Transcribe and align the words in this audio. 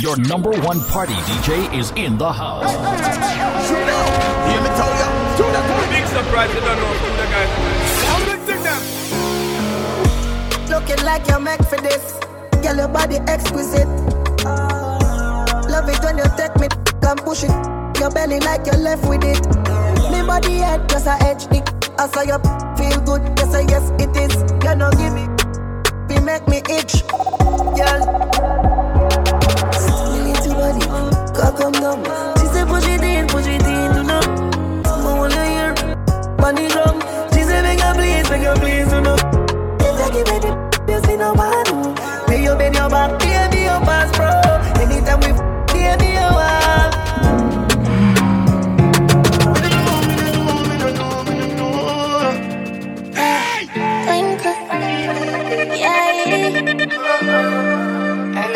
Your 0.00 0.16
number 0.16 0.50
one 0.62 0.80
party 0.84 1.12
DJ 1.12 1.78
is 1.78 1.90
in 1.90 2.16
the 2.16 2.32
house. 2.32 2.70
Hear 2.72 2.80
me 4.62 4.68
tell 4.80 4.88
you, 4.96 5.08
to 5.36 5.42
the 5.44 5.60
Big 5.90 6.06
surprise, 6.06 6.48
you 6.54 6.60
don't 6.60 6.78
know 6.78 6.94
who 7.00 7.08
the 7.20 7.26
guys 7.28 7.50
are. 8.08 8.24
Big 8.24 8.40
thing 8.48 8.62
them. 8.62 8.80
Looking 10.70 11.04
like 11.04 11.28
you're 11.28 11.38
meant 11.38 11.66
for 11.66 11.76
this. 11.76 12.18
Girl, 12.62 12.76
your 12.76 12.88
body 12.88 13.16
exquisite. 13.28 13.88
Love 15.68 15.88
it 15.90 16.02
when 16.02 16.16
you 16.16 16.24
take 16.34 16.56
me 16.56 16.68
and 17.02 17.20
push 17.20 17.44
it. 17.44 17.50
Your 18.00 18.10
belly 18.10 18.40
like 18.40 18.64
you're 18.64 18.78
left 18.78 19.06
with 19.06 19.22
it. 19.22 19.44
Me 20.10 20.22
body 20.26 20.60
head 20.64 20.88
just 20.88 21.06
a 21.06 21.18
edge 21.20 21.44
it. 21.52 21.68
I 22.00 22.06
saw 22.08 22.22
you 22.22 22.38
feel 22.78 23.00
good. 23.02 23.20
Yes, 23.36 23.54
I 23.54 23.60
yes 23.68 23.90
it 24.00 24.16
is. 24.16 24.34
You 24.64 24.74
know 24.76 24.90
give 24.92 25.12
me. 25.12 25.28
You 26.14 26.22
make 26.22 26.48
me 26.48 26.62
itch. 26.70 27.06
Girl. 27.76 28.69
Body. 30.78 30.86
Cock 31.34 31.56
come 31.58 31.72
down. 31.72 32.04
She 32.38 32.46
said 32.46 32.68
push 32.68 32.86
it 32.86 33.02
in, 33.02 33.26
push 33.28 33.46
it 33.46 33.62
in. 33.62 33.94
You 33.96 34.02
know. 34.04 34.20
I 34.84 35.14
wanna 35.18 35.44
hear. 35.46 35.74
Money 36.38 36.68
drum. 36.68 37.00
She 37.32 37.42
said 37.42 37.62
make 37.62 37.80
her 37.80 37.94
please, 37.94 38.28
make 38.30 38.42
her 38.42 38.54
please. 38.56 38.92
You 38.92 39.00
know. 39.00 39.16
If 39.80 40.14
you 40.14 40.24
give 40.24 40.42
the, 40.42 40.92
you 40.92 41.00
see 41.04 41.16
no 41.16 41.32
one. 41.32 41.96
Lay 42.28 42.42
your 42.42 42.56
bed, 42.56 42.74
your 42.74 42.88
back, 42.88 43.18
baby, 43.18 43.62
your 43.64 43.80
pass, 43.80 44.10
bro. 44.16 44.30
Anytime 44.82 45.20
we, 45.20 45.26
f- 45.34 45.66
baby, 45.72 46.12
you 46.12 46.20
are. 46.20 46.90
Twinkle. 46.90 47.09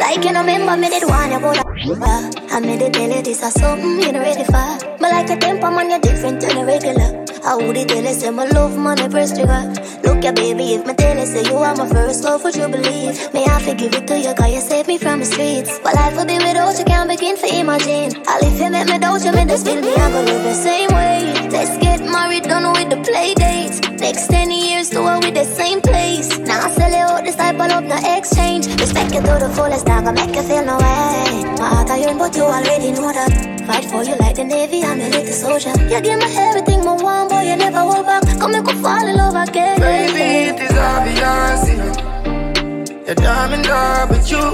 Like 0.04 0.22
you 0.22 0.32
know, 0.32 0.40
remember 0.40 0.76
me 0.76 0.90
did 0.90 1.00
you 1.00 1.08
go. 1.08 2.04
I 2.52 2.60
made 2.60 2.82
it 2.82 2.92
tell 2.92 3.08
you 3.08 3.22
this 3.22 3.42
is 3.42 3.54
something 3.54 4.02
you 4.02 4.12
know 4.12 4.20
ready 4.20 4.44
for. 4.44 4.68
But 5.00 5.10
like 5.10 5.30
a 5.30 5.36
temper 5.36 5.70
man, 5.70 5.88
you're 5.88 5.98
different 5.98 6.42
than 6.42 6.58
a 6.58 6.64
regular. 6.66 7.24
I 7.42 7.56
would 7.56 7.74
it 7.74 7.88
tell 7.88 8.05
you 8.05 8.12
say 8.12 8.28
my 8.28 8.44
love 8.48 8.77
man, 8.77 9.00
I 9.00 9.08
press 9.08 9.32
trigger. 9.32 9.64
Look 10.05 10.22
ya 10.22 10.32
baby, 10.32 10.75
if 10.75 10.86
me 10.86 10.92
tell 10.92 11.16
you 11.16 11.25
say 11.25 11.44
you 11.44 11.56
are 11.56 11.75
my 11.75 11.88
first 11.88 12.22
love, 12.22 12.44
would 12.44 12.55
you 12.55 12.69
believe? 12.69 13.16
May 13.32 13.47
I 13.47 13.58
forgive 13.62 13.94
it 13.94 14.06
to 14.08 14.19
you, 14.19 14.34
cause 14.34 14.52
you 14.52 14.60
saved 14.60 14.88
me 14.88 14.98
from 14.98 15.20
the 15.20 15.25
streets. 15.25 15.80
But 15.82 15.94
life 15.94 16.14
will 16.16 16.27
be 16.27 16.36
without 16.36 16.78
you, 16.78 16.84
can't 16.84 17.08
begin 17.08 17.38
to 17.38 17.48
imagine. 17.60 18.22
I'll 18.28 18.44
if 18.44 18.60
you 18.60 18.70
make 18.70 18.86
me 18.86 18.98
doubt 18.98 19.25
you, 19.25 19.32
me 19.32 19.47
just 19.47 19.64
feel 19.64 19.80
me, 19.80 19.94
I'm 19.94 20.12
gonna 20.12 20.30
live 20.30 20.44
the 20.44 20.52
same 20.52 20.91
way. 20.92 21.48
Let's 21.48 21.78
get 21.78 22.05
married, 22.05 22.44
done 22.44 22.70
with 22.77 22.91
the 22.91 23.00
play 23.08 23.32
dates. 23.80 24.00
Next 24.00 24.28
10 24.28 24.50
years, 24.50 24.91
do 24.91 25.06
it 25.08 25.25
with 25.25 25.34
the 25.34 25.44
same 25.44 25.80
place. 25.80 26.39
Now 26.39 26.67
I 26.67 26.70
sell 26.70 26.92
it 26.92 27.11
all 27.11 27.22
this 27.22 27.36
type 27.36 27.55
of 27.55 27.69
love, 27.69 27.84
no 27.84 27.97
exchange. 28.16 28.66
Respect 28.81 29.14
you 29.14 29.20
to 29.20 29.39
the 29.41 29.50
fullest, 29.55 29.86
not 29.86 30.05
gonna 30.05 30.27
make 30.27 30.34
you 30.34 30.42
feel 30.42 30.64
no 30.64 30.77
way. 30.77 31.44
My 31.58 31.69
heart 31.69 31.91
I 31.91 31.98
yearn, 31.98 32.19
but 32.19 32.34
you 32.36 32.42
already 32.42 32.92
know 32.92 33.12
that. 33.12 33.62
Fight 33.66 33.84
for 33.86 34.05
you 34.05 34.16
like 34.16 34.36
the 34.36 34.44
Navy, 34.44 34.83
I'm 34.84 35.00
a 35.00 35.08
little 35.08 35.33
soldier. 35.33 35.70
You 35.89 36.00
give 36.00 36.19
me 36.19 36.36
everything, 36.36 36.84
my 36.84 36.92
one 36.92 37.28
boy, 37.28 37.42
you 37.42 37.56
never 37.56 37.78
hold 37.78 38.06
back. 38.06 38.22
Come 38.39 38.53
make 38.53 38.64
me 38.64 38.75
fall 38.75 39.06
in 39.06 39.16
love 39.16 39.36
again. 39.48 39.81
Baby, 39.81 40.50
it 40.50 40.61
is 40.61 40.77
obvious, 40.77 41.70
you 41.70 41.77
know. 41.78 43.05
You're 43.06 43.14
diamond 43.14 43.66
up 43.66 44.11
with 44.11 44.31
you, 44.31 44.44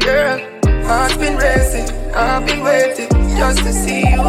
girl. 0.00 0.38
Heart's 0.86 1.16
been 1.16 1.36
racing, 1.36 1.88
I've 2.14 2.46
been 2.46 2.62
waiting 2.62 3.08
just 3.36 3.58
to 3.60 3.72
see 3.72 4.00
you. 4.00 4.22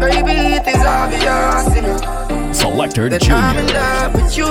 Baby, 0.00 0.54
it 0.56 0.66
is 0.66 0.84
obvious, 0.84 1.76
you 1.76 1.82
know. 1.82 2.27
Selector 2.58 3.08
That 3.08 3.30
I'm 3.30 3.56
in 3.56 3.66
love 3.72 4.14
with 4.14 4.36
you, 4.36 4.46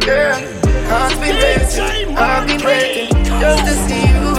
girl. 0.00 0.40
Heart's 0.88 1.16
been 1.16 1.36
racing, 1.36 2.16
I've 2.16 2.46
been 2.48 2.62
waiting 2.64 3.12
just 3.40 3.64
to 3.68 3.74
see 3.84 4.08
you. 4.08 4.32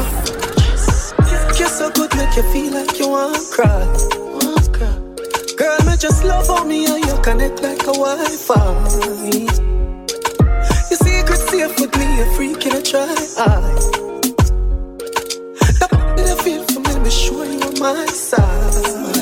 Kiss 1.54 1.78
so 1.78 1.92
good, 1.92 2.10
make 2.16 2.36
you 2.36 2.42
feel 2.52 2.74
like 2.74 2.98
you 2.98 3.10
want 3.10 3.36
to 3.36 3.42
cry. 3.54 3.86
Girl, 5.56 5.78
me 5.86 5.96
just 5.96 6.24
love 6.24 6.50
on 6.50 6.68
me 6.68 6.88
and 6.88 7.06
you 7.06 7.16
connect 7.22 7.62
like 7.62 7.84
a 7.84 7.94
Wi-Fi. 7.94 8.66
Your 10.90 11.00
secret 11.06 11.38
safe 11.38 11.80
with 11.80 11.96
me, 11.96 12.22
a 12.22 12.26
freak 12.36 12.66
in 12.66 12.74
a 12.74 12.82
try. 12.82 13.06
That 15.80 16.26
you 16.30 16.36
feel 16.44 16.64
for 16.66 16.80
me, 16.80 17.04
be 17.04 17.12
sure 17.12 17.46
you 17.46 17.62
on 17.62 17.80
my 17.80 18.06
side. 18.08 19.13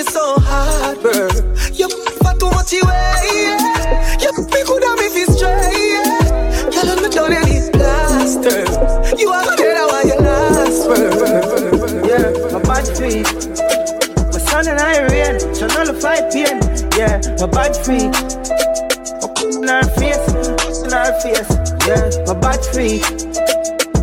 Me 0.00 0.12
so 0.12 0.34
hard, 0.40 1.00
bro. 1.02 1.28
You 1.72 1.88
for 2.22 2.32
too 2.38 2.50
much 2.56 2.72
away, 2.72 3.20
eh, 3.20 3.58
yeah. 4.20 4.32
You 4.32 4.32
be 4.46 4.60
good 4.64 4.84
at 4.84 4.96
me 4.98 5.06
if 5.06 5.16
it's 5.16 5.36
straight, 5.36 5.76
yeah. 5.76 6.72
You 6.72 6.82
let 6.88 7.02
me 7.02 7.08
down 7.10 7.32
and 7.32 7.44
need 7.48 7.72
plaster. 7.72 8.64
You 9.18 9.28
are 9.30 9.44
the 9.44 9.66
I 9.76 9.84
want 9.92 10.06
your 10.08 10.20
last 10.24 10.88
word. 10.88 12.06
Yeah, 12.08 12.32
my 12.52 12.60
bad 12.62 12.86
feet. 12.96 13.28
My 14.32 14.38
son 14.38 14.68
and 14.68 14.80
I 14.80 15.04
rain, 15.12 15.38
so 15.54 15.66
nullify 15.68 16.20
pain. 16.30 16.60
Yeah, 16.96 17.20
my 17.40 17.46
bad 17.46 17.76
feet. 17.84 18.14
In 19.52 19.68
our 19.68 19.84
face, 20.00 20.26
in 20.84 20.92
our 20.92 21.12
face. 21.20 21.50
Yeah, 21.86 22.08
my 22.26 22.34
bad 22.40 22.64
feet. 22.72 23.04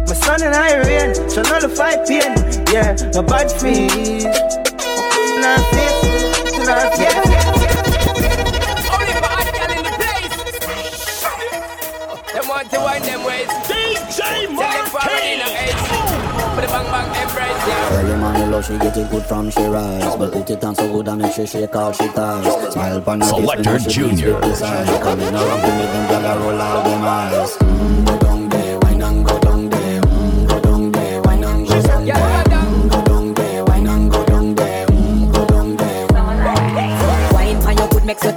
My 0.06 0.14
son 0.14 0.44
and 0.44 0.54
I 0.54 0.78
rain, 0.86 1.16
so 1.30 1.42
nullify 1.42 1.96
pain. 2.06 2.36
Yeah, 2.72 2.96
my 3.16 3.22
bad 3.24 3.52
feet. 3.52 4.67
In 5.48 5.54
our 5.54 5.64
face, 5.72 6.04
in 6.60 6.68
our 6.68 6.92
face. 6.92 7.16
Only 8.92 9.16
bad 9.24 9.48
girl 9.56 9.72
in 9.78 9.84
the 9.88 9.94
place. 9.96 10.36
Them 12.34 12.46
want 12.50 12.68
to 12.72 12.80
wind 12.80 13.04
them 13.06 13.24
ways. 13.24 13.48
DJ 13.70 14.12
Tell 14.18 14.44
them 14.44 14.86
for 14.92 15.00
running 15.08 15.40
a 15.40 15.50
ace. 15.64 15.84
Put 16.54 16.62
the 16.62 16.68
bang 16.68 16.90
bang 16.92 17.10
embrace, 17.22 17.64
yeah. 17.68 17.94
Early 17.94 18.16
morning 18.20 18.52
love, 18.52 18.66
she 18.66 18.78
get 18.78 18.98
it 18.98 19.10
good 19.10 19.24
from 19.24 19.50
she 19.52 19.64
rise 19.64 20.16
But 20.18 20.32
put 20.34 20.50
it 20.50 20.64
on 20.64 20.76
so 20.76 20.92
good 20.92 21.08
and 21.08 21.22
make 21.22 21.34
sure 21.34 21.46
she 21.48 21.66
call 21.68 21.92
she 21.94 22.08
ties 22.10 22.74
Smile 22.74 22.98
upon 22.98 23.22
her 23.22 23.28
face 23.28 23.36
Selector 23.36 23.72
when 23.72 23.80
she 23.80 23.86
beats 23.86 23.96
Junior. 23.96 24.34
with 24.34 24.44
this 24.44 24.62
eye 24.64 25.00
Coming 25.02 25.34
around 25.36 25.62
to 25.62 25.68
make 25.78 25.92
them 25.94 26.08
gyal 26.10 26.36
a 26.36 26.40
roll 26.40 26.62
out 26.62 26.84
them 26.84 27.04
eyes 27.04 27.52
mm, 27.58 28.07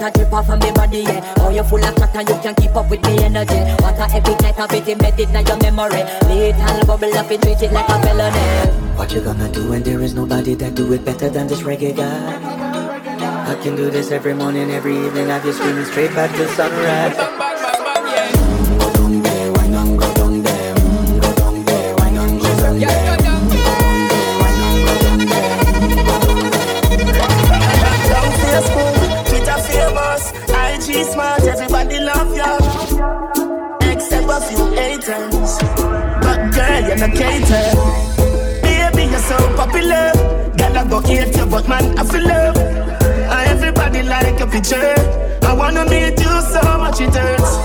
make 0.01 0.15
sweat 0.15 0.15
drip 0.15 0.33
off 0.33 0.49
of 0.49 0.63
me 0.63 0.73
body, 0.73 1.03
yeah. 1.03 1.35
Oh, 1.39 1.51
you 1.51 1.63
full 1.63 1.85
of 1.85 1.95
crack 1.95 2.15
and 2.15 2.29
you 2.29 2.35
can't 2.37 2.57
keep 2.57 2.75
up 2.75 2.91
with 2.91 3.03
me 3.05 3.23
energy. 3.23 3.61
What 3.83 3.99
a 3.99 4.09
epic 4.17 4.41
night 4.41 4.59
of 4.59 4.73
it 4.73 4.89
embedded 4.89 5.31
in 5.31 5.47
your 5.47 5.57
memory. 5.59 6.03
Little 6.29 6.87
bubble 6.87 7.15
up 7.15 7.31
and 7.31 7.43
treat 7.43 7.63
it 7.63 7.73
like 7.73 7.89
a 7.89 8.01
felony. 8.03 8.97
What 8.97 9.13
you 9.13 9.21
gonna 9.21 9.51
do 9.51 9.71
when 9.71 9.83
there 9.83 10.01
is 10.01 10.15
nobody 10.15 10.55
that 10.55 10.75
do 10.75 10.93
it 10.93 11.05
better 11.05 11.29
than 11.29 11.47
this 11.47 11.63
reggae 11.63 11.97
guy? 11.97 13.51
I 13.51 13.55
can 13.63 13.77
do 13.77 13.91
this 13.91 14.11
every 14.11 14.35
morning, 14.35 14.71
every 14.71 14.97
evening 14.97 15.27
Have 15.27 15.45
you 15.45 15.53
screaming 15.53 15.85
straight 15.85 16.15
back 16.15 16.31
to 16.37 16.47
sunrise 16.55 17.40
Cater. 37.09 37.73
Baby, 38.63 39.11
you're 39.11 39.19
so 39.21 39.37
popular. 39.57 40.13
Girl, 40.57 40.79
I 40.79 40.87
go 40.89 41.01
hate 41.01 41.37
you, 41.37 41.47
but 41.47 41.69
man, 41.69 41.99
I 41.99 42.05
feel 42.05 42.27
love. 42.27 42.57
And 42.57 43.49
everybody 43.51 44.03
like 44.03 44.39
your 44.39 44.49
picture. 44.49 44.95
I 45.43 45.55
wanna 45.55 45.85
meet 45.89 46.19
you 46.21 46.41
so 46.43 46.61
much 46.79 47.01
it 47.01 47.15
hurts. 47.15 47.59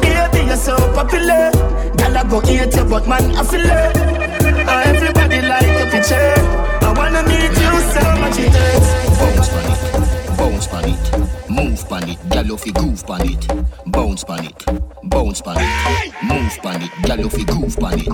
Baby, 0.00 0.46
you're 0.46 0.56
so 0.56 0.76
popular. 0.94 1.50
Girl, 1.96 2.16
I 2.18 2.24
go 2.28 2.40
hate 2.40 2.74
you, 2.74 2.84
but 2.84 3.06
man, 3.06 3.34
I 3.36 3.44
feel 3.44 3.62
love. 3.66 3.96
And 3.96 4.96
everybody 4.96 5.40
like 5.42 5.78
your 5.78 5.90
picture. 5.90 6.34
I 6.82 6.92
wanna 6.96 7.22
meet 7.22 7.50
you 7.50 7.80
so 7.94 8.02
much 8.20 8.38
it 8.38 8.52
hurts. 8.52 8.90
Bounce 9.18 9.48
pan 9.48 9.70
it, 9.70 10.36
bounce 10.36 10.66
pan 10.66 10.88
it, 10.88 11.50
move 11.50 11.88
pan 11.88 12.08
it, 12.08 12.18
gyal 12.28 12.66
you 12.66 12.72
groove 12.72 13.06
pan 13.06 13.22
it. 13.28 13.46
Bounce 13.86 14.24
pan 14.24 14.44
it, 14.44 14.64
bounce 15.14 15.40
pan 15.40 15.56
it, 15.58 16.12
move 16.24 16.58
pan 16.62 16.82
it, 16.82 17.18
you 17.20 17.30
fi 17.30 17.44
groove 17.44 17.76
pan 17.78 18.00
it. 18.00 18.06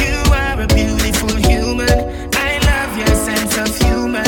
You 0.00 0.32
are 0.32 0.62
a 0.62 0.66
beautiful 0.66 1.36
human. 1.36 2.32
I 2.34 2.58
love 2.70 2.96
your 2.96 3.14
sense 3.26 3.54
of 3.58 3.70
humor. 3.84 4.22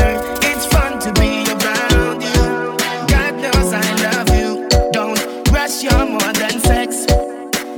It's 0.49 0.67
fun 0.67 0.99
to 1.01 1.11
be 1.19 1.49
around 1.51 2.21
you. 2.23 2.77
God 3.09 3.35
knows 3.43 3.73
I 3.73 3.89
love 4.07 4.31
you. 4.39 4.69
Don't 4.93 5.19
rush, 5.51 5.83
you're 5.83 6.07
more 6.07 6.33
than 6.35 6.61
sex. 6.61 7.07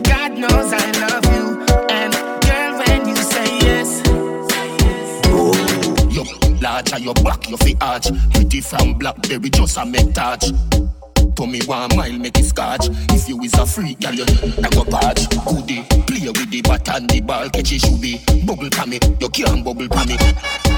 God 0.03 0.33
knows 0.43 0.73
I 0.73 0.87
love 1.05 1.25
you. 1.35 1.45
And 1.89 2.13
girl, 2.43 2.73
when 2.81 3.09
you 3.09 3.17
say 3.17 3.47
yes, 3.69 4.03
oh, 5.27 5.55
Yo, 6.11 6.25
large 6.61 6.93
on 6.93 7.03
your 7.03 7.15
back, 7.15 7.49
you 7.49 7.57
fi 7.59 7.77
arch. 7.81 8.09
Pretty 8.33 8.61
from 8.61 8.95
blackberry, 8.95 9.51
just 9.51 9.77
a 9.77 9.87
make 9.87 10.13
touch. 10.15 10.47
To 11.37 11.47
me 11.47 11.61
one 11.67 11.97
mile 11.97 12.19
make 12.19 12.39
it 12.39 12.45
scotch. 12.45 12.89
If 13.11 13.29
you 13.29 13.41
is 13.43 13.55
a 13.55 13.67
freak, 13.67 14.01
girl, 14.01 14.15
you 14.15 14.25
I 14.25 14.69
go 14.71 14.85
patch. 14.85 15.29
Goodie, 15.47 15.83
play 16.07 16.27
with 16.29 16.51
the 16.51 16.63
bat 16.63 16.89
and 16.95 17.11
the 17.11 17.21
ball, 17.21 17.51
catch 17.51 17.73
it 17.73 17.81
should 17.81 18.01
be. 18.01 18.19
Bubble 18.47 18.71
pa 18.71 18.87
me, 18.87 19.01
you 19.21 19.29
can't 19.31 19.65
bubble 19.65 19.89
pa 19.89 20.05
me. 20.05 20.17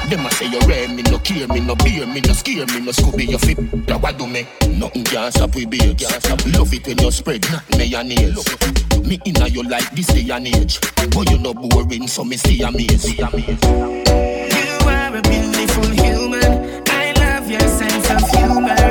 Them 0.09 0.25
a 0.25 0.31
say 0.31 0.47
you 0.49 0.59
rare 0.67 0.89
me, 0.89 1.03
no 1.03 1.19
care 1.19 1.47
me, 1.49 1.61
no 1.61 1.75
beer 1.77 2.07
me, 2.07 2.21
no 2.23 2.33
scare 2.33 2.65
me, 2.67 2.81
no 2.81 2.93
scooby, 2.93 3.29
you 3.29 3.39
fit. 3.39 3.59
That 3.87 4.01
what 4.01 4.17
do 4.17 4.27
me? 4.27 4.47
Nothing 4.79 5.05
can 5.05 5.31
stop 5.31 5.55
we 5.55 5.67
be, 5.67 5.79
can't 5.79 6.23
stop. 6.23 6.41
Love 6.47 6.73
it 6.73 6.87
when 6.87 6.99
you 6.99 7.11
spread, 7.11 7.43
not 7.51 7.63
mayonnaise. 7.77 8.45
Me 9.05 9.21
inna 9.27 9.49
you 9.49 9.63
like 9.63 9.91
this 9.93 10.07
day 10.07 10.29
and 10.31 10.47
age, 10.49 10.81
but 11.13 11.31
you 11.31 11.39
no 11.39 11.53
boring, 11.53 12.09
so 12.09 12.25
me 12.25 12.37
stay 12.39 12.63
amazed. 12.63 13.19
You 13.19 13.29
are 14.89 15.17
a 15.17 15.23
beautiful 15.23 15.91
human. 15.91 16.83
I 16.89 17.13
love 17.19 17.51
your 17.51 17.61
sense 17.61 18.11
of 18.11 18.31
humor. 18.31 18.86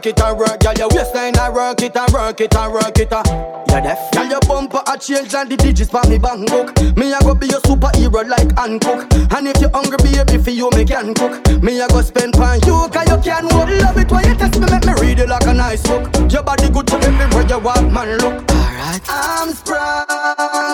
Work 0.00 0.06
it, 0.06 0.20
a 0.24 0.34
work. 0.34 0.62
Yeah, 0.62 0.72
your 0.78 0.88
waistline 0.88 1.36
a 1.36 1.52
work 1.52 1.82
it, 1.82 1.96
a 1.96 2.06
work 2.12 2.40
it, 2.40 2.54
a 2.54 2.70
work 2.70 2.98
it, 2.98 3.12
a. 3.12 3.22
Yeah, 3.68 3.80
deaf. 3.80 4.08
Yeah, 4.14 4.30
your 4.30 4.40
bumper 4.40 4.82
a 4.86 4.98
change 4.98 5.34
and 5.34 5.50
the 5.50 5.56
digits 5.56 5.90
for 5.90 6.02
me 6.08 6.18
bank 6.18 6.48
book. 6.48 6.72
Me 6.96 7.12
a 7.12 7.20
go 7.20 7.34
be 7.34 7.46
your 7.46 7.60
superhero 7.60 8.26
like 8.26 8.56
Hancock. 8.56 9.12
And 9.32 9.48
if 9.48 9.60
you 9.60 9.68
hungry, 9.68 9.98
baby, 10.00 10.42
for 10.42 10.50
you 10.50 10.70
me 10.70 10.84
can 10.84 11.14
cook. 11.14 11.44
Me 11.62 11.80
a 11.80 11.88
go 11.88 12.00
spend 12.00 12.32
pan 12.32 12.60
you, 12.66 12.88
cause 12.88 13.08
you 13.08 13.18
can 13.20 13.44
walk. 13.52 13.68
Love 13.68 13.98
it 13.98 14.10
when 14.10 14.24
you 14.24 14.34
test 14.34 14.58
me, 14.58 14.66
make 14.70 14.86
me 14.86 14.92
read 15.00 15.18
it 15.18 15.28
like 15.28 15.46
a 15.46 15.52
nice 15.52 15.82
book. 15.82 16.08
Your 16.32 16.42
body 16.42 16.70
good 16.70 16.86
to 16.88 16.96
everywhere 16.96 17.46
you 17.46 17.58
walk, 17.58 17.84
man. 17.92 18.16
Look. 18.18 18.50
Alright. 18.50 19.02
I'm 19.08 19.52
sprung, 19.52 20.69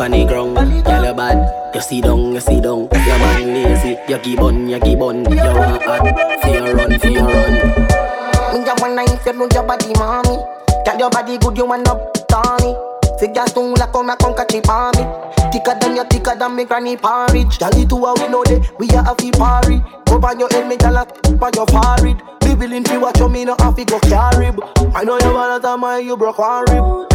ground, 0.00 0.12
panny 0.12 0.24
ground. 0.24 0.84
Girl, 0.84 1.04
you 1.04 1.14
bad, 1.14 1.74
you 1.74 1.80
see 1.80 2.00
down, 2.00 2.32
you 2.32 2.40
see 2.40 2.60
down. 2.60 2.88
Your 2.92 3.18
man 3.18 3.54
lazy, 3.54 3.98
you 4.08 4.18
keep 4.18 4.40
on, 4.40 4.68
you 4.68 4.80
keep 4.80 5.00
on. 5.00 5.24
You 5.30 5.36
want 5.36 5.82
hot, 5.82 6.42
fear 6.42 6.74
run, 6.74 6.98
fear 6.98 7.20
run. 7.20 8.58
Me 8.58 8.64
just 8.64 8.82
wanna 8.82 9.02
if 9.04 9.26
you 9.26 9.32
move 9.34 9.52
your 9.52 9.62
body, 9.62 9.92
mommy. 9.98 10.38
Girl, 10.84 10.98
your 10.98 11.10
body 11.10 11.38
good, 11.38 11.56
you 11.56 11.66
wanna 11.66 11.94
Tony. 12.28 12.76
Figure 13.18 13.46
soon 13.48 13.74
like 13.74 13.92
come 13.92 14.16
come 14.16 14.34
catch 14.34 14.54
it 14.54 14.68
on 14.68 14.92
me. 14.96 15.04
Thicker 15.52 15.76
than 15.78 15.96
you, 15.96 16.04
thicker 16.04 16.34
than 16.34 16.56
me 16.56 16.64
granny 16.64 16.96
porridge. 16.96 17.58
Girl, 17.58 17.70
it 17.74 17.88
two 17.88 18.04
a 18.04 18.14
we 18.14 18.28
know 18.28 18.42
that 18.44 18.70
we 18.78 18.88
a 18.88 19.02
happy 19.02 19.30
party. 19.32 19.82
Up 20.08 20.24
on 20.24 20.40
your 20.40 20.48
head, 20.50 20.68
me 20.68 20.76
girl, 20.76 20.96
up 20.96 21.42
on 21.42 21.52
your 21.54 21.66
forehead. 21.66 22.22
Be 22.40 22.54
willing 22.54 22.84
to 22.84 22.98
watch 22.98 23.18
you, 23.18 23.28
me 23.28 23.44
no 23.44 23.54
have 23.60 23.76
to 23.76 23.84
go 23.84 24.00
carry. 24.00 24.50
I 24.94 25.04
know 25.04 25.18
you 25.20 25.34
wanna 25.34 25.60
tell 25.60 25.76
me 25.76 26.00
you 26.00 26.16
broke 26.16 26.38
one 26.38 26.64
rib. 26.70 27.09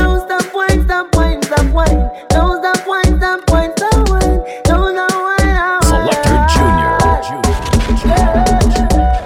Selector 5.84 6.40
Junior. 6.54 6.98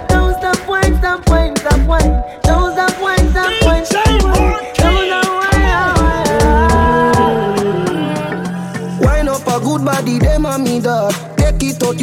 Don't 0.08 0.34
stop 0.38 0.68
wine, 0.68 0.96
stop 0.98 1.28
wine, 1.28 1.56
stop 1.56 1.80
wine. 1.86 2.22
Don't 2.42 2.69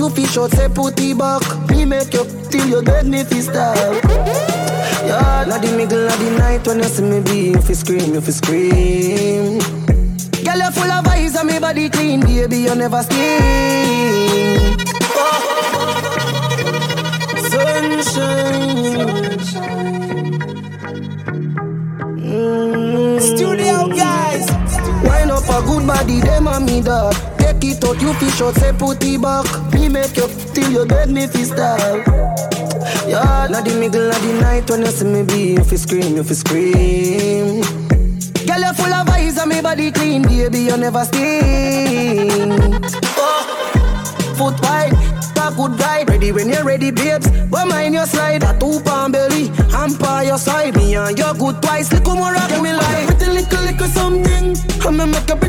you 0.08 0.16
fish 0.16 0.38
out, 0.38 0.52
say 0.52 0.70
put 0.70 1.00
it 1.00 1.18
back. 1.18 1.42
Me 1.70 1.86
make 1.86 2.14
you 2.14 2.26
till 2.50 2.68
you 2.68 2.84
get 2.84 3.06
me 3.06 3.24
fi 3.24 3.42
style. 3.42 3.96
Yeah, 5.06 5.46
na 5.48 5.58
the 5.58 5.72
middle 5.76 6.08
of 6.08 6.20
the 6.20 6.32
night 6.38 6.68
when 6.68 6.80
you 6.80 6.86
see 6.86 7.04
me 7.04 7.22
be, 7.22 7.52
you 7.52 7.62
fi 7.62 7.74
scream, 7.74 8.14
you 8.14 8.22
fi 8.22 8.32
scream. 8.32 9.60
Girl, 10.44 10.58
you 10.58 10.72
full 10.72 10.92
of 10.92 11.08
eyes 11.08 11.36
and 11.36 11.48
me 11.48 11.60
body 11.60 11.90
clean, 11.90 12.22
baby, 12.22 12.58
you 12.58 12.76
never 12.76 13.04
steam. 13.04 14.78
Sunshine. 17.50 18.78
Wine 22.28 22.74
up 22.74 22.87
a 25.58 25.62
good 25.66 25.88
body, 25.88 26.20
them 26.20 26.48
a 26.48 26.60
me 26.60 26.82
dog. 26.82 27.14
Take 27.38 27.64
it 27.64 27.84
out, 27.84 28.02
you 28.02 28.14
fish 28.16 28.42
out, 28.42 28.56
say 28.56 28.74
put 28.74 29.04
it 29.04 29.22
back. 29.22 29.46
Me 29.74 29.90
make 29.90 30.16
you 30.16 30.28
till 30.54 30.72
you 30.72 30.86
dead, 30.86 31.10
me 31.10 31.28
fi 31.28 31.44
style. 31.44 32.04
Yeah, 33.08 33.48
na 33.50 33.62
the 33.62 33.76
middle 33.80 34.10
of 34.10 34.22
the 34.22 34.34
night 34.42 34.70
when 34.70 34.82
you 34.82 34.92
see 34.92 35.06
me 35.06 35.24
be, 35.24 35.54
you 35.54 35.64
fi 35.64 35.76
scream, 35.76 36.16
you 36.16 36.24
fi 36.24 36.34
scream. 36.34 37.62
Girl, 38.46 38.60
you 38.60 38.74
full 38.74 38.94
of 38.94 39.10
eyes 39.10 39.38
and 39.38 39.50
me 39.50 39.62
body 39.62 39.92
clean, 39.92 40.22
baby, 40.24 40.60
you 40.60 40.78
never 40.78 41.04
stink. 41.06 42.86
Oh, 43.18 43.44
foot 44.38 44.62
wide, 44.62 44.94
a 45.42 45.56
good 45.56 45.80
ride. 45.80 46.10
Ready 46.10 46.32
when 46.32 46.50
you're 46.50 46.64
ready, 46.64 46.92
babes. 46.92 47.30
But 47.50 47.66
mind 47.68 47.96
your 47.96 48.06
slide, 48.06 48.44
a 48.44 48.58
two 48.60 48.80
pound 48.82 49.14
belly, 49.14 49.50
by 50.00 50.24
your 50.24 50.38
side. 50.38 50.76
Me 50.76 50.96
and 50.96 51.18
your 51.18 51.34
good 51.34 51.62
twice, 51.62 51.92
little 51.92 52.16
more 52.16 52.34
rock 52.34 52.52
me 52.62 52.74
like. 52.74 53.08
Pretty 53.08 53.32
little, 53.32 53.64
little 53.64 53.88
something. 53.88 54.56
I'ma 54.86 55.06
make 55.06 55.30
a 55.30 55.47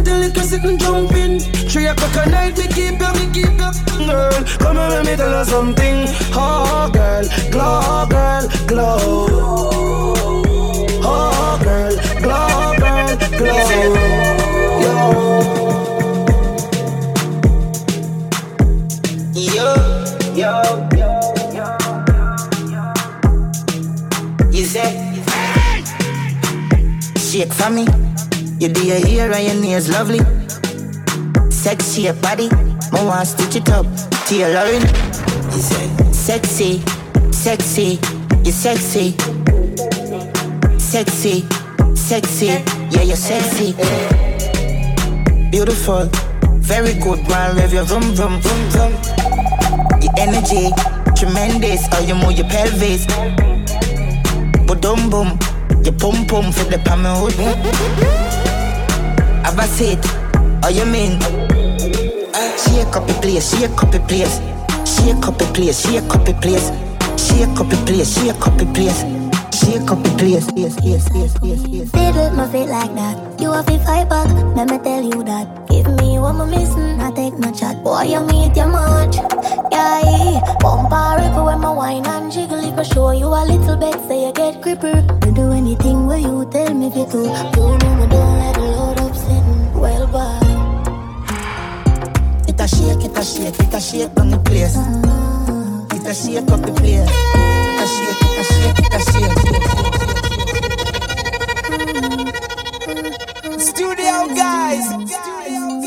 pretty 0.60 0.76
little 0.76 0.78
sit 0.78 0.81
and 0.81 0.81
jump 0.81 1.12
in. 1.12 1.40
Three 1.69 1.87
o'clock 1.87 2.16
at 2.16 2.28
night, 2.31 2.56
we 2.56 2.66
keep 2.69 3.00
you, 3.00 3.12
we 3.14 3.26
keep 3.32 3.58
you. 3.58 4.06
Girl, 4.06 4.44
come 4.58 4.78
and 4.78 4.93
let 4.93 5.06
me 5.06 5.16
tell 5.16 5.38
you 5.38 5.44
something. 5.44 6.06
Oh, 6.34 6.90
girl, 6.93 7.25
glow, 7.50 8.06
girl, 8.08 8.49
glow. 8.66 9.27
Oh, 11.03 11.58
girl, 11.62 11.96
glow, 12.20 12.74
girl, 12.79 13.17
glow. 13.38 13.69
Yo, 19.34 19.65
yo, 20.34 20.53
yo, 20.96 21.10
yo, 21.55 21.67
yo. 22.70 22.82
You 24.50 24.65
say, 24.65 24.91
shake 27.17 27.53
for 27.53 27.70
me. 27.70 27.86
You 28.60 28.69
do 28.69 28.84
your 28.84 28.98
hair 29.06 29.32
and 29.32 29.46
your 29.46 29.55
nails 29.55 29.88
lovely. 29.88 30.37
Sexy 31.69 32.01
your 32.05 32.15
body, 32.15 32.48
I 32.51 33.05
want 33.05 33.29
stitch 33.29 33.56
it 33.56 33.69
up. 33.69 33.84
Tailoring. 34.25 34.81
You 35.53 35.60
say, 35.60 36.13
sexy, 36.13 36.81
sexy, 37.31 37.98
you 38.43 38.53
sexy, 38.53 39.15
sexy, 40.79 41.44
sexy. 41.94 42.46
Yeah, 42.89 43.03
you're 43.03 43.17
sexy. 43.17 43.75
Beautiful, 45.51 46.08
very 46.56 46.94
good. 46.94 47.29
Man, 47.29 47.55
rev 47.58 47.75
your 47.75 47.84
vroom 47.84 48.15
vroom 48.17 48.41
vroom 48.41 48.70
vroom. 48.70 48.93
Your 50.01 50.15
energy, 50.17 50.72
tremendous. 51.15 51.87
How 51.89 52.01
you 52.01 52.15
move 52.15 52.32
your 52.32 52.48
pelvis. 52.48 53.05
But 54.67 54.81
boom 54.81 55.10
boom, 55.10 55.39
your 55.84 55.93
pum 56.01 56.25
pum 56.25 56.51
for 56.51 56.65
the 56.65 56.81
palm 56.82 57.05
hood. 57.05 57.34
Have 59.44 59.58
a 59.58 59.67
seat, 59.67 60.03
how 60.63 60.70
you 60.70 60.87
mean? 60.87 61.20
Shake 62.38 62.94
up 62.94 63.04
the 63.08 63.14
place, 63.20 63.50
shake 63.50 63.82
up 63.82 63.90
the 63.90 63.98
place, 64.06 64.38
shake 64.86 65.26
up 65.26 65.36
the 65.38 65.44
place, 65.52 65.82
shake 65.82 66.14
up 66.14 66.24
the 66.24 66.34
place, 66.34 66.70
shake 67.18 67.58
up 67.58 67.66
the 67.66 67.82
place, 67.84 68.14
shake 68.14 68.46
up 68.46 68.56
the 68.56 68.66
place, 68.74 69.02
shake 69.58 69.90
up 69.90 70.00
the 70.04 70.10
place. 70.16 70.46
Yes, 70.54 70.78
yes, 70.84 71.08
yes, 71.12 71.34
yes, 71.42 71.66
yes. 71.66 71.90
Did 71.90 72.32
my 72.34 72.46
feet 72.46 72.68
like 72.68 72.94
that. 72.94 73.40
You 73.40 73.50
have 73.50 73.66
to 73.66 73.76
fight 73.80 74.08
back, 74.08 74.28
let 74.54 74.70
me 74.70 74.78
tell 74.78 75.02
you 75.02 75.24
that. 75.24 75.66
Give 75.68 75.88
me 75.98 76.20
what 76.20 76.36
I'm 76.36 76.48
missing, 76.48 77.00
I 77.00 77.10
take 77.10 77.34
no 77.40 77.50
chat. 77.50 77.82
Boy, 77.82 78.02
you 78.02 78.20
meet 78.20 78.54
your 78.54 78.68
match. 78.68 79.16
Yeah, 79.72 80.38
bump 80.60 80.92
a 80.92 81.18
ripple 81.18 81.46
when 81.46 81.58
my 81.58 81.72
wine 81.72 82.06
and 82.06 82.30
jiggle. 82.30 82.62
If 82.62 82.86
show 82.86 83.10
you 83.10 83.26
a 83.26 83.42
little 83.50 83.76
bit, 83.76 83.98
say 84.06 84.26
you 84.26 84.32
get 84.32 84.62
gripper. 84.62 85.02
I 85.22 85.30
do 85.30 85.50
anything 85.50 86.06
where 86.06 86.18
you 86.18 86.48
tell 86.52 86.72
me 86.72 86.88
to. 86.90 87.04
do. 87.10 87.18
You 87.18 87.78
know 87.82 88.06
don't 88.06 88.38
let 88.38 88.54
the 88.54 88.78
a 92.69 92.77
shake, 92.77 93.05
it 93.05 93.17
a 93.17 93.25
shake, 93.25 93.58
it 93.60 93.75
a 93.75 93.81
shake 93.81 94.20
on 94.20 94.31
the 94.31 94.39
place. 94.39 94.77
It 94.77 96.01
it 96.01 96.06
a 96.06 96.15
shake 96.15 96.51
up 96.51 96.60
the 96.60 96.72
place. 96.72 97.08
It 97.08 97.81
a 97.81 97.87
shake, 97.89 98.22
it 98.22 98.39
a 98.39 98.44
shake, 98.44 98.79
it 98.79 98.94
a 98.94 99.01
shake. 99.08 99.39
Studio 103.60 104.29
guys. 104.34 104.84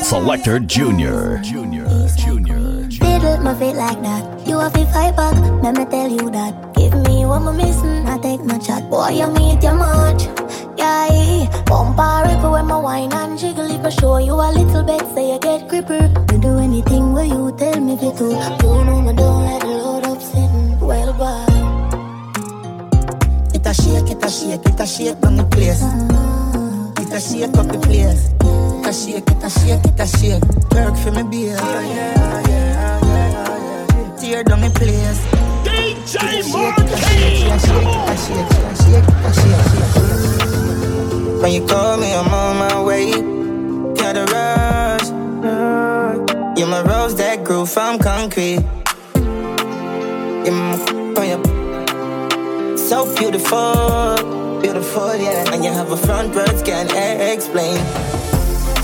Selector 0.06 0.58
Junior. 0.58 1.38
Junior. 1.42 1.86
Junior. 2.16 2.88
Fiddle 2.90 3.38
my 3.38 3.54
feet 3.54 3.76
like 3.76 4.02
that. 4.02 4.46
You 4.46 4.58
have 4.58 4.72
to 4.72 4.84
fight 4.86 5.16
back. 5.16 5.36
Let 5.62 5.76
me 5.76 5.84
tell 5.84 6.10
you 6.10 6.30
that. 6.30 6.74
Give 6.74 6.94
me 7.06 7.24
what 7.26 7.42
I'm 7.42 7.56
missing. 7.56 8.06
I 8.08 8.18
take 8.18 8.44
my 8.44 8.58
shot. 8.58 8.90
Boy, 8.90 9.10
you 9.10 9.28
meet 9.28 9.62
your 9.62 9.74
much. 9.74 10.26
Yeah, 10.82 11.46
bumper 11.66 12.26
ripper 12.26 12.50
when 12.50 12.66
my 12.66 12.76
wine 12.76 13.12
and 13.12 13.38
jiggle. 13.38 13.70
If 13.70 13.84
I 13.84 13.90
show 13.90 14.16
you 14.18 14.34
a 14.34 14.50
little 14.50 14.82
bit, 14.82 15.06
say 15.14 15.32
you 15.32 15.38
get 15.38 15.68
gripper. 15.68 16.08
Me 16.32 16.40
do 16.40 16.58
anything 16.58 17.12
where 17.12 17.24
you 17.24 17.54
tell 17.56 17.78
me 17.80 17.96
to. 17.98 18.06
You 18.06 18.84
know 18.84 19.00
me 19.00 19.12
don't 19.14 19.44
let 19.46 19.60
the 19.60 19.68
load 19.68 20.04
up 20.04 20.20
sitting. 20.20 20.80
Well, 20.80 21.12
bye. 21.12 21.46
It 23.54 23.64
a 23.64 23.72
shake, 23.72 24.10
it 24.10 24.24
a 24.24 24.28
shake, 24.28 24.66
it 24.66 24.80
a 24.80 24.86
shake 24.86 25.24
on 25.24 25.36
the 25.36 25.44
place. 25.44 25.82
It 26.98 27.12
a 27.14 27.20
shake 27.20 27.56
up 27.56 27.66
the 27.68 27.78
place. 27.78 28.32
It 28.42 28.86
a 28.86 28.92
shake, 28.92 29.30
it 29.30 29.44
a 29.44 29.50
shake, 29.50 29.84
it 29.84 30.00
a 30.00 30.06
shake. 30.06 30.42
Work 30.74 30.96
for 30.96 31.12
me, 31.12 31.22
beer. 31.30 31.56
Tear 34.18 34.42
down 34.42 34.62
the 34.62 34.70
place. 34.74 35.20
DJ 35.62 36.18
It 36.18 36.26
a 36.26 36.42
shake, 36.42 36.78
it 36.78 36.90
a 36.90 36.98
shake, 36.98 37.46
it 37.46 38.08
a 38.10 39.32
shake, 39.38 39.62
it 39.62 40.58
a 40.58 40.61
When 41.42 41.52
you 41.52 41.66
call 41.66 41.96
me, 41.96 42.14
I'm 42.14 42.32
on 42.32 42.56
my 42.56 42.82
way. 42.82 43.10
Gotta 43.94 44.24
rush. 44.32 45.08
You're 46.56 46.68
my 46.68 46.82
rose 46.82 47.16
that 47.16 47.42
grew 47.44 47.66
from 47.66 47.98
concrete. 47.98 48.60
You're 50.44 50.54
my 50.54 50.76
so 52.92 53.06
beautiful, 53.16 54.60
beautiful, 54.60 55.16
yeah. 55.16 55.52
And 55.52 55.64
you 55.64 55.72
have 55.72 55.90
a 55.90 55.96
front 55.96 56.34
words 56.34 56.62
can't 56.62 56.92
explain. 56.92 57.78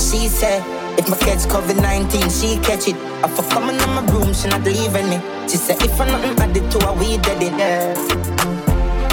She 0.00 0.26
said, 0.28 0.64
if 0.98 1.08
my 1.08 1.16
catch 1.18 1.44
COVID 1.46 1.80
19, 1.80 2.30
she 2.30 2.56
catch 2.58 2.88
it. 2.88 2.96
I 3.22 3.28
for 3.28 3.42
coming 3.50 3.76
in 3.76 3.90
my 3.90 4.02
room, 4.12 4.32
she 4.32 4.48
not 4.48 4.64
leaving 4.64 5.10
me. 5.10 5.20
She 5.46 5.58
said, 5.58 5.76
if 5.82 6.00
I'm 6.00 6.08
nothing 6.08 6.38
added 6.40 6.70
to 6.72 6.78
her, 6.86 6.92
we 6.94 7.18
did 7.18 7.42
it, 7.42 7.52
yeah. 7.52 7.94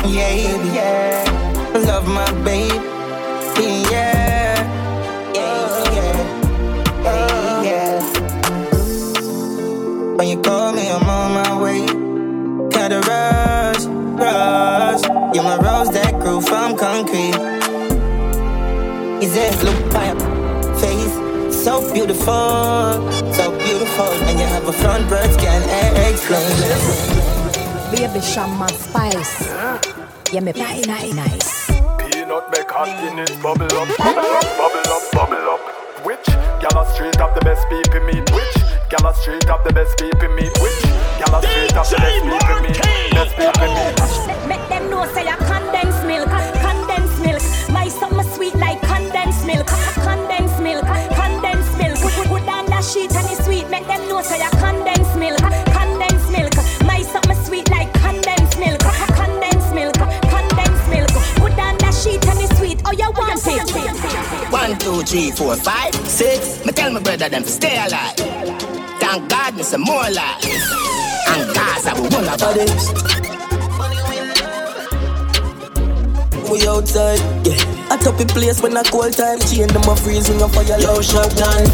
Yeah, 0.07 0.33
yeah. 0.73 1.81
Love 1.85 2.07
my 2.07 2.31
babe, 2.45 2.94
yeah. 3.59 4.55
Yeah, 5.33 5.83
yeah, 5.93 6.15
yeah, 7.03 7.63
yeah. 7.63 7.95
When 10.15 10.27
you 10.27 10.41
call 10.41 10.73
me, 10.73 10.89
I'm 10.89 11.07
on 11.09 11.33
my 11.33 11.61
way. 11.61 11.85
Gotta 12.69 12.99
rush, 13.01 13.85
rush. 14.19 15.03
You're 15.35 15.43
my 15.43 15.57
rose 15.57 15.91
that 15.91 16.13
grew 16.19 16.41
from 16.41 16.77
concrete. 16.77 17.35
Is 19.23 19.35
it 19.35 19.63
look 19.63 19.93
by 19.93 20.05
your 20.07 20.19
face? 20.75 21.13
So 21.63 21.81
beautiful, 21.93 22.93
so 23.33 23.51
beautiful. 23.57 24.11
And 24.27 24.39
you 24.39 24.45
have 24.45 24.67
a 24.67 24.73
front 24.73 25.09
birds 25.09 25.35
can 25.37 25.61
explain. 26.11 26.45
Baby 27.91 28.21
Shama 28.21 28.67
Spice. 28.69 29.47
Yeah, 30.31 30.41
me 30.41 30.51
nice, 30.51 30.85
nice, 30.85 31.13
Peanut 32.35 32.51
make 32.51 32.69
happiness 32.69 33.31
bubble 33.37 33.63
up, 33.63 33.87
bubble 33.97 34.19
up, 34.19 34.57
bubble 34.57 34.91
up, 34.91 35.11
bubble 35.13 35.49
up. 35.51 36.05
Which 36.05 36.25
gala 36.59 36.85
straight 36.93 37.17
up 37.21 37.33
the 37.33 37.39
best 37.41 37.65
people 37.69 38.01
meet? 38.01 38.29
Which 38.31 38.55
gala 38.89 39.15
straight 39.15 39.47
up 39.49 39.63
the 39.63 39.71
best 39.71 39.97
people 39.97 40.27
meet? 40.35 40.51
Which 40.59 40.81
gala 41.17 41.41
straight 41.41 41.73
up 41.77 41.87
the 41.87 41.95
best 41.95 42.27
people 42.27 42.59
meet? 42.59 42.77
Best 43.13 43.35
people 43.37 43.67
meet. 43.71 44.47
Make 44.49 44.67
them 44.67 44.89
know 44.89 45.05
say 45.13 45.25
I 45.25 45.35
condensed 45.37 46.05
milk, 46.05 46.54
two, 64.85 65.01
three, 65.01 65.31
four, 65.31 65.55
five, 65.55 65.95
six. 66.07 66.63
Me 66.63 66.71
tell 66.71 66.91
my 66.91 66.99
brother 67.01 67.27
them 67.27 67.43
stay 67.43 67.75
alive. 67.75 68.13
Thank 69.01 69.27
God 69.29 69.57
me 69.57 69.63
some 69.63 69.81
more 69.81 70.09
life. 70.11 70.45
And 71.27 71.41
Gaza 71.55 71.99
we 71.99 72.07
one 72.09 72.29
of 72.29 72.39
us. 72.43 72.93
We 76.51 76.67
outside, 76.67 77.19
yeah. 77.47 77.93
A 77.93 77.97
top 77.97 78.21
in 78.21 78.27
place 78.27 78.61
when 78.61 78.77
I 78.77 78.83
cold 78.83 79.13
time 79.13 79.39
chain 79.39 79.67
them 79.69 79.89
a 79.89 79.95
freezing 79.95 80.39
a 80.39 80.47
fire 80.47 80.77
low 80.77 81.01
shot 81.01 81.35
done. 81.35 81.65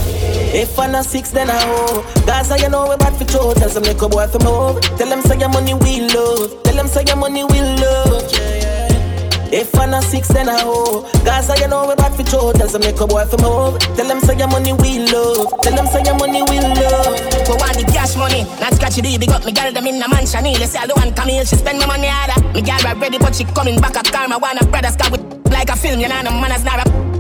If 0.56 0.80
I'm 0.80 0.96
a 0.96 1.04
six, 1.04 1.32
then 1.32 1.50
I 1.50 1.60
hoe. 1.60 2.04
Gaza, 2.26 2.58
you 2.60 2.70
know 2.70 2.88
we 2.90 2.96
bad 2.96 3.18
for 3.18 3.26
throat. 3.26 3.58
Tell 3.58 3.70
some 3.70 3.84
little 3.84 4.08
boy 4.08 4.28
from 4.28 4.44
home. 4.44 4.80
Tell 4.80 5.10
them 5.10 5.22
say 5.24 5.38
your 5.38 5.50
money 5.50 5.74
we 5.74 6.08
love. 6.08 6.64
Tell 6.64 6.76
them 6.76 6.88
say 6.88 7.04
your 7.06 7.18
money 7.18 7.44
we 7.44 7.60
love. 7.60 8.61
If 9.52 9.76
I'm 9.76 9.94
a 9.94 10.02
six, 10.02 10.30
then 10.30 10.48
I 10.48 10.62
hoe. 10.62 11.04
Gaza, 11.24 11.60
you 11.60 11.68
know 11.68 11.88
we 11.88 11.96
bad 11.96 12.16
for 12.16 12.24
throat. 12.24 12.56
Tell 12.56 12.70
some 12.70 12.82
little 12.82 13.08
boy 13.08 13.26
from 13.26 13.42
home. 13.42 13.78
Tell 14.00 14.08
them 14.08 14.20
say 14.22 14.38
your 14.38 14.48
money 14.48 14.72
we 14.74 15.00
love. 15.12 15.52
Tell 15.62 15.76
them 15.76 15.88
say 15.88 16.04
your 16.08 16.16
money 16.18 16.42
we 16.44 16.60
love. 16.60 17.20
For 17.46 17.60
want 17.60 17.76
the 17.76 17.84
cash 17.92 18.16
money, 18.16 18.44
not 18.64 18.74
scratch 18.74 18.98
it, 18.98 19.04
big 19.04 19.30
up 19.30 19.44
me 19.44 19.52
girl 19.52 19.72
them 19.72 19.88
in 19.88 20.00
the 20.00 20.08
mansion. 20.08 20.46
You 20.46 20.56
say 20.66 20.80
I 20.80 20.88
don't 20.88 20.98
want 20.98 21.16
come 21.16 21.30
here, 21.30 21.46
she 21.46 21.58
spend 21.58 21.80
my 21.80 21.86
money 21.86 22.08
harder. 22.08 22.40
Me 22.54 22.62
girl 22.62 22.80
ready, 22.96 23.18
but 23.18 23.36
she 23.36 23.44
coming 23.44 23.80
back 23.80 23.96
a 24.00 24.04
karma. 24.04 24.40
Wanna 24.40 24.64
brother 24.66 24.90
scar 24.90 25.12
with 25.12 25.24
like 25.52 25.70
a 25.70 25.76
film, 25.76 26.00
you 26.00 26.08
know, 26.08 26.22
no 26.22 26.32
man 26.32 26.52
as 26.52 26.64
not 26.64 26.88
a 26.88 27.12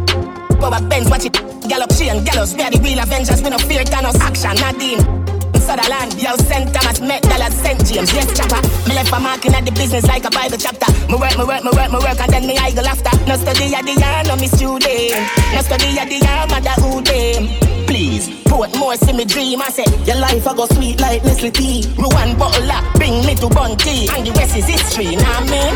Power 0.61 0.79
Benz, 0.87 1.09
watch 1.09 1.25
it. 1.25 1.33
Gallop, 1.67 1.91
she 1.93 2.09
and 2.09 2.25
gallows. 2.25 2.53
We 2.55 2.61
are 2.63 2.71
the 2.71 2.79
real 2.79 2.99
Avengers. 2.99 3.41
We 3.41 3.49
no 3.49 3.57
fear 3.57 3.83
Thanos. 3.83 4.19
Action, 4.19 4.55
Nadine. 4.55 5.30
Sutherland, 5.71 6.21
yo, 6.21 6.35
St. 6.35 6.67
Thomas, 6.73 6.99
Met 6.99 7.23
Dallas, 7.23 7.55
St. 7.55 7.79
James, 7.87 8.11
yes, 8.11 8.27
chopper. 8.35 8.59
Me 8.89 8.93
left 8.93 9.07
a 9.13 9.19
marking 9.21 9.53
at 9.55 9.63
the 9.63 9.71
business 9.71 10.05
like 10.05 10.25
a 10.25 10.29
Bible 10.29 10.57
chapter. 10.57 10.91
Me 11.07 11.15
work, 11.15 11.31
me 11.39 11.45
work, 11.45 11.63
me 11.63 11.71
work, 11.71 11.87
me 11.87 11.99
work, 12.03 12.19
and 12.19 12.27
then 12.27 12.45
me 12.45 12.57
I 12.57 12.75
go 12.75 12.81
after. 12.83 13.07
No 13.23 13.39
study 13.39 13.71
at 13.73 13.87
the 13.87 13.95
yarn, 13.95 14.27
no 14.27 14.35
me 14.35 14.51
student. 14.51 15.15
No 15.55 15.61
study 15.63 15.95
at 15.95 16.11
the 16.11 16.19
yarn, 16.19 16.51
mother 16.51 16.75
who 16.75 16.99
them. 16.99 17.47
Please, 17.87 18.27
put 18.51 18.75
more 18.75 18.95
see 18.99 19.13
me 19.13 19.23
dream. 19.23 19.61
I 19.61 19.69
say, 19.71 19.87
Your 20.03 20.19
life 20.19 20.45
I 20.45 20.53
go 20.53 20.65
sweet 20.75 20.99
like 20.99 21.23
Nestle 21.23 21.51
tea. 21.51 21.87
me 21.95 22.03
one 22.03 22.35
bottle 22.35 22.67
up, 22.67 22.83
bring 22.95 23.23
me 23.23 23.33
to 23.35 23.47
Bunty. 23.47 24.11
And 24.11 24.27
the 24.27 24.31
rest 24.35 24.57
is 24.59 24.67
history, 24.67 25.15
nah 25.15 25.39
me. 25.47 25.71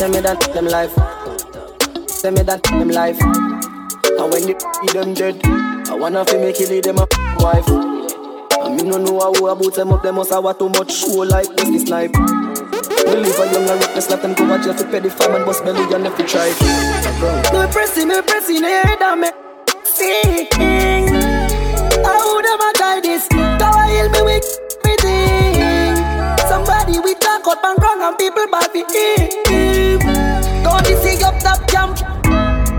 Tell 0.00 0.08
me 0.08 0.24
that 0.24 0.40
them 0.56 0.72
life. 0.72 0.94
Tell 2.16 2.32
me 2.32 2.40
that 2.48 2.62
them 2.64 2.88
life. 2.88 3.20
And 3.20 4.32
when 4.32 4.56
see 4.56 4.88
them 4.96 5.12
dead, 5.12 5.36
I 5.92 5.94
wanna 6.00 6.24
make 6.40 6.58
you 6.60 6.68
lead 6.68 6.84
them 6.84 6.96
a 6.96 7.23
wife. 7.44 7.68
And 7.68 8.76
me 8.76 8.82
no 8.88 8.96
know 8.96 9.20
how 9.20 9.32
about 9.52 9.74
them 9.74 9.92
up, 9.92 10.02
them 10.02 10.14
must 10.14 10.32
have 10.32 10.58
too 10.58 10.70
much 10.70 10.92
show 10.92 11.20
like 11.28 11.54
this 11.56 11.68
this 11.68 11.82
snipe. 11.82 12.16
We 12.16 13.16
live 13.20 13.38
a 13.38 13.44
young 13.52 13.68
and 13.68 13.80
reckless, 13.84 14.08
let 14.08 14.22
them 14.22 14.32
go 14.32 14.48
a 14.48 14.56
jail 14.64 14.72
pay 14.90 15.00
the 15.00 15.10
fine 15.10 15.36
and 15.36 15.44
bust 15.44 15.62
belly 15.62 15.84
and 15.94 16.06
if 16.06 16.18
you 16.18 16.26
try. 16.26 16.48
Me 17.52 17.66
pressing, 17.70 18.08
me 18.08 18.22
pressing, 18.22 18.62
head 18.62 19.02
and 19.02 19.20
me 19.20 19.28
sing. 19.84 20.48
How 22.00 22.34
would 22.34 22.46
ever 22.46 22.72
try 22.80 23.00
this? 23.02 23.28
Tower 23.60 23.84
heal 23.92 24.08
me 24.08 24.22
with 24.24 24.48
everything. 24.80 25.96
Somebody 26.48 26.98
we 27.00 27.14
talk 27.16 27.46
up 27.46 27.62
and 27.62 27.76
wrong 27.82 28.00
and 28.00 28.16
people 28.16 28.46
bad 28.50 28.72
him. 28.72 30.00
Don't 30.64 30.88
you 30.88 30.96
see 31.04 31.22
up? 31.22 31.34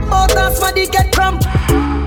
But 0.09 0.33
that's 0.33 0.59
why 0.59 0.71
they 0.71 0.87
get 0.87 1.11
cramp. 1.11 1.43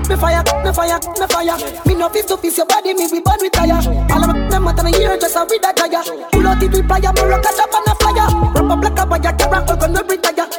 Me 0.09 0.15
fire, 0.15 0.41
me 0.65 0.73
fire, 0.73 0.99
me 1.19 1.27
fire. 1.27 1.55
Me 1.85 1.93
no 1.93 2.09
piece 2.09 2.25
to 2.25 2.35
piece 2.35 2.57
your 2.57 2.65
body, 2.65 2.95
me 2.95 3.05
we 3.11 3.21
burn 3.21 3.37
with 3.39 3.51
tire. 3.53 3.77
All 4.09 4.25
of 4.25 4.49
them 4.49 4.63
matter 4.63 4.83
me 4.83 4.91
here 4.91 5.15
just 5.19 5.35
a 5.35 5.45
with 5.45 5.63
a 5.63 5.71
tire. 5.71 6.01
Pull 6.31 6.47
out 6.47 6.59
the 6.59 6.65
plier, 6.81 7.13
me 7.13 7.21
rock 7.29 7.45
a 7.45 7.51
up 7.61 7.75
on 7.77 7.85
a 7.85 7.93
flyer. 7.93 8.25
Rap 8.57 8.71
up 8.73 8.83
like 8.83 8.97
a 8.97 9.05
wire, 9.05 9.33
carry 9.37 9.61
all 9.69 9.77
gun 9.77 9.95
every 9.95 10.17
tire. 10.17 10.49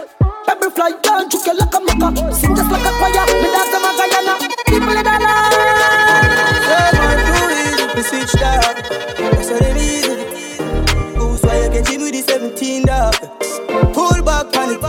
Pebble 0.47 0.71
fly, 0.71 0.93
down, 1.03 1.29
choke 1.29 1.47
you 1.47 1.59
like 1.59 1.75
a 1.75 1.79
maca. 1.83 2.33
Sing 2.33 2.55
just 2.55 2.71
like 2.71 2.87
a 2.87 2.93
choir. 2.95 3.27
Me 3.43 3.51
dance 3.51 3.75
a 3.75 3.79
Guyana. 3.99 4.39
People 4.71 4.95
in. 4.95 5.07
We 7.97 8.03
switch 8.03 8.33
that. 8.39 8.87
That's 9.19 9.51
what 9.51 9.63
it 9.63 9.77
is. 9.77 10.07
Who's 11.19 11.43
why 11.43 11.65
you 11.65 11.71
get 11.71 11.91
with 12.01 12.13
the 12.13 12.23
17 12.23 12.87
dog? 12.87 13.15
Pull 13.95 14.23
back 14.23 14.57
on 14.57 14.75
it. 14.75 14.83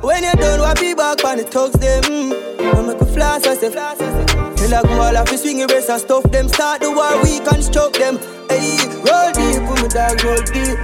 When 0.00 0.22
you're 0.22 0.34
done, 0.34 0.60
what 0.60 0.78
be 0.78 0.94
back 0.94 1.24
on 1.24 1.38
the 1.38 1.42
thugs 1.42 1.74
them. 1.80 2.04
Mm. 2.04 2.49
When 2.74 2.86
make 2.86 3.00
a 3.00 3.06
flash, 3.06 3.46
I 3.46 3.54
say. 3.54 3.70
Tell 3.70 4.74
a 4.74 4.82
go 4.86 5.00
all 5.00 5.16
off, 5.16 5.28
swing 5.28 5.58
your 5.58 5.68
wrist 5.68 5.90
and 5.90 6.00
stuff 6.00 6.24
them. 6.30 6.48
Start 6.48 6.80
the 6.80 6.90
war, 6.90 7.22
we 7.22 7.40
construct 7.40 7.98
them. 7.98 8.18
Hey, 8.48 8.78
roll 9.04 9.30
deep, 9.32 9.62
put 9.68 9.82
me 9.82 9.88
dog, 9.88 10.22
roll 10.24 10.42
deep. 10.52 10.78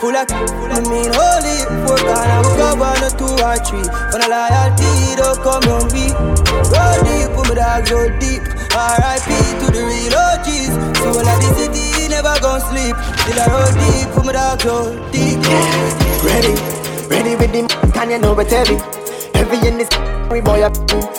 Full 0.00 0.16
of, 0.16 0.24
I 0.32 0.80
mean 0.88 1.12
holy 1.12 1.60
Four 1.84 2.00
corner, 2.00 2.40
we 2.40 2.56
go 2.56 2.72
one 2.80 3.04
or 3.04 3.12
two 3.20 3.28
or 3.36 3.56
three 3.60 3.84
When 3.84 4.24
a 4.24 4.28
loyalty 4.32 5.12
don't 5.12 5.36
come 5.44 5.68
on 5.68 5.92
me 5.92 6.08
Roll 6.72 6.96
deep, 7.04 7.28
put 7.36 7.50
me 7.50 7.54
dog, 7.60 7.84
roll 7.92 8.08
deep 8.16 8.40
R.I.P. 8.72 9.28
to 9.60 9.66
the 9.68 9.84
real 9.84 10.16
OGs 10.16 10.72
So 11.04 11.08
all 11.12 11.20
of 11.20 11.38
the 11.44 11.52
city 11.52 11.90
never 12.20 12.38
gon' 12.40 12.60
sleep. 12.60 12.94
Till 13.24 13.40
I 13.40 13.46
roll 13.48 13.72
deep, 13.80 14.08
put 14.14 14.24
my 14.26 14.32
dog 14.32 14.64
roll 14.64 14.90
deep. 15.10 15.40
Ready, 16.20 16.54
ready 17.08 17.32
with 17.36 17.52
the 17.52 17.90
can 17.94 18.10
you 18.10 18.18
know 18.18 18.38
it's 18.38 18.52
heavy. 18.52 18.76
Heavy 19.34 19.68
in 19.68 19.78
this 19.78 19.88
we 20.30 20.40
boy 20.40 20.62
up. 20.62 20.74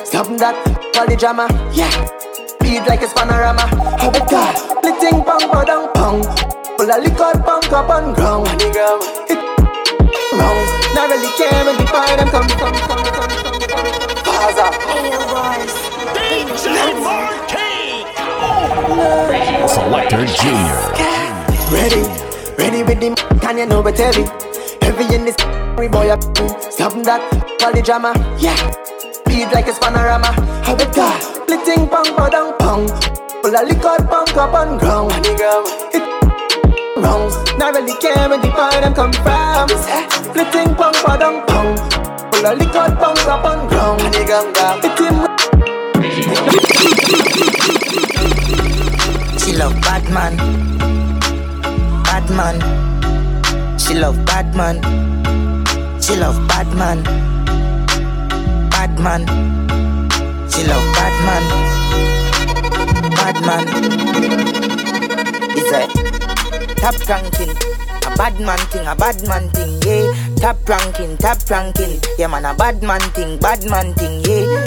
Something 0.05 0.37
that 0.37 0.55
all 0.97 1.07
the 1.07 1.15
drama, 1.15 1.47
yeah. 1.73 1.91
Beat 2.59 2.85
like 2.87 3.01
a 3.01 3.07
panorama. 3.07 3.65
How 3.99 4.09
it 4.09 4.27
got? 4.29 4.55
Litting 4.83 5.23
pong, 5.23 5.49
pong, 5.49 5.89
pong. 5.93 6.23
Full 6.77 6.91
of 6.91 7.03
liquor, 7.03 7.33
punk 7.43 7.71
up 7.71 7.89
on 7.89 8.13
ground. 8.13 8.47
On 8.47 8.57
the 8.57 8.69
ground. 8.71 9.03
It 9.29 9.39
wrong. 10.37 10.59
Not 10.95 11.09
really 11.09 11.31
care 11.37 11.65
when 11.65 11.75
the 11.77 11.85
boy 11.87 12.15
them 12.15 12.29
come, 12.29 12.47
come, 12.47 12.73
come, 12.73 13.03
come, 13.03 13.29
come, 13.29 13.69
come. 13.69 14.21
Faza. 14.25 14.67
DJ 16.15 16.65
Marquee. 17.03 18.05
Selector 19.67 20.25
Junior. 20.25 20.81
Ready, 21.71 22.03
ready 22.57 22.83
with 22.83 22.99
the 22.99 23.15
can 23.41 23.57
you 23.57 23.65
know 23.65 23.81
it's 23.87 23.99
heavy. 23.99 24.50
Heavy 24.81 25.15
in 25.15 25.25
this 25.25 25.35
we 25.77 25.87
boy 25.87 26.09
up. 26.09 26.21
Something 26.71 27.03
that 27.03 27.21
all 27.63 27.71
the 27.73 27.81
drama, 27.81 28.13
yeah. 28.37 28.55
Beat 29.25 29.51
like 29.53 29.67
a 29.67 29.73
panorama. 29.73 30.31
How 30.65 30.75
it 30.75 30.93
got? 30.93 31.47
Litting 31.47 31.87
pong, 31.87 32.13
pong, 32.15 32.53
pong. 32.59 32.87
Full 33.41 33.55
of 33.55 33.67
liquor, 33.67 33.97
punk 34.05 34.37
up 34.37 34.53
on 34.53 34.77
ground. 34.77 35.11
On 35.11 35.21
the 35.21 35.33
ground. 35.35 35.67
It 35.93 36.03
wrong. 37.01 37.31
Not 37.57 37.73
really 37.73 37.95
care 37.97 38.29
when 38.29 38.41
the 38.41 38.49
boy 38.49 38.69
them 38.81 38.93
come 38.93 39.13
from. 39.23 39.69
Splitting 40.25 40.75
pong 40.75 40.93
padang 41.05 41.41
pong. 41.47 41.77
Full 42.31 42.45
of 42.45 42.57
liquor, 42.57 42.95
punk 43.01 43.27
up 43.27 43.45
on 43.45 43.67
ground. 43.67 44.01
And 44.01 44.13
the 44.13 44.23
gang 44.25 44.53
gang. 44.53 44.79
It 44.83 44.99
him. 44.99 45.27
She 49.39 49.51
love 49.57 49.75
bad 49.81 50.09
man. 50.09 50.37
She 53.91 53.99
love 53.99 54.25
bad 54.25 54.55
man. 54.55 54.77
She 56.01 56.15
love 56.15 56.47
bad 56.47 56.67
man. 56.77 57.03
Bad 58.69 58.97
man. 58.97 59.27
She 60.49 60.63
love 60.63 60.87
bad 60.95 61.15
man. 61.27 61.43
Bad 63.11 63.41
man. 63.45 63.67
Is 65.57 65.71
it? 65.75 66.77
Top 66.77 66.95
ranking. 67.09 67.49
A 67.49 68.15
bad 68.15 68.39
man 68.39 68.59
thing, 68.71 68.87
a 68.87 68.95
bad 68.95 69.27
man 69.27 69.49
thing, 69.49 69.81
yeah. 69.83 70.07
Top 70.37 70.69
ranking, 70.69 71.17
top 71.17 71.49
ranking. 71.49 71.99
Yeah, 72.17 72.27
man, 72.27 72.45
a 72.45 72.53
bad 72.55 72.81
man 72.81 73.01
thing, 73.11 73.37
bad 73.39 73.69
man 73.69 73.93
thing, 73.95 74.23
yeah. 74.23 74.63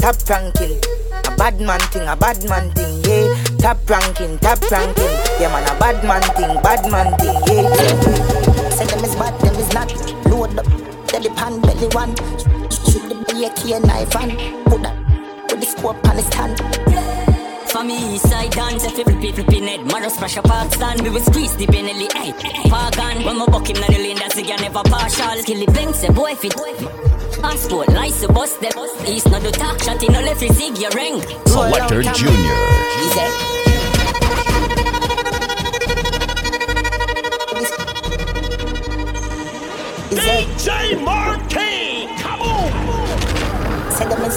Top 0.00 0.16
ranking. 0.28 0.78
A 1.24 1.34
bad 1.34 1.58
man 1.62 1.80
thing, 1.80 2.06
a 2.06 2.14
bad 2.14 2.46
man 2.46 2.70
thing, 2.72 3.02
yeah. 3.04 3.47
Top 3.58 3.78
ranking, 3.90 4.38
top 4.38 4.60
ranking. 4.70 5.04
Yeah, 5.40 5.50
man, 5.50 5.64
a 5.64 5.78
bad 5.80 6.02
man 6.04 6.22
thing, 6.36 6.62
bad 6.62 6.90
man 6.90 7.18
thing, 7.18 7.34
yeah. 7.46 8.70
Say 8.70 8.86
them 8.86 9.04
is 9.04 9.14
bad, 9.16 9.38
them 9.40 9.54
is 9.56 9.72
not. 9.74 9.90
Load 10.26 10.58
up, 10.58 10.66
tell 11.06 11.20
belly 11.20 11.30
pan, 11.30 11.60
belly 11.60 11.88
one. 11.92 12.14
Shoot 12.70 13.08
the 13.08 13.24
belly 13.26 13.46
a 13.46 13.50
key 13.54 13.78
knife 13.80 14.14
and 14.16 14.64
put 14.66 14.82
that 14.82 14.96
with 15.50 15.60
the 15.60 15.66
scope 15.66 16.08
on 16.08 16.16
the 16.16 16.22
stand. 16.22 16.58
For 17.68 17.84
me, 17.84 18.16
side 18.18 18.52
dance, 18.52 18.84
if 18.84 18.96
you 18.96 19.04
flip 19.04 19.22
it, 19.22 19.34
flipping 19.34 19.64
head, 19.64 19.84
Maros 19.86 20.16
pressure 20.16 20.42
park 20.42 20.72
stand, 20.72 21.02
we 21.02 21.10
will 21.10 21.20
squeeze 21.20 21.54
the 21.56 21.66
Benelli, 21.66 22.10
hey, 22.12 22.32
Pagan, 22.70 23.24
when 23.24 23.40
we 23.40 23.46
buck 23.46 23.68
him, 23.68 23.76
na 23.80 23.86
the 23.88 23.98
lane, 23.98 24.16
that's 24.16 24.38
again 24.38 24.60
never 24.62 24.82
partial, 24.84 25.42
kill 25.42 25.66
the 25.66 25.70
bank, 25.72 25.94
say 25.94 26.08
boy, 26.08 26.34
fit, 26.36 26.54
passport, 27.40 27.88
license, 27.88 28.32
bust 28.32 28.60
them, 28.60 28.72
east, 29.06 29.30
not 29.30 29.42
the 29.42 29.50
talk, 29.50 29.78
shot 29.82 30.02
in, 30.02 30.12
no 30.12 30.20
left, 30.20 30.40
zig, 30.40 30.78
your 30.78 30.90
ring. 30.90 31.20
Selector 31.46 32.02
Junior. 32.02 32.54
DJ 40.10 41.02
Marquee, 41.04 42.08
come 42.18 42.40
on! 42.40 42.70
Say 43.92 44.06
them 44.08 44.22
is, 44.22 44.34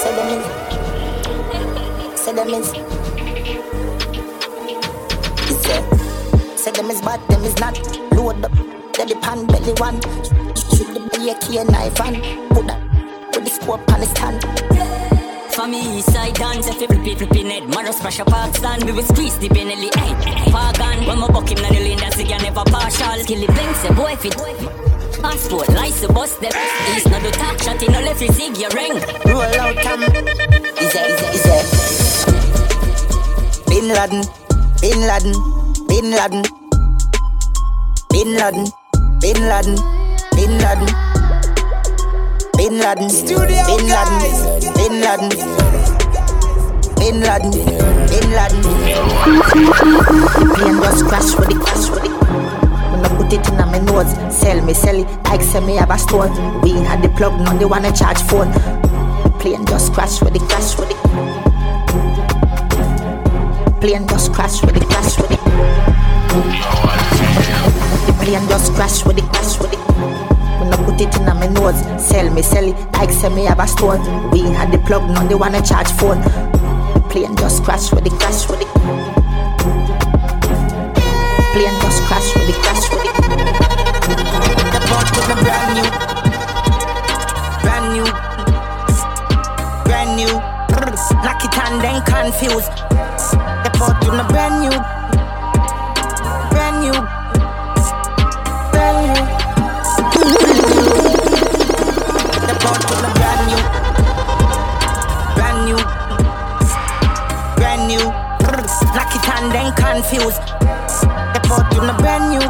say 0.00 0.12
them 0.16 0.28
is, 0.34 2.20
say 2.20 2.32
them 2.34 2.48
is. 2.48 2.68
Is 5.50 5.64
it? 5.66 6.58
Say 6.58 6.70
them 6.72 6.90
is 6.90 7.00
bad, 7.00 7.20
them 7.28 7.44
is 7.44 7.56
not. 7.58 7.78
Load 8.12 8.44
up, 8.44 8.52
belly 8.96 9.14
pan, 9.14 9.46
belly 9.46 9.72
one. 9.78 10.45
The 11.26 11.32
a 11.32 11.38
key 11.40 11.58
knife 11.58 12.00
and 12.02 12.22
put 12.54 12.68
that 12.68 12.78
with 13.34 13.42
the 13.42 13.50
scope 13.50 13.82
on 13.90 13.98
the 13.98 14.06
stand. 14.06 14.38
For 15.50 15.66
me, 15.66 16.00
side 16.00 16.34
dance, 16.34 16.68
if 16.68 16.80
you 16.80 16.86
flip 16.86 17.04
it, 17.04 17.18
flipping 17.18 17.50
head, 17.50 17.68
Maros 17.68 17.98
pressure 17.98 18.24
park 18.24 18.54
stand, 18.54 18.84
we 18.84 18.92
will 18.92 19.02
squeeze 19.02 19.36
the 19.38 19.48
Benelli, 19.48 19.90
hey, 19.98 20.14
Pagan, 20.54 21.04
when 21.04 21.18
we 21.20 21.26
buck 21.26 21.50
him, 21.50 21.58
na 21.58 21.68
the 21.70 21.82
lane, 21.82 21.98
that's 21.98 22.18
again 22.20 22.40
never 22.42 22.62
partial, 22.70 23.18
kill 23.26 23.40
the 23.40 23.48
bank, 23.48 23.74
say 23.74 23.90
boy, 23.90 24.14
fit, 24.14 24.38
passport, 25.20 25.68
license, 25.70 26.12
bust 26.14 26.40
them, 26.40 26.52
east, 26.94 27.10
not 27.10 27.20
the 27.20 27.32
talk, 27.32 27.58
shot 27.58 27.82
in, 27.82 27.90
no 27.90 27.98
left, 28.06 28.22
zig, 28.22 28.56
your 28.56 28.70
ring. 28.70 28.94
Roll 29.26 29.42
out, 29.58 29.74
cam. 29.82 30.02
Is 30.78 30.94
it, 30.94 31.10
is 31.10 31.22
it, 31.26 31.34
is 31.34 31.46
it? 31.50 31.66
Bin 33.66 33.88
Laden, 33.90 34.22
Bin 34.78 35.00
Laden, 35.10 35.34
Bin 35.90 36.06
Laden, 36.14 36.46
Bin 38.14 38.30
Laden, 38.38 38.70
Bin 39.18 39.42
Laden, 39.50 39.74
Bin 40.38 40.54
Laden, 40.54 40.54
Bin 40.54 40.58
Laden, 40.62 41.05
Studio 42.66 42.82
Bin 42.82 43.86
Laden, 43.86 44.18
Bin 44.74 44.94
Laden, 45.00 45.30
Bin 46.98 47.20
Laden, 47.20 47.50
Bin 48.10 48.30
Laden. 48.34 48.62
Plane 50.52 50.80
just 50.82 51.06
crash 51.06 51.30
with 51.38 51.50
it, 51.50 51.60
crash 51.60 51.88
with 51.90 52.02
it. 52.02 52.10
When 52.90 53.04
I 53.04 53.08
put 53.16 53.32
it 53.32 53.48
in 53.48 53.56
my 53.56 53.78
nose, 53.78 54.10
sell 54.36 54.60
me, 54.64 54.74
sell 54.74 54.96
it 54.96 55.06
like 55.26 55.42
say 55.42 55.60
me 55.60 55.76
have 55.76 55.90
a 55.90 55.96
store. 55.96 56.28
We 56.64 56.70
had 56.72 57.02
the 57.02 57.08
plug, 57.10 57.38
now 57.40 57.56
they 57.56 57.66
wanna 57.66 57.92
charge 57.92 58.18
phone. 58.22 58.50
Plane 59.38 59.64
just 59.66 59.92
crash 59.92 60.20
with 60.20 60.34
it, 60.34 60.42
crash 60.42 60.76
with 60.76 60.90
it. 60.90 60.96
Plane 63.80 64.08
just 64.08 64.32
crash 64.32 64.60
with 64.62 64.76
it, 64.76 64.82
crash 64.88 65.16
with 65.18 65.30
it. 65.30 65.40
The 68.06 68.12
plane 68.24 68.48
just 68.48 68.72
crash 68.74 69.04
with 69.06 69.18
it, 69.18 69.24
crash 69.26 69.56
with 69.60 69.72
it. 69.72 69.85
I 70.72 70.76
put 70.84 71.00
it 71.00 71.14
in 71.16 71.24
my 71.24 71.46
nose, 71.46 71.80
sell 72.02 72.30
me, 72.32 72.42
sell 72.42 72.64
it 72.64 72.76
like 72.92 73.10
sell 73.10 73.30
me 73.30 73.44
have 73.44 73.60
a 73.60 73.66
store. 73.66 73.98
We 74.30 74.40
had 74.40 74.72
the 74.72 74.78
plug, 74.78 75.08
now 75.10 75.26
they 75.26 75.34
wanna 75.34 75.62
charge 75.62 75.90
phone. 75.92 76.22
Plane 77.10 77.36
just 77.36 77.62
crash 77.64 77.92
with 77.92 78.06
it, 78.06 78.12
crash 78.12 78.48
with 78.48 78.60
it. 78.62 78.68
Plane 81.52 81.76
just 81.80 82.02
crash 82.08 82.34
with 82.34 82.46
the 82.46 82.52
crash 82.62 82.90
with 82.90 83.04
it. 83.06 83.14
The 84.72 84.80
boat 84.88 85.08
with 85.16 85.30
a 85.30 85.36
brand 85.42 85.70
new, 85.76 85.88
brand 87.62 87.86
new, 87.94 88.06
brand 89.84 90.16
new. 90.16 90.32
Knock 91.22 91.44
it 91.44 91.58
and 91.58 91.80
then 91.80 92.02
confused. 92.02 92.72
The 93.64 93.70
boat 93.78 93.98
with 94.04 94.20
a 94.20 94.26
brand 94.28 94.56
new, 94.62 94.95
It 109.58 109.74
confused. 109.74 110.44
The 111.32 111.40
boat 111.48 111.66
with 111.72 111.88
a 111.88 111.96
brand 111.96 112.28
new, 112.28 112.44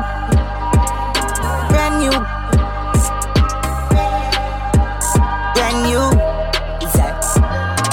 brand 1.71 2.03
new, 2.03 2.11
brand 5.55 5.79
new. 5.87 6.03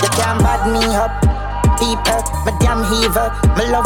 You 0.02 0.10
can't 0.17 0.39
bad 0.41 0.65
me 0.73 0.82
up, 0.97 1.13
people. 1.78 2.21
My 2.43 2.52
damn 2.60 2.82
heaver, 2.89 3.30
my 3.54 3.63
love. 3.69 3.86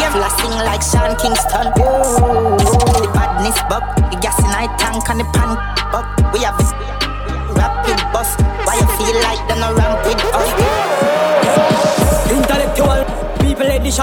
Yeah, 0.00 0.10
flossing 0.10 0.56
like 0.64 0.82
Sean 0.82 1.14
Kingston. 1.20 1.66
The 1.76 3.10
badness 3.12 3.60
bug, 3.68 3.84
the 4.10 4.16
gas 4.20 4.38
in 4.38 4.46
my 4.46 4.66
tank 4.78 5.08
and 5.10 5.20
the 5.20 5.24
pan 5.36 5.54
bug. 5.92 6.06
We 6.32 6.40
have 6.40 6.56
this 6.56 6.72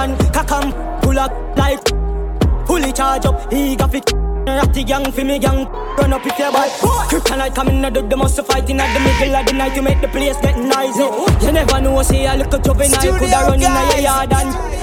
edition, 0.02 0.32
kakam, 0.32 1.02
pull 1.02 1.20
up 1.20 1.32
like 1.58 1.80
fully 2.66 2.92
charge 2.92 3.26
up, 3.26 3.52
he 3.52 3.76
got 3.76 3.92
fit. 3.92 4.12
Ratty 4.42 4.84
gang 4.84 5.12
for 5.12 5.24
me 5.24 5.38
gang, 5.38 5.68
run 5.98 6.14
up 6.14 6.26
if 6.26 6.38
you 6.40 6.52
buy. 6.52 6.68
Kryptonite 7.10 7.54
coming 7.54 7.86
out 7.86 7.94
the 7.94 8.18
muscle 8.18 8.44
fighting 8.44 8.80
at 8.80 8.92
the 8.94 9.00
middle 9.00 9.36
of 9.36 9.46
the 9.46 9.54
night 9.54 9.76
to 9.76 9.82
make 9.82 10.02
the 10.02 10.08
place 10.08 10.36
get 10.42 10.58
noisy. 10.58 11.46
You 11.46 11.52
never 11.52 11.80
know, 11.80 12.02
see 12.02 12.26
a 12.26 12.36
little 12.36 12.60
juvenile 12.60 13.20
coulda 13.20 13.40
run 13.48 13.54
in 13.56 13.62
your 13.62 14.00
yard 14.00 14.34
and. 14.34 14.82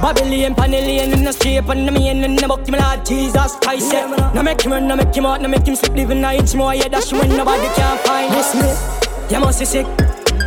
Babylon, 0.00 0.54
Panellian 0.54 1.12
in 1.12 1.24
the 1.24 1.32
street, 1.32 1.56
and 1.56 1.88
the 1.88 1.92
man 1.92 2.22
in 2.22 2.36
the 2.36 2.46
book, 2.46 2.68
my 2.68 2.78
Lord 2.78 3.04
Jesus 3.04 3.56
Christ. 3.56 3.92
Yeah. 3.92 4.32
Now 4.34 4.42
make 4.42 4.60
him 4.60 4.72
run, 4.72 4.86
now 4.86 4.94
make 4.94 5.14
him 5.14 5.26
out, 5.26 5.40
now 5.40 5.48
make 5.48 5.66
him 5.66 5.74
sleep, 5.74 5.94
living 5.94 6.22
an 6.22 6.36
inch 6.36 6.54
more. 6.54 6.74
Yeah, 6.74 6.88
that's 6.88 7.10
when 7.12 7.30
nobody 7.30 7.66
can 7.74 7.98
find 8.04 8.32
this 8.32 8.54
me. 8.54 9.34
You 9.34 9.40
must 9.40 9.58
be 9.58 9.64
sick, 9.64 9.86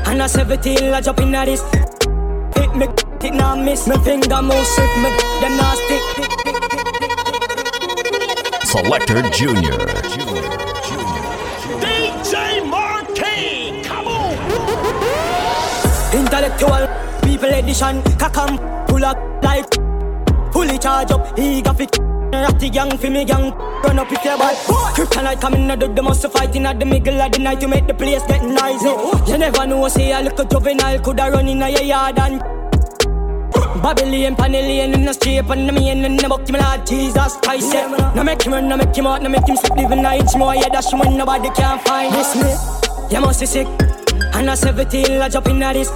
and 0.08 0.22
that's 0.22 0.38
everything 0.38 0.94
I 0.94 1.02
jump 1.02 1.20
in 1.20 1.36
at 1.36 1.46
this. 1.46 1.62
Hit 2.56 2.76
me, 2.76 2.88
it 3.24 3.34
now 3.34 3.56
miss. 3.56 3.88
Me 3.88 3.98
finger 3.98 4.42
move 4.42 4.66
swift, 4.66 4.98
me 4.98 5.10
them 5.42 5.58
now 5.58 5.74
stick. 5.76 6.04
Selector 8.64 9.22
Junior. 9.30 9.78
DJ 11.84 12.34
Marquis, 12.70 13.82
come 13.84 14.08
on! 14.08 14.34
Intellectual 16.14 16.88
people 17.24 17.50
edition, 17.50 18.02
kakam, 18.18 18.58
pull 18.88 19.06
up 19.06 19.18
like 19.44 19.66
fully 20.52 20.78
charge 20.78 21.12
up, 21.12 21.38
he 21.38 21.62
got 21.62 21.78
fit. 21.78 21.98
Ratty 22.32 22.70
gang 22.70 22.96
for 22.96 23.10
me 23.10 23.26
gang, 23.26 23.52
run 23.84 23.98
up 23.98 24.12
if 24.12 24.24
you're 24.24 24.38
bad. 24.38 24.56
Kryptonite 24.96 25.42
coming 25.42 25.70
out 25.72 25.82
of 25.82 25.96
the 25.96 26.02
most 26.02 26.28
fighting 26.28 26.66
at 26.66 26.80
the 26.80 26.86
middle 26.86 27.20
of 27.20 27.32
the 27.32 27.40
night 27.40 27.60
to 27.60 27.68
make 27.68 27.88
the 27.88 27.94
place 27.94 28.24
get 28.28 28.44
noisy. 28.44 29.32
You 29.32 29.38
never 29.40 29.66
know, 29.66 29.88
say 29.88 30.12
a 30.12 30.22
little 30.22 30.46
juvenile 30.46 31.00
coulda 31.00 31.32
run 31.32 31.48
in 31.48 31.58
your 31.58 31.82
yard 31.82 32.20
and. 32.20 32.49
Babylon, 33.82 34.36
Panellian 34.36 34.94
in 34.94 35.06
the 35.06 35.14
street, 35.14 35.38
and 35.38 35.70
the 35.70 35.72
main 35.72 36.04
in 36.04 36.18
the 36.18 36.28
book, 36.28 36.48
Lord 36.50 36.86
Jesus 36.86 37.38
Christ. 37.38 37.74
Yeah. 37.74 38.14
No 38.14 38.24
make 38.24 38.42
him 38.42 38.54
run, 38.54 38.68
no 38.68 38.76
make 38.76 38.96
him 38.96 39.08
out, 39.08 39.22
no 39.22 39.30
make 39.30 39.48
him 39.48 39.56
sleep, 39.56 39.76
living 39.76 40.06
an 40.06 40.20
inch 40.20 40.36
more. 40.36 40.54
Yeah, 40.54 40.68
dash 40.70 40.92
when 40.92 41.18
nobody 41.18 41.50
can 41.52 41.80
find 41.80 42.14
this 42.14 42.36
me. 42.36 42.52
You 43.10 43.22
must 43.22 43.40
be 43.40 43.46
sick, 43.46 43.68
and 44.36 44.50
I 44.50 44.56
17, 44.56 45.22
I 45.22 45.30
jump 45.30 45.48
in 45.48 45.64
at 45.64 45.74
this. 45.74 45.90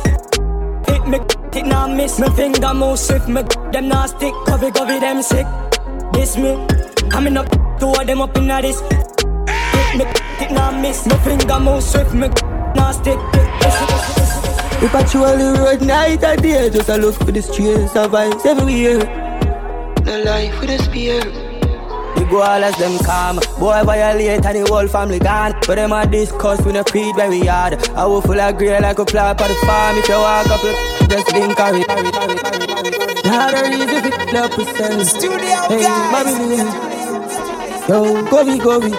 Hit 0.87 1.07
me, 1.07 1.19
it 1.53 1.65
now 1.65 1.87
miss 1.87 2.19
me 2.19 2.29
finger 2.29 2.73
move 2.73 2.99
swift, 2.99 3.27
me 3.27 3.41
them 3.71 3.89
now 3.89 4.05
stick, 4.05 4.33
covey 4.45 4.71
covey 4.71 4.99
them 4.99 5.21
sick. 5.21 5.45
This 6.13 6.37
me, 6.37 6.55
coming 7.09 7.35
up, 7.35 7.49
two 7.79 7.91
of 7.91 8.07
them 8.07 8.21
up 8.21 8.37
in 8.37 8.49
at 8.49 8.61
this. 8.61 8.79
Hit 8.79 9.97
me, 9.97 10.05
it 10.39 10.51
now 10.51 10.71
miss 10.71 11.05
me 11.05 11.15
finger 11.17 11.59
move 11.59 11.83
swift, 11.83 12.13
me 12.13 12.29
now 12.75 12.91
stick. 12.91 14.22
We 14.81 14.87
patrol 14.89 15.37
the 15.37 15.53
road 15.59 15.81
night 15.81 16.23
and 16.23 16.41
day 16.41 16.69
Just 16.69 16.89
a 16.89 16.97
look 16.97 17.15
for 17.15 17.31
the 17.31 17.41
streets 17.41 17.95
of 17.95 18.11
vibes 18.11 18.45
everywhere 18.45 18.99
No 20.05 20.21
life 20.23 20.59
with 20.59 20.69
a 20.69 20.77
spear. 20.83 21.21
We 22.15 22.25
go 22.29 22.41
all 22.41 22.63
as 22.63 22.75
them 22.77 22.97
calm 23.05 23.39
Boy 23.59 23.83
violate 23.83 24.45
and 24.45 24.57
the 24.57 24.65
whole 24.69 24.87
family 24.87 25.19
gone. 25.19 25.53
But 25.67 25.75
them 25.75 25.91
a 25.91 26.05
discuss 26.05 26.61
we 26.65 26.71
no 26.73 26.83
feed 26.83 27.15
very 27.15 27.39
hard 27.45 27.73
I 27.89 28.05
will 28.05 28.21
full 28.21 28.39
of 28.39 28.57
grey 28.57 28.79
like 28.79 28.99
a 28.99 29.05
plant 29.05 29.41
on 29.41 29.47
the 29.49 29.55
farm. 29.65 29.97
If 29.97 30.07
you 30.09 30.15
walk 30.15 30.47
up 30.47 30.61
just 31.09 31.33
link 31.33 31.55
carry 31.57 31.79
Not 33.25 33.53
a 33.53 33.55
reason 33.69 33.89
if 33.89 34.05
it 34.05 34.33
love 34.33 34.51
percent. 34.51 35.05
Studio 35.07 35.67
hey, 35.69 35.81
guys. 35.83 37.87
Yo, 37.89 38.23
go 38.29 38.43
we 38.45 38.57
go 38.59 38.79
we 38.79 38.91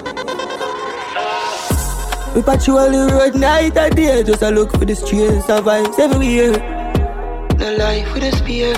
we 2.35 2.41
patrol 2.41 2.91
the 2.91 3.09
road 3.13 3.35
night 3.35 3.77
and 3.77 3.95
day. 3.95 4.23
Just 4.23 4.41
a 4.41 4.51
look 4.51 4.71
for 4.71 4.85
the 4.85 4.95
streets 4.95 5.49
of 5.49 5.63
vibes 5.65 5.97
everywhere 5.97 6.51
No 7.57 7.75
life 7.77 8.13
with 8.13 8.23
a 8.23 8.31
spear. 8.35 8.75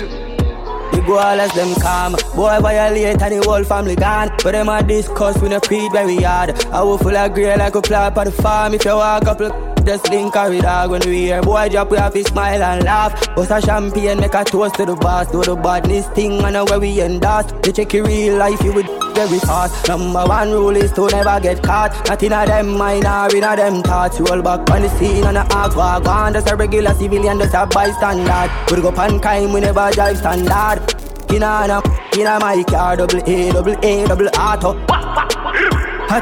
We 0.92 1.00
go 1.06 1.18
all 1.18 1.40
as 1.40 1.52
them 1.52 1.74
calm 1.80 2.12
Boy 2.34 2.58
violate 2.60 3.20
and 3.20 3.34
the 3.34 3.46
whole 3.46 3.64
family 3.64 3.96
gone. 3.96 4.30
But 4.42 4.52
them 4.52 4.68
a 4.68 4.82
discuss 4.82 5.40
we 5.42 5.48
no 5.48 5.60
feed 5.60 5.92
very 5.92 6.16
hard 6.16 6.50
I 6.66 6.82
will 6.82 6.98
full 6.98 7.16
of 7.16 7.34
grey 7.34 7.56
like 7.56 7.74
a 7.74 7.82
plant 7.82 8.16
on 8.16 8.24
the 8.26 8.32
farm. 8.32 8.74
If 8.74 8.84
you 8.84 8.94
walk 8.94 9.24
up 9.26 9.67
just 9.88 10.10
link 10.10 10.34
carry 10.34 10.60
dog 10.60 10.90
when 10.90 11.00
we 11.06 11.20
hear 11.28 11.40
boy 11.40 11.66
drop 11.70 11.90
we 11.90 11.96
have 11.96 12.12
to 12.12 12.22
smile 12.22 12.62
and 12.62 12.84
laugh. 12.84 13.12
Bust 13.34 13.50
a 13.50 13.58
champagne 13.62 14.20
make 14.20 14.34
a 14.34 14.44
toast 14.44 14.74
to 14.74 14.84
the 14.84 14.94
boss. 14.94 15.32
Do 15.32 15.42
the 15.42 15.56
badness 15.56 16.06
thing 16.08 16.44
I 16.44 16.50
know 16.50 16.66
where 16.66 16.78
we 16.78 17.00
endorse 17.00 17.50
You 17.64 17.72
check 17.72 17.94
your 17.94 18.04
real 18.04 18.36
life 18.36 18.60
you 18.62 18.74
would 18.74 18.86
very 19.14 19.38
fast. 19.38 19.88
Number 19.88 20.26
one 20.26 20.50
rule 20.50 20.76
is 20.76 20.92
to 20.92 21.06
never 21.06 21.40
get 21.40 21.62
caught. 21.62 22.06
Not 22.06 22.22
in 22.22 22.32
a 22.34 22.44
them 22.44 22.76
mind 22.76 23.06
or 23.06 23.34
in 23.34 23.44
a 23.44 23.56
them 23.56 23.82
thoughts. 23.82 24.20
Roll 24.20 24.42
back 24.42 24.70
on 24.70 24.82
the 24.82 24.90
scene 24.98 25.24
and 25.24 25.38
a 25.38 25.46
act 25.56 25.74
walk 25.74 26.06
on. 26.06 26.34
Just 26.34 26.50
a 26.50 26.56
regular 26.56 26.92
civilian 26.92 27.38
just 27.38 27.54
a 27.54 27.64
bystander. 27.66 28.52
We 28.70 28.82
go 28.82 28.92
pan 28.92 29.18
crime 29.20 29.54
we 29.54 29.60
never 29.60 29.90
drive 29.92 30.18
standard. 30.18 30.84
In 31.32 31.42
a 31.42 31.82
in 32.12 32.26
a 32.26 32.38
my 32.38 32.62
car 32.68 32.96
double 32.96 33.22
A 33.26 33.52
double 33.52 33.76
A 33.82 34.06
double 34.06 34.28
auto. 34.36 34.74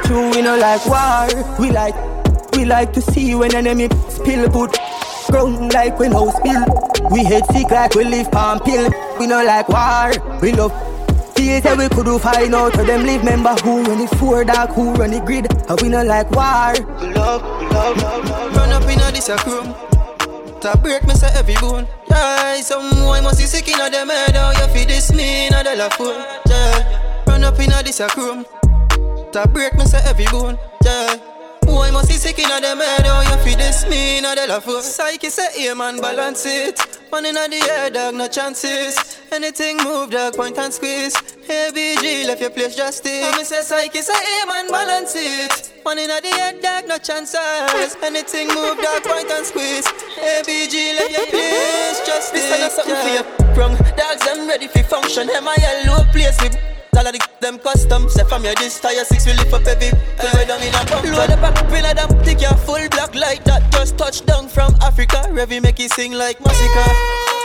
True 0.04 0.30
we 0.30 0.42
no 0.42 0.56
like 0.56 0.86
war. 0.86 1.26
We 1.58 1.70
like 1.72 2.05
we 2.56 2.64
like 2.64 2.92
to 2.94 3.00
see 3.00 3.34
when 3.34 3.54
enemy 3.54 3.88
spill 4.08 4.48
put 4.50 4.76
ground 5.30 5.72
like 5.72 5.98
we 5.98 6.08
no 6.08 6.30
spill. 6.30 6.64
We 7.10 7.24
hate 7.24 7.44
sick 7.52 7.70
like 7.70 7.94
we 7.94 8.04
live 8.04 8.30
palm 8.30 8.60
pill. 8.60 8.90
We 9.18 9.26
no 9.26 9.44
like 9.44 9.68
war. 9.68 10.12
We 10.40 10.52
love 10.52 10.72
Feel 11.36 11.60
say 11.60 11.76
we 11.76 11.88
could 11.90 12.20
find 12.22 12.54
out 12.54 12.72
to 12.74 12.82
them 12.82 13.04
live 13.04 13.22
member 13.22 13.54
who 13.62 13.82
run 13.82 13.98
the 13.98 14.16
four 14.16 14.42
dark, 14.42 14.70
who 14.70 14.94
run 14.94 15.10
the 15.10 15.20
grid. 15.20 15.46
And 15.68 15.80
we 15.82 15.88
no 15.90 16.02
like 16.02 16.30
war. 16.30 16.72
We 17.00 17.12
love, 17.12 17.42
we 17.60 17.66
love, 17.68 17.96
love, 17.98 18.24
love. 18.24 18.56
Run 18.56 18.70
up 18.70 18.88
in 18.88 19.00
a 19.00 19.12
this 19.12 19.28
room. 19.28 19.74
To 20.60 20.78
break 20.78 21.04
me 21.06 21.14
say 21.14 21.28
every 21.34 21.56
bone. 21.56 21.86
Yeah, 22.08 22.60
some 22.62 22.88
boy 22.90 23.20
must 23.20 23.38
be 23.38 23.44
sick 23.44 23.68
in 23.68 23.78
a 23.78 23.90
them 23.90 24.08
head. 24.08 24.34
Oh, 24.34 24.52
you 24.52 24.72
feel 24.72 24.86
this 24.86 25.12
me 25.12 25.48
in 25.48 25.54
a 25.54 25.62
dollar 25.62 25.90
phone. 25.90 26.24
Yeah, 26.48 27.22
run 27.26 27.44
up 27.44 27.60
in 27.60 27.70
a 27.70 27.82
this 27.82 28.00
room. 28.16 28.46
To 29.32 29.48
break 29.52 29.74
me 29.74 29.84
say 29.84 30.00
every 30.06 30.24
bone. 30.26 30.58
Yeah. 30.82 31.35
Boy 31.76 31.92
must 31.92 32.08
be 32.08 32.14
sick 32.14 32.38
in 32.38 32.50
a 32.50 32.58
them 32.58 32.78
head, 32.78 33.04
oh 33.04 33.20
you 33.20 33.36
feel 33.44 33.58
this 33.58 33.86
me 33.86 34.16
in 34.16 34.24
a 34.24 34.34
de 34.34 34.46
la 34.46 34.60
Psyche 34.60 35.28
say 35.28 35.48
yeah 35.58 35.74
man 35.74 36.00
balance 36.00 36.46
it. 36.46 36.80
Man 37.12 37.26
in 37.26 37.34
the 37.34 37.68
air 37.70 37.90
dog 37.90 38.14
no 38.14 38.28
chances. 38.28 38.96
Anything 39.30 39.76
move 39.84 40.10
dog 40.10 40.34
point 40.34 40.56
and 40.56 40.72
squeeze. 40.72 41.14
Hey 41.44 41.68
BG 41.74 42.26
left 42.28 42.40
your 42.40 42.48
place 42.48 42.74
justice. 42.74 43.12
And 43.12 43.36
me 43.36 43.44
say 43.44 43.60
psyche 43.60 44.00
say 44.00 44.14
yeah 44.14 44.46
man 44.46 44.70
balance 44.70 45.12
it. 45.16 45.82
Man 45.84 45.98
in 45.98 46.08
the 46.08 46.32
air 46.40 46.54
dog 46.62 46.88
no 46.88 46.96
chances. 46.96 47.94
Anything 48.02 48.48
move 48.48 48.78
dog 48.80 49.04
point 49.04 49.30
and 49.30 49.44
squeeze. 49.44 49.86
Hey 50.16 50.40
BG 50.48 50.96
left 50.96 51.12
your 51.12 51.26
place 51.26 52.00
justice 52.06 52.40
This 52.40 52.68
is 52.68 52.72
something 52.72 52.96
for 53.04 53.12
you. 53.20 53.54
Wrong. 53.54 53.76
Dogs 54.00 54.24
them 54.24 54.48
ready 54.48 54.68
for 54.68 54.82
function. 54.82 55.26
Them 55.26 55.46
a 55.46 55.54
yellow 55.60 56.04
place 56.10 56.40
with 56.40 56.56
all 56.96 57.06
of 57.06 57.12
the 57.12 57.20
them 57.40 57.58
custom. 57.58 58.08
Say 58.08 58.24
from 58.24 58.44
your 58.44 58.54
this 58.54 58.80
tire 58.80 59.04
six, 59.04 59.26
we 59.26 59.32
lift 59.34 59.52
up 59.52 59.66
every 59.66 59.90
pull 60.16 60.32
way 60.34 60.46
down 60.46 60.62
in 60.62 60.74
a 60.74 60.84
bump. 60.90 61.04
Load 61.04 61.30
the 61.30 61.36
back 61.36 61.56
pin 61.68 61.84
of 61.84 61.96
them, 61.96 62.24
take 62.24 62.40
your 62.40 62.56
full 62.64 62.88
black 62.90 63.14
like 63.14 63.44
that. 63.44 63.70
Just 63.72 63.98
touch 63.98 64.24
down 64.24 64.48
from 64.48 64.74
Africa. 64.82 65.22
Revy 65.28 65.62
make 65.62 65.80
it 65.80 65.90
sing 65.92 66.12
like 66.12 66.40
Massacre. 66.40 67.35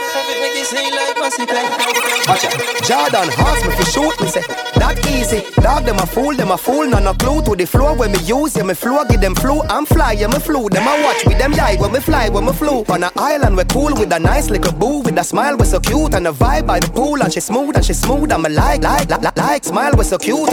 Watch 2.28 2.44
out. 2.44 2.54
Jordan 2.84 3.28
ask 3.38 3.66
me 3.66 3.74
for 3.76 3.84
shoot 3.86 4.20
me 4.20 4.28
say 4.28 4.42
that 4.76 4.98
easy. 5.08 5.42
Dog 5.60 5.84
them 5.84 5.98
a 5.98 6.06
fool, 6.06 6.34
them 6.34 6.50
a 6.50 6.58
fool, 6.58 6.86
none 6.86 7.04
no 7.04 7.14
clue 7.14 7.42
to 7.42 7.56
the 7.56 7.66
floor 7.66 7.96
when 7.96 8.12
me 8.12 8.18
use. 8.20 8.56
Yeah 8.56 8.64
me 8.64 8.74
flow, 8.74 9.04
give 9.04 9.20
them 9.20 9.34
flu. 9.34 9.62
I'm 9.62 9.86
fly, 9.86 10.12
yeah 10.12 10.26
me 10.26 10.38
flew. 10.38 10.68
Them 10.68 10.86
a 10.86 11.02
watch 11.04 11.24
with 11.26 11.38
them 11.38 11.52
yai 11.52 11.76
when 11.76 11.92
me 11.92 12.00
fly, 12.00 12.28
when 12.28 12.44
me 12.44 12.52
flew. 12.52 12.84
On 12.88 13.02
a 13.02 13.10
island 13.16 13.56
we 13.56 13.64
cool 13.64 13.94
with 13.94 14.12
a 14.12 14.18
nice 14.18 14.50
little 14.50 14.72
boo 14.72 15.00
with 15.00 15.18
a 15.18 15.24
smile 15.24 15.56
we 15.56 15.64
so 15.64 15.80
cute 15.80 16.14
and 16.14 16.26
a 16.26 16.32
vibe 16.32 16.66
by 16.66 16.80
the 16.80 16.88
pool 16.88 17.22
and 17.22 17.32
she 17.32 17.40
smooth 17.40 17.76
and 17.76 17.84
she 17.84 17.94
smooth. 17.94 18.32
I'm 18.32 18.44
a 18.44 18.48
like, 18.48 18.82
like, 18.82 19.08
like, 19.08 19.36
like, 19.36 19.64
smile 19.64 19.92
we 19.96 20.04
so 20.04 20.18
cute. 20.18 20.50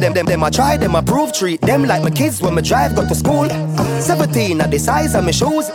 Them, 0.00 0.12
them, 0.12 0.26
them, 0.26 0.44
I 0.44 0.50
try, 0.50 0.76
them 0.76 0.96
I 0.96 0.98
approve, 0.98 1.32
treat 1.32 1.60
them 1.60 1.84
like 1.84 2.02
my 2.02 2.10
kids 2.10 2.42
when 2.42 2.54
me 2.54 2.62
drive 2.62 2.94
go 2.94 3.06
to 3.06 3.14
school. 3.14 3.48
17 4.00 4.60
at 4.60 4.70
the 4.70 4.78
size 4.78 5.14
of 5.14 5.24
my 5.24 5.30
shoes. 5.30 5.70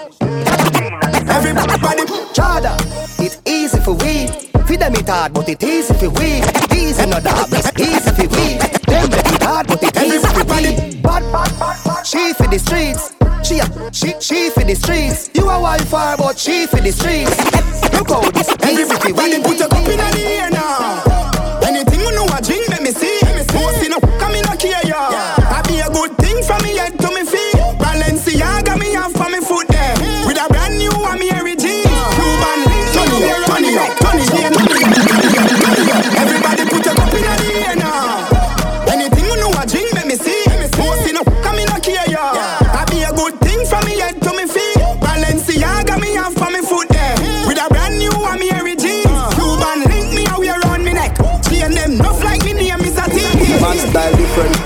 Everybody, 1.29 2.28
Jordan, 2.39 2.79
it's 3.19 3.35
easy 3.45 3.79
for 3.79 3.95
we. 3.99 4.31
Feed 4.63 4.79
them 4.79 4.95
it 4.95 5.09
hard, 5.09 5.33
but 5.33 5.49
it 5.49 5.61
easy 5.61 5.93
for 5.93 6.09
we. 6.15 6.39
Easy 6.71 7.05
no 7.05 7.19
dog, 7.19 7.51
easy 7.51 8.11
for 8.15 8.27
we. 8.31 8.55
Them 8.87 9.11
make 9.11 9.27
it 9.27 9.43
hard, 9.43 9.67
but 9.67 9.83
it 9.83 9.91
easy 9.99 10.23
for 10.23 10.45
we. 10.47 11.01
Bad, 11.03 11.23
bad, 11.35 11.51
bad, 11.59 11.75
bad. 11.83 12.07
She 12.07 12.31
for 12.31 12.47
the 12.47 12.57
streets. 12.57 13.11
She, 13.43 13.59
a, 13.59 13.67
she, 13.91 14.15
she 14.21 14.49
for 14.51 14.63
the 14.63 14.75
streets. 14.75 15.29
You 15.33 15.49
a 15.49 15.59
wild 15.59 15.83
fire, 15.83 16.15
but 16.15 16.39
she 16.39 16.65
for 16.65 16.79
the 16.79 16.93
streets. 16.93 17.35
Look 17.91 18.07
how 18.07 18.23
this 18.31 18.47
easy 18.71 18.87
for 18.87 19.11
we. 19.11 19.43
Put 19.43 19.59
your 19.59 19.67
cup 19.67 19.83
in 19.83 19.99
the 19.99 20.23
air 20.39 20.49
now. 20.49 21.59
Anything 21.67 21.99
you 21.99 22.11
know 22.15 22.23
a 22.31 22.39
drink, 22.41 22.69
let 22.69 22.81
me 22.81 22.91
see. 22.91 23.19
Most 23.51 23.83
in 23.83 23.91
a 23.91 23.99
come 23.99 24.35
in 24.35 24.45
a 24.47 24.55
care 24.55 24.79
ya. 24.87 25.11
I 25.11 25.61
be 25.67 25.79
a 25.83 25.89
good 25.91 26.15
thing 26.23 26.41
from 26.43 26.63
me 26.63 26.77
head 26.77 26.97
to 26.99 27.09
me 27.11 27.25
feet. 27.27 27.59
Balenciaga 27.83 28.79
me 28.79 28.95
off 28.95 29.11
from 29.11 29.33
me 29.33 29.39
it 34.35 34.53
it. 34.53 36.15
Everybody 36.17 36.63
put 36.69 36.85
your 36.85 36.95
cup 36.95 37.13
in 37.13 37.21
the 37.21 37.33
air 37.65 37.75
now. 37.75 38.27
Anything 38.91 39.25
you 39.25 39.37
know 39.39 39.51
a 39.57 39.65
drink, 39.65 39.93
let 39.93 40.07
me 40.07 40.15
see. 40.15 40.43
Most 40.77 41.09
in 41.09 41.17
a 41.17 41.23
come 41.43 41.59
in 41.59 41.69
a 41.69 41.79
care 41.79 42.09
ya. 42.09 42.33
I 42.33 42.85
be 42.89 43.03
a 43.03 43.11
good 43.13 43.39
thing 43.41 43.65
from 43.65 43.85
me 43.85 43.99
head 43.99 44.21
to 44.21 44.31
me 44.33 44.45
feet. 44.45 44.77
Balenciaga 45.01 45.99
me 45.99 46.17
off 46.17 46.33
from 46.33 46.53
me 46.53 46.61
foot 46.61 46.87
there. 46.89 47.15
With 47.47 47.59
a 47.59 47.67
brand 47.69 47.97
new 47.97 48.11
Harry 48.51 48.75
G. 48.75 49.03
Cuban 49.35 49.83
link 49.89 50.13
me 50.13 50.25
a 50.29 50.39
wear 50.39 50.59
around 50.59 50.83
me 50.83 50.93
neck. 50.93 51.15
Chain 51.43 51.71
them 51.71 51.93
enough 51.93 52.23
like 52.23 52.43
me 52.43 52.53
name 52.53 52.81
is 52.81 52.97
a 52.97 53.05
T. 53.09 53.19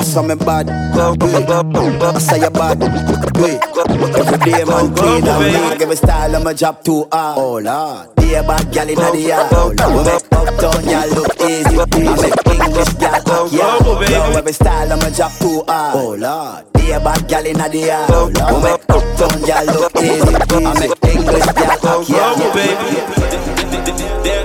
I 0.00 0.02
saw 0.02 0.22
me 0.22 0.34
bad. 0.34 0.70
I 0.70 2.18
say 2.18 2.40
you 2.40 2.48
bad. 2.48 2.82
Every 2.82 4.38
day, 4.38 4.64
man, 4.64 4.94
clean 4.94 5.28
and 5.28 5.44
neat. 5.44 5.78
Give 5.78 5.88
me 5.90 5.94
style, 5.94 6.34
oh, 6.34 6.40
I'm 6.40 6.46
a 6.46 6.54
job 6.54 6.82
too 6.82 7.06
hard. 7.12 7.38
Oh, 7.38 7.58
Lord. 7.58 8.16
Be 8.16 8.32
a 8.32 8.42
bad 8.42 8.72
gal 8.72 8.88
in 8.88 8.94
the 8.94 9.20
yard. 9.20 9.52
Lord. 9.52 9.76
Make 9.76 10.24
uptown, 10.32 10.88
y'all 10.88 11.06
look 11.10 11.36
easy. 11.42 11.76
I 11.76 11.84
make 12.16 12.46
English 12.48 12.94
gal 12.94 13.20
talk, 13.22 13.52
yeah. 13.52 13.76
Yo, 13.84 14.38
every 14.38 14.52
style, 14.54 14.90
I'm 14.90 15.00
a 15.00 15.10
job 15.10 15.32
too 15.38 15.64
hard. 15.68 15.94
Oh, 15.94 16.14
Lord. 16.14 16.72
Be 16.72 16.92
a 16.92 16.98
bad 16.98 17.28
gal 17.28 17.44
in 17.44 17.58
the 17.58 17.76
yard. 17.76 18.08
Lord. 18.08 18.32
Make 18.32 18.80
uptown, 18.88 19.44
y'all 19.44 19.66
look 19.66 19.96
easy. 20.00 20.34
I 20.64 20.80
make 20.80 20.96
English 21.14 21.44
gal 21.44 21.76
talk, 21.76 22.08
yeah. 22.08 22.34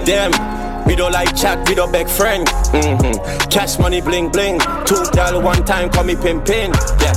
Damn. 0.04 0.55
We 0.96 1.00
don't 1.00 1.12
like 1.12 1.36
chat, 1.36 1.68
we 1.68 1.76
don't 1.76 1.92
beg 1.92 2.08
friend. 2.08 2.48
Mm-hmm. 2.48 3.50
Cash 3.50 3.78
money 3.80 4.00
bling 4.00 4.30
bling. 4.30 4.60
Two 4.86 5.04
dollar 5.12 5.44
one 5.44 5.66
time, 5.66 5.90
call 5.90 6.06
me 6.06 6.16
pin 6.16 6.40
pin. 6.40 6.72
Yeah. 6.72 7.14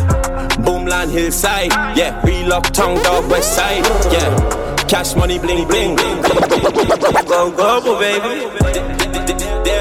Boomland 0.67 1.13
hillside. 1.13 1.71
Yeah. 1.97 2.21
We 2.25 2.43
lock 2.43 2.65
tongue 2.73 3.01
dog 3.05 3.31
west 3.31 3.55
side. 3.55 3.85
Yeah. 4.13 4.75
Cash 4.89 5.15
money 5.15 5.39
bling 5.39 5.69
bling. 5.69 5.95
Go 5.95 7.53
go 7.53 8.01
baby. 8.01 8.51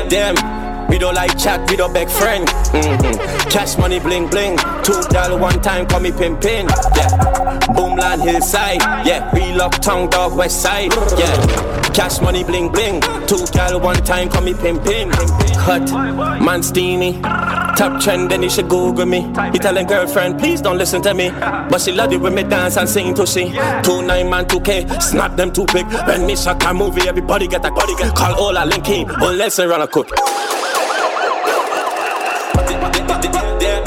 Damn. 0.10 0.57
We 0.90 0.98
don't 0.98 1.16
like 1.16 1.38
chat, 1.38 1.70
we 1.70 1.76
don't 1.76 1.94
beg 1.94 2.10
friend. 2.10 2.48
Mm-hmm. 2.48 3.50
Cash 3.50 3.78
money 3.78 4.00
bling 4.00 4.28
bling. 4.28 4.58
Two 4.84 5.02
dollar 5.10 5.38
one 5.38 5.62
time, 5.62 5.88
call 5.88 6.00
me 6.00 6.12
pin. 6.12 6.38
Yeah. 6.42 7.60
Boomland 7.76 8.22
hillside. 8.24 8.82
Yeah. 9.06 9.34
We 9.34 9.54
lock 9.54 9.74
tongue 9.82 10.10
dog 10.10 10.36
west 10.38 10.62
side. 10.62 10.94
Yeah. 11.18 11.92
Cash 11.94 12.22
money 12.22 12.44
bling 12.44 12.72
bling. 12.72 13.02
Two 13.28 13.46
dollar 13.48 13.80
one 13.80 13.98
time, 14.04 14.30
call 14.30 14.42
me 14.42 14.54
pin 14.54 14.80
pin. 14.80 15.12
Cut. 15.12 15.88
Steamy. 16.64 17.22
Top 17.78 18.02
trend, 18.02 18.32
then 18.32 18.42
you 18.42 18.50
should 18.50 18.68
Google 18.68 19.06
me. 19.06 19.22
He 19.52 19.60
telling 19.60 19.86
girlfriend, 19.86 20.40
please 20.40 20.62
don't 20.62 20.80
listen 20.80 21.02
to 21.04 21.14
me. 21.14 21.30
But 21.30 21.80
she 21.82 21.92
love 21.92 22.12
it 22.12 22.20
when 22.20 22.34
me 22.34 22.44
dance 22.44 22.76
and 22.76 22.90
sing 22.90 23.14
to 23.14 23.28
she. 23.28 23.52
Two 23.84 24.02
nine 24.02 24.30
man, 24.30 24.48
two 24.48 24.60
K, 24.62 24.88
snap 25.00 25.36
them 25.36 25.52
too 25.52 25.66
big. 25.72 25.86
When 26.08 26.26
me 26.26 26.36
shot 26.36 26.64
a 26.66 26.74
movie, 26.74 27.08
everybody 27.08 27.48
get 27.48 27.64
a 27.66 27.70
body 27.70 27.96
get 27.96 28.16
call 28.16 28.34
all 28.36 28.58
a 28.58 28.66
link 28.66 28.90
in. 28.90 29.08
Unless 29.10 29.58
they 29.58 29.68
run 29.68 29.82
a 29.82 29.88
cook. 29.88 30.10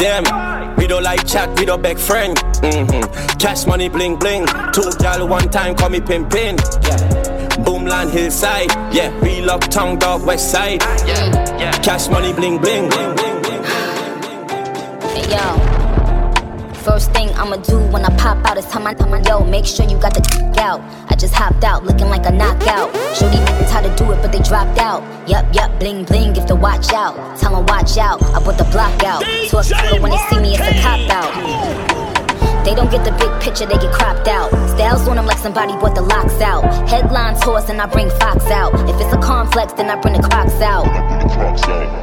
Damn, 0.01 0.77
we 0.77 0.87
don't 0.87 1.03
like 1.03 1.27
chat, 1.27 1.59
we 1.59 1.67
don't 1.67 1.83
beg 1.83 1.99
friend. 1.99 2.35
Mm-hmm. 2.35 3.39
Cash 3.39 3.67
money 3.67 3.91
bling 3.91 4.17
bling. 4.17 4.47
Two 4.73 4.91
gal 4.99 5.29
one 5.29 5.51
time, 5.51 5.77
call 5.77 5.91
me 5.91 6.01
pin 6.01 6.27
pin. 6.27 6.57
Yeah. 6.57 7.49
Boomland 7.65 8.11
hillside. 8.11 8.71
Yeah, 8.95 9.11
we 9.21 9.43
lock 9.43 9.61
tongue 9.69 9.99
dog 9.99 10.25
west 10.25 10.51
side. 10.51 10.81
Yeah, 11.07 11.59
yeah. 11.59 11.73
Cash 11.83 12.09
money 12.09 12.33
bling 12.33 12.57
bling. 12.57 12.91
Hey 15.13 15.31
yo. 15.31 15.70
First 16.91 17.13
thing 17.13 17.31
I'ma 17.37 17.55
do 17.59 17.79
when 17.93 18.05
I 18.05 18.11
pop 18.17 18.45
out 18.45 18.59
is 18.59 18.67
tell 18.67 18.83
my, 18.83 18.95
tell 18.95 19.07
my 19.07 19.23
yo, 19.23 19.45
make 19.45 19.65
sure 19.65 19.87
you 19.87 19.97
got 20.01 20.13
the 20.13 20.23
out. 20.59 20.81
I 21.09 21.15
just 21.15 21.33
hopped 21.33 21.63
out 21.63 21.85
looking 21.85 22.09
like 22.09 22.27
a 22.27 22.33
knockout. 22.33 22.91
Show 23.15 23.31
these 23.31 23.39
niggas 23.47 23.71
how 23.71 23.81
to 23.81 23.95
do 23.95 24.11
it, 24.11 24.21
but 24.21 24.33
they 24.33 24.41
dropped 24.41 24.77
out. 24.77 25.01
Yup, 25.29 25.47
yup, 25.55 25.71
bling 25.79 26.03
bling, 26.03 26.33
give 26.33 26.49
the 26.49 26.57
watch 26.57 26.93
out. 26.93 27.15
Tell 27.39 27.55
them 27.55 27.65
watch 27.67 27.97
out, 27.97 28.21
I 28.35 28.43
put 28.43 28.59
the 28.59 28.65
block 28.75 29.05
out. 29.05 29.23
So 29.47 29.61
if 29.63 30.03
when 30.03 30.11
they 30.11 30.19
see 30.31 30.41
me, 30.41 30.57
it's 30.59 30.67
a 30.67 30.83
cop 30.83 30.99
out. 31.15 31.31
They 32.65 32.75
don't 32.75 32.91
get 32.91 33.05
the 33.05 33.13
big 33.13 33.31
picture, 33.41 33.67
they 33.67 33.79
get 33.79 33.95
cropped 33.95 34.27
out. 34.27 34.51
Styles 34.75 35.07
on 35.07 35.15
them 35.15 35.27
like 35.27 35.39
somebody 35.39 35.75
bought 35.75 35.95
the 35.95 36.03
locks 36.03 36.41
out. 36.41 36.65
Headlines 36.91 37.41
horse 37.41 37.71
and 37.71 37.81
I 37.81 37.87
bring 37.87 38.11
Fox 38.19 38.51
out. 38.51 38.75
If 38.91 39.01
it's 39.01 39.15
a 39.15 39.19
complex, 39.19 39.75
then 39.75 39.89
I 39.89 39.95
bring 39.95 40.15
the 40.15 40.27
crocs 40.27 40.61
out. 40.61 40.87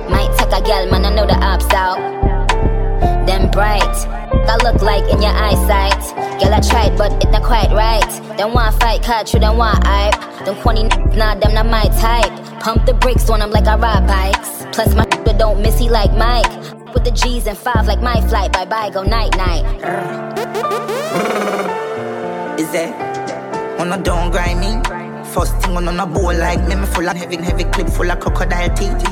Might 0.10 0.32
take 0.40 0.48
a 0.48 0.64
gal, 0.64 0.90
man, 0.90 1.04
I 1.04 1.14
know 1.14 1.28
the 1.28 1.36
ops 1.44 1.74
out. 1.74 2.00
Them 3.26 3.50
bright. 3.52 3.98
I 4.50 4.58
look 4.64 4.82
like 4.82 5.04
in 5.12 5.22
your 5.22 5.32
eyesight. 5.32 6.00
Girl, 6.42 6.54
I 6.54 6.62
tried, 6.62 6.98
but 6.98 7.12
it 7.24 7.32
not 7.32 7.44
quite 7.44 7.72
right. 7.72 8.38
Don't 8.38 8.54
want 8.54 8.80
fight, 8.80 9.02
catch 9.04 9.34
you, 9.34 9.40
don't 9.40 9.58
want 9.58 9.84
hype. 9.86 10.46
Them 10.46 10.56
corny 10.62 10.84
nah, 11.16 11.36
them 11.36 11.54
not 11.54 11.66
my 11.66 11.84
type. 12.00 12.32
Pump 12.60 12.86
the 12.86 12.94
brakes 12.94 13.30
on 13.30 13.40
them 13.40 13.52
like 13.52 13.68
I 13.68 13.76
ride 13.78 14.08
bikes. 14.08 14.66
Plus, 14.72 14.96
my 14.96 15.06
don't 15.38 15.62
miss, 15.62 15.78
he 15.78 15.90
like 15.90 16.12
Mike. 16.14 16.52
With 16.94 17.04
the 17.04 17.12
G's 17.12 17.48
and 17.48 17.58
five 17.58 17.86
like 17.86 18.02
my 18.02 18.20
flight. 18.28 18.52
Bye 18.52 18.66
bye, 18.66 18.90
go 18.90 19.04
night 19.04 19.36
night. 19.38 19.66
Is 22.60 22.74
it? 22.74 22.94
On 23.80 23.92
a 23.92 24.02
don't 24.02 24.32
grind 24.32 24.60
me. 24.60 24.82
First 25.32 25.56
thing 25.62 25.78
on 25.78 25.88
a 25.88 26.06
bowl 26.06 26.34
like 26.34 26.68
me, 26.68 26.76
me 26.76 26.86
full 26.88 27.08
of 27.08 27.16
heavy, 27.16 27.38
heavy 27.38 27.66
clip 27.66 27.90
full 27.90 28.10
of 28.10 28.20
crocodile 28.20 28.76
teeth. 28.76 29.06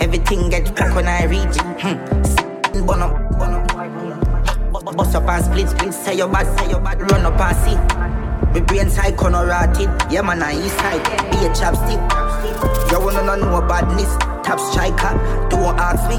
Everything 0.00 0.50
get 0.50 0.76
crack 0.76 0.94
when 0.94 1.06
I 1.08 1.24
reach. 1.24 1.56
Hmm. 1.80 2.39
Bun 2.72 3.02
up, 3.02 3.36
bun 3.36 3.52
up. 3.52 4.96
Bust 4.96 5.16
up 5.16 5.28
and 5.28 5.44
split, 5.44 5.68
split, 5.68 5.92
say 5.92 6.16
your 6.16 6.28
bad, 6.28 6.46
say 6.56 6.70
your 6.70 6.80
bad, 6.80 7.00
run 7.10 7.26
up 7.26 7.40
and 7.40 7.56
see. 7.66 8.54
Me 8.54 8.60
brain 8.64 8.88
side 8.88 9.16
corner 9.16 9.44
rotted, 9.44 9.90
yeah 10.10 10.22
man, 10.22 10.40
I 10.40 10.54
east 10.54 10.76
side, 10.78 11.02
be 11.30 11.46
a 11.46 11.50
chapstick. 11.50 11.98
You 12.92 13.00
wanna 13.00 13.36
know 13.36 13.60
badness, 13.62 14.16
top 14.46 14.60
striker, 14.60 15.18
don't 15.50 15.76
ask 15.78 16.08
me. 16.08 16.16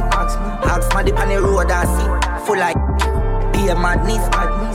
Ask 0.69 0.93
my 0.93 1.03
dip 1.03 1.17
on 1.17 1.29
the 1.29 1.41
road, 1.41 1.71
I 1.71 1.85
see. 1.87 2.45
Full 2.45 2.57
like, 2.57 2.75
be 3.53 3.69
a 3.69 3.75
madness, 3.75 4.27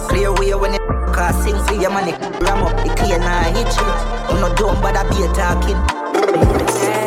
clear 0.09 0.33
way 0.33 0.55
when 0.55 0.75
it 0.75 0.81
cause 1.15 1.45
sing, 1.45 1.59
see 1.67 1.81
your 1.81 1.91
money, 1.91 2.12
ram 2.41 2.65
up, 2.65 2.77
the 2.85 2.95
clear 2.97 3.19
now 3.19 3.43
hit 3.53 3.69
you. 3.77 4.35
I'm 4.35 4.41
not 4.41 4.57
dumb, 4.57 4.81
but 4.81 4.97
I 4.97 5.03
be 5.11 5.23
a 5.23 5.33
talking. 5.35 7.06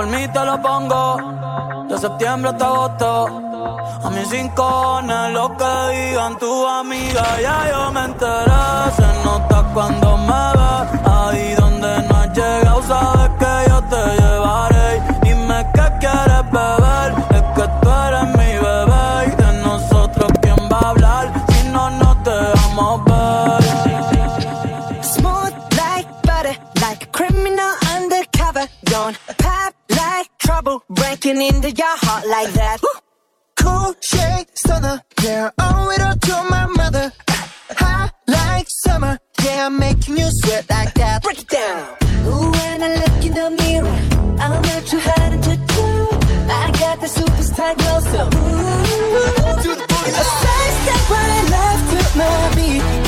Por 0.00 0.08
mí 0.08 0.26
te 0.28 0.44
lo 0.46 0.56
pongo, 0.62 1.84
de 1.86 1.98
septiembre 1.98 2.48
hasta 2.48 2.66
agosto. 2.68 3.26
A 4.02 4.08
mis 4.08 4.28
cinco 4.30 5.02
lo 5.30 5.54
que 5.58 5.72
digan 5.94 6.38
tu 6.38 6.66
amiga, 6.66 7.26
ya 7.42 7.68
yo 7.70 7.92
me 7.92 8.04
enteré. 8.06 8.62
Se 8.96 9.08
nota 9.26 9.62
cuando 9.74 10.16
me 10.16 10.42
ve, 10.56 10.72
ahí 11.04 11.54
donde 11.54 12.02
no 12.08 12.16
has 12.16 12.28
llegado, 12.34 12.82
sabes 12.84 13.30
que 13.40 13.70
yo 13.70 13.82
te 13.92 14.02
llevaré. 14.22 15.09
Breaking 31.40 31.56
into 31.56 31.70
your 31.70 31.96
heart 31.96 32.26
like 32.26 32.52
that. 32.54 32.80
Cool 33.56 33.94
shade 34.00 34.46
stunner, 34.54 35.00
yeah, 35.22 35.50
owe 35.58 35.90
it 35.90 36.02
all 36.02 36.16
to 36.16 36.50
my 36.50 36.66
mother. 36.66 37.12
Hot 37.76 38.12
like 38.26 38.66
summer, 38.68 39.18
yeah, 39.44 39.66
I'm 39.66 39.78
making 39.78 40.16
you 40.16 40.28
sweat 40.30 40.68
like 40.70 40.94
that. 40.94 41.22
Break 41.22 41.40
it 41.40 41.48
down. 41.48 41.96
Ooh, 42.26 42.50
when 42.50 42.82
I 42.82 42.94
look 42.96 43.24
in 43.24 43.34
the 43.34 43.50
mirror, 43.62 43.98
I'm 44.40 44.62
not 44.62 44.86
too 44.86 45.00
hard 45.00 45.42
to 45.42 45.56
do. 45.56 45.86
I 46.52 46.70
got 46.78 47.00
the 47.00 47.06
superstar 47.06 47.76
glow, 47.78 48.00
so 48.12 48.22
ooh, 48.26 49.62
to 49.62 49.70
the 49.80 49.86
booty. 49.90 50.10
A 50.10 50.24
side 50.42 50.74
step 50.82 51.10
right 51.10 51.44
left 51.54 51.84
to 51.92 52.18
my 52.18 52.54
beat. 52.56 52.99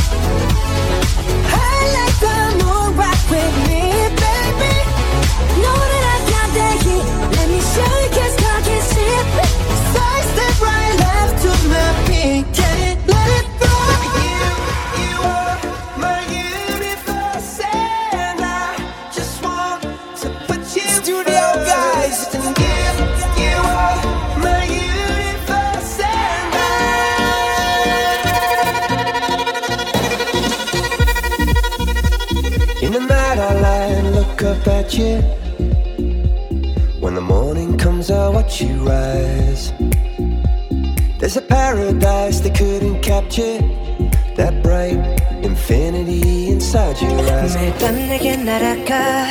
매일 47.54 47.74
밤 47.74 47.94
내게 47.94 48.36
날아가 48.36 49.26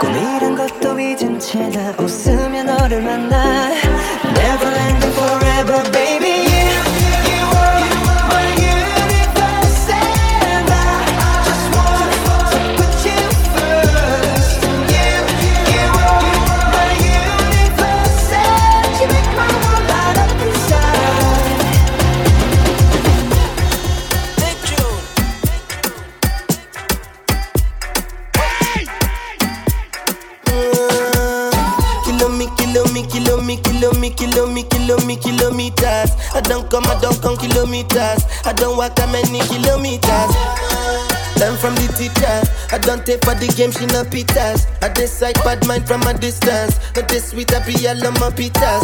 꿈이란 0.00 0.56
것도 0.56 0.98
잊은 0.98 1.38
채 1.38 1.68
나 1.70 1.94
웃으며 1.98 2.62
너를 2.62 3.02
만나 3.02 3.70
kilometers. 37.48 38.24
I 38.44 38.52
don't 38.52 38.76
walk 38.76 38.94
that 38.96 39.10
many 39.10 39.40
kilometers. 39.46 40.30
Learn 41.38 41.56
from 41.60 41.74
the 41.76 41.86
teacher. 41.92 42.40
I 42.72 42.78
don't 42.78 43.04
take 43.04 43.22
for 43.24 43.34
the 43.36 43.46
game, 43.52 43.70
she 43.70 43.84
no 43.92 44.04
pitas. 44.04 44.64
I 44.82 44.88
decide 44.88 45.36
bad 45.44 45.66
mind 45.66 45.86
from 45.86 46.02
a 46.02 46.14
distance. 46.14 46.80
Not 46.96 47.08
this 47.08 47.30
sweet, 47.30 47.52
be 47.66 47.76
all 47.86 48.06
on 48.06 48.14
my 48.16 48.32
pitas. 48.32 48.82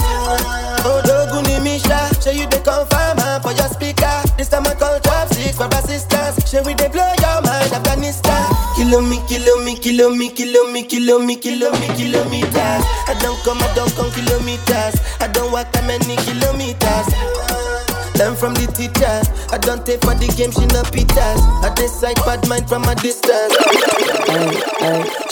Oh, 0.84 1.00
Doguni 1.00 1.62
Misha, 1.64 2.12
show 2.20 2.30
you 2.30 2.46
the 2.46 2.60
confirm 2.60 3.16
huh, 3.18 3.40
for 3.40 3.52
your 3.56 3.68
speaker. 3.72 4.12
This 4.36 4.48
time 4.48 4.66
I 4.66 4.74
call 4.74 5.00
chopsticks 5.00 5.56
for 5.56 5.68
assistance. 5.72 6.44
Show 6.50 6.62
we 6.62 6.74
they 6.74 6.88
blow 6.88 7.08
your 7.24 7.40
mind, 7.40 7.72
Afghanistan. 7.72 8.44
Kilo 8.76 9.00
me, 9.00 9.22
kilo 9.26 9.64
me, 9.64 9.74
kilo 9.80 10.10
me, 10.12 10.28
kilo 10.28 10.68
me, 10.68 10.84
kilo 10.84 11.18
me, 11.24 11.36
kilo 11.36 11.72
me, 11.72 11.88
kilometers. 11.96 12.84
I 13.08 13.16
don't 13.24 13.40
come, 13.44 13.64
I 13.64 13.72
don't 13.74 13.90
come 13.96 14.12
kilometers. 14.12 15.00
I 15.24 15.26
don't 15.32 15.50
walk 15.52 15.72
that 15.72 15.88
many 15.88 16.20
kilometers. 16.28 17.08
Learn 18.18 18.36
from 18.36 18.54
the 18.54 18.66
teacher. 18.72 19.22
I 19.52 19.58
don't 19.58 19.84
take 19.84 20.00
for 20.02 20.14
the 20.14 20.28
game, 20.36 20.52
she 20.52 20.66
no 20.66 20.82
pitas. 20.82 21.40
I 21.64 21.72
decide 21.74 22.16
bad 22.24 22.46
mind 22.48 22.68
from 22.68 22.84
a 22.84 22.94
distance. 22.94 23.54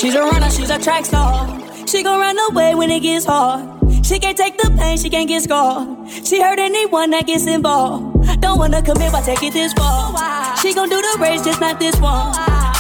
She's 0.01 0.15
a 0.15 0.23
runner, 0.23 0.51
she's 0.51 0.71
a 0.71 0.79
track 0.79 1.05
star. 1.05 1.47
She 1.87 2.03
gon' 2.03 2.21
run 2.21 2.39
away 2.51 2.75
when 2.75 2.91
it 2.91 3.01
gets 3.01 3.27
hard. 3.27 3.79
She 4.05 4.19
can't 4.19 4.37
take 4.37 4.57
the 4.57 4.71
pain, 4.79 4.97
she 4.99 5.11
can't 5.11 5.29
get 5.29 5.43
scarred. 5.43 6.09
She 6.09 6.41
hurt 6.41 6.59
anyone 6.59 7.11
that 7.11 7.27
gets 7.27 7.47
involved. 7.47 8.41
Don't 8.41 8.59
wanna 8.59 8.83
commit, 8.83 9.13
but 9.13 9.25
take 9.25 9.43
it 9.43 9.53
this 9.53 9.73
far. 9.75 10.57
She 10.57 10.75
gon' 10.75 10.89
do 10.89 11.01
the 11.01 11.19
race, 11.21 11.45
just 11.45 11.61
not 11.61 11.79
this 11.79 11.95
one. 12.01 12.33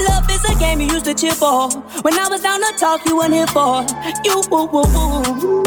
Love 0.08 0.30
is 0.30 0.44
a 0.44 0.54
game 0.58 0.80
you 0.80 0.88
used 0.88 1.04
to 1.04 1.14
cheer 1.14 1.34
for. 1.34 1.68
When 2.02 2.18
I 2.18 2.28
was 2.28 2.42
down 2.42 2.60
to 2.60 2.72
talk, 2.78 3.04
you 3.04 3.16
weren't 3.16 3.34
here 3.34 3.46
for. 3.48 3.84
You 4.24 4.42
woo 4.50 4.66
woo 4.66 4.84
woo. 4.94 5.62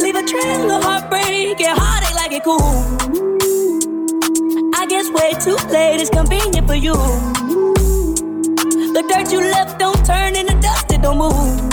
Leave 0.00 0.16
a 0.16 0.22
trail 0.22 0.70
of 0.70 0.84
heartbreak, 0.84 1.58
get 1.58 1.76
heartache 1.76 2.14
like 2.14 2.32
it 2.32 2.44
cool. 2.44 3.29
Way 5.12 5.32
too 5.40 5.56
late, 5.70 6.00
it's 6.00 6.10
convenient 6.10 6.66
for 6.66 6.74
you. 6.74 6.94
The 8.94 9.04
dirt 9.08 9.32
you 9.32 9.40
left 9.40 9.78
don't 9.78 10.04
turn 10.06 10.36
into 10.36 10.54
dust, 10.60 10.92
it 10.92 11.02
don't 11.02 11.18
move. 11.18 11.69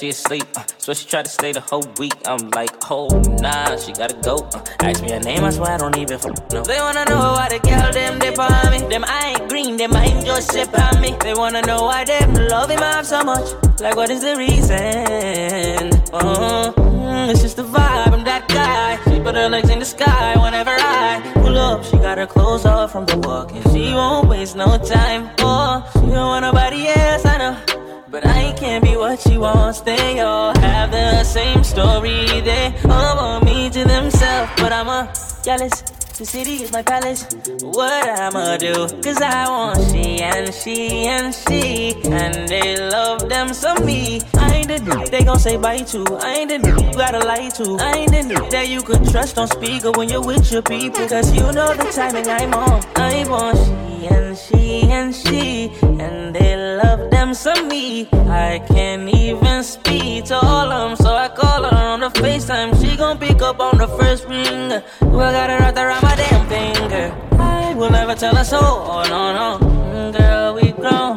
She 0.00 0.08
asleep. 0.08 0.44
Uh, 0.56 0.64
so 0.78 0.94
she 0.94 1.06
tried 1.06 1.26
to 1.26 1.30
stay 1.30 1.52
the 1.52 1.60
whole 1.60 1.84
week. 1.98 2.14
I'm 2.24 2.48
like, 2.50 2.70
oh 2.90 3.08
nah, 3.40 3.76
she 3.76 3.92
gotta 3.92 4.16
go. 4.22 4.36
Uh, 4.54 4.64
ask 4.80 5.02
me 5.02 5.10
her 5.10 5.20
name, 5.20 5.44
I 5.44 5.50
swear 5.50 5.72
I 5.72 5.76
don't 5.76 5.96
even 5.98 6.14
f- 6.14 6.52
know. 6.52 6.62
They 6.62 6.78
wanna 6.78 7.04
know 7.04 7.36
why 7.36 7.48
the 7.50 7.58
girl 7.58 7.92
them 7.92 8.18
dip 8.18 8.38
on 8.38 8.70
me. 8.72 8.78
Them 8.88 9.04
I 9.06 9.36
ain't 9.36 9.50
green, 9.50 9.76
them 9.76 9.92
I 9.94 10.06
ain't 10.06 10.24
just 10.24 10.52
sip 10.52 10.72
on 10.78 11.02
me. 11.02 11.14
They 11.20 11.34
wanna 11.34 11.60
know 11.62 11.82
why 11.82 12.04
them 12.04 12.32
love 12.34 12.70
him 12.70 12.82
off 12.82 13.04
so 13.04 13.22
much. 13.22 13.46
Like 13.80 13.96
what 13.96 14.08
is 14.08 14.22
the 14.22 14.36
reason? 14.36 15.90
Oh, 16.14 16.72
mm, 16.76 17.30
it's 17.30 17.42
just 17.42 17.56
the 17.56 17.64
vibe. 17.64 18.12
I'm 18.12 18.24
that 18.24 18.48
guy. 18.48 18.96
She 19.04 19.20
put 19.20 19.34
her 19.34 19.50
legs 19.50 19.68
in 19.68 19.80
the 19.80 19.84
sky 19.84 20.34
whenever 20.40 20.70
I 20.70 21.20
pull 21.34 21.58
up. 21.58 21.84
She 21.84 21.98
got 21.98 22.16
her 22.16 22.26
clothes 22.26 22.64
off 22.64 22.92
from 22.92 23.04
the 23.04 23.18
walk, 23.18 23.52
and 23.52 23.64
she 23.70 23.92
won't 23.92 24.28
waste 24.28 24.56
no 24.56 24.78
time. 24.78 25.28
Oh, 25.40 25.86
she 25.92 26.00
don't 26.00 26.28
want 26.32 26.42
nobody 26.42 26.88
else. 26.88 27.26
I 27.26 27.36
know. 27.36 27.69
But 28.10 28.26
I 28.26 28.52
can't 28.58 28.82
be 28.82 28.96
what 28.96 29.20
she 29.20 29.38
wants. 29.38 29.82
They 29.82 30.18
all 30.18 30.52
have 30.58 30.90
the 30.90 31.22
same 31.22 31.62
story. 31.62 32.26
They 32.40 32.74
all 32.88 33.16
want 33.16 33.44
me 33.44 33.70
to 33.70 33.84
themselves. 33.84 34.50
But 34.56 34.72
I'm 34.72 34.88
a 34.88 35.12
jealous. 35.44 35.84
The 36.20 36.26
city 36.26 36.62
is 36.62 36.70
my 36.70 36.82
palace. 36.82 37.26
What 37.62 38.06
I'ma 38.20 38.58
do? 38.58 38.74
Cause 39.02 39.22
I 39.22 39.48
want 39.48 39.90
she 39.90 40.20
and 40.20 40.52
she 40.52 41.06
and 41.06 41.34
she. 41.34 41.94
And 42.12 42.46
they 42.46 42.76
love 42.76 43.26
them 43.26 43.54
some 43.54 43.86
me. 43.86 44.20
I 44.34 44.56
ain't 44.56 44.68
the 44.68 44.80
dude 44.80 45.06
they 45.06 45.24
gon' 45.24 45.38
say 45.38 45.56
bye 45.56 45.78
to. 45.78 46.04
I 46.20 46.34
ain't 46.40 46.50
the 46.50 46.58
dude 46.58 46.78
you 46.78 46.92
gotta 46.92 47.20
lie 47.20 47.48
to. 47.48 47.78
I 47.80 47.92
ain't 48.00 48.12
the 48.12 48.34
dude 48.34 48.50
that 48.50 48.68
you 48.68 48.82
could 48.82 49.02
trust 49.08 49.38
on 49.38 49.48
speaker 49.48 49.92
when 49.92 50.10
you're 50.10 50.20
with 50.20 50.52
your 50.52 50.60
people. 50.60 51.08
Cause 51.08 51.32
you 51.32 51.40
know 51.40 51.72
the 51.72 51.90
timing 51.90 52.28
I'm 52.28 52.52
on. 52.52 52.84
I 52.96 53.26
want 53.26 53.56
she 53.56 54.06
and 54.08 54.36
she 54.36 54.82
and 54.92 55.14
she. 55.14 55.72
And 55.82 56.34
they 56.36 56.76
love 56.76 57.10
them 57.10 57.32
some 57.32 57.66
me. 57.66 58.10
I 58.12 58.62
can't 58.68 59.08
even 59.08 59.62
speak 59.62 60.26
to 60.26 60.36
all 60.36 60.70
of 60.70 60.90
them. 60.90 60.96
So 60.96 61.14
I 61.14 61.28
call 61.28 61.64
her 61.64 61.74
on 61.74 62.00
the 62.00 62.10
FaceTime. 62.10 62.78
She 62.82 62.98
gon' 62.98 63.16
pick 63.18 63.40
up 63.40 63.58
on 63.58 63.78
the 63.78 63.88
first 63.88 64.26
ring. 64.26 64.82
Well, 65.00 65.32
got 65.32 65.50
her 65.50 65.58
wrapped 65.58 65.78
around 65.78 66.09
my 66.10 66.16
damn 66.16 66.46
finger. 66.48 67.06
I 67.38 67.74
will 67.74 67.90
never 67.90 68.14
tell 68.14 68.36
a 68.36 68.44
soul, 68.44 68.60
Oh, 68.62 69.02
no, 69.14 69.20
no. 69.38 69.58
Mm, 69.94 70.10
Girl, 70.18 70.54
we 70.56 70.72
grown. 70.82 71.16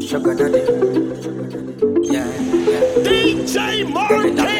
Sugar 0.00 0.34
daddy. 0.34 0.62
Yeah, 2.14 2.26
yeah. 2.72 2.82
DJ 3.06 3.84
Marquis, 3.92 4.57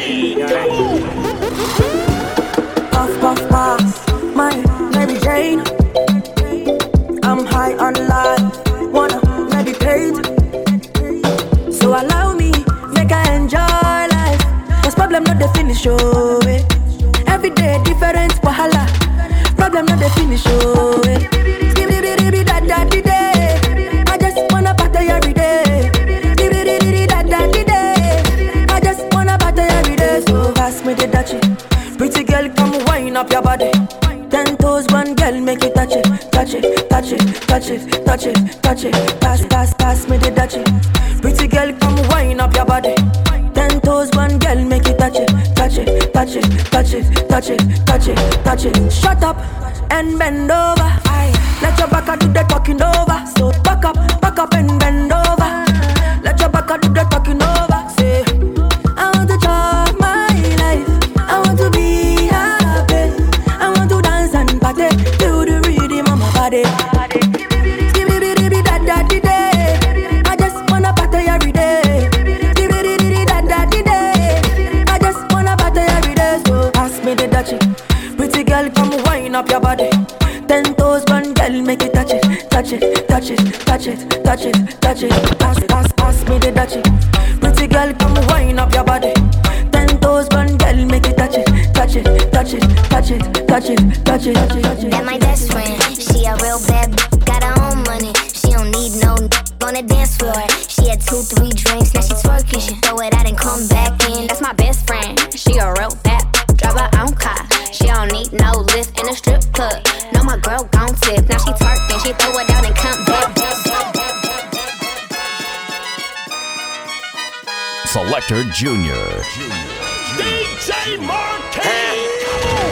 DJ 119.29 120.97
Marquis, 121.05 121.61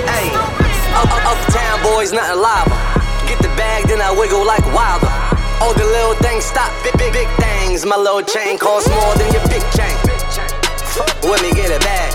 Hey, 0.10 0.34
up, 0.98 1.06
up, 1.06 1.38
uptown 1.38 1.84
boys, 1.84 2.12
nothing 2.12 2.42
lava. 2.42 2.74
Get 3.28 3.38
the 3.44 3.50
bag, 3.54 3.86
then 3.86 4.02
I 4.02 4.10
wiggle 4.10 4.44
like 4.44 4.66
wilder. 4.74 5.06
All 5.62 5.76
the 5.76 5.86
little 5.86 6.16
things 6.16 6.46
stop, 6.46 6.74
big, 6.84 6.98
big, 6.98 7.14
big 7.14 7.28
things. 7.38 7.86
My 7.86 7.96
little 7.96 8.24
chain 8.24 8.58
costs 8.58 8.90
more 8.90 9.14
than 9.22 9.32
your 9.34 9.46
big 9.50 9.62
chain. 9.78 9.94
Let 11.30 11.44
me 11.44 11.54
get 11.54 11.70
it 11.70 11.82
back. 11.82 12.12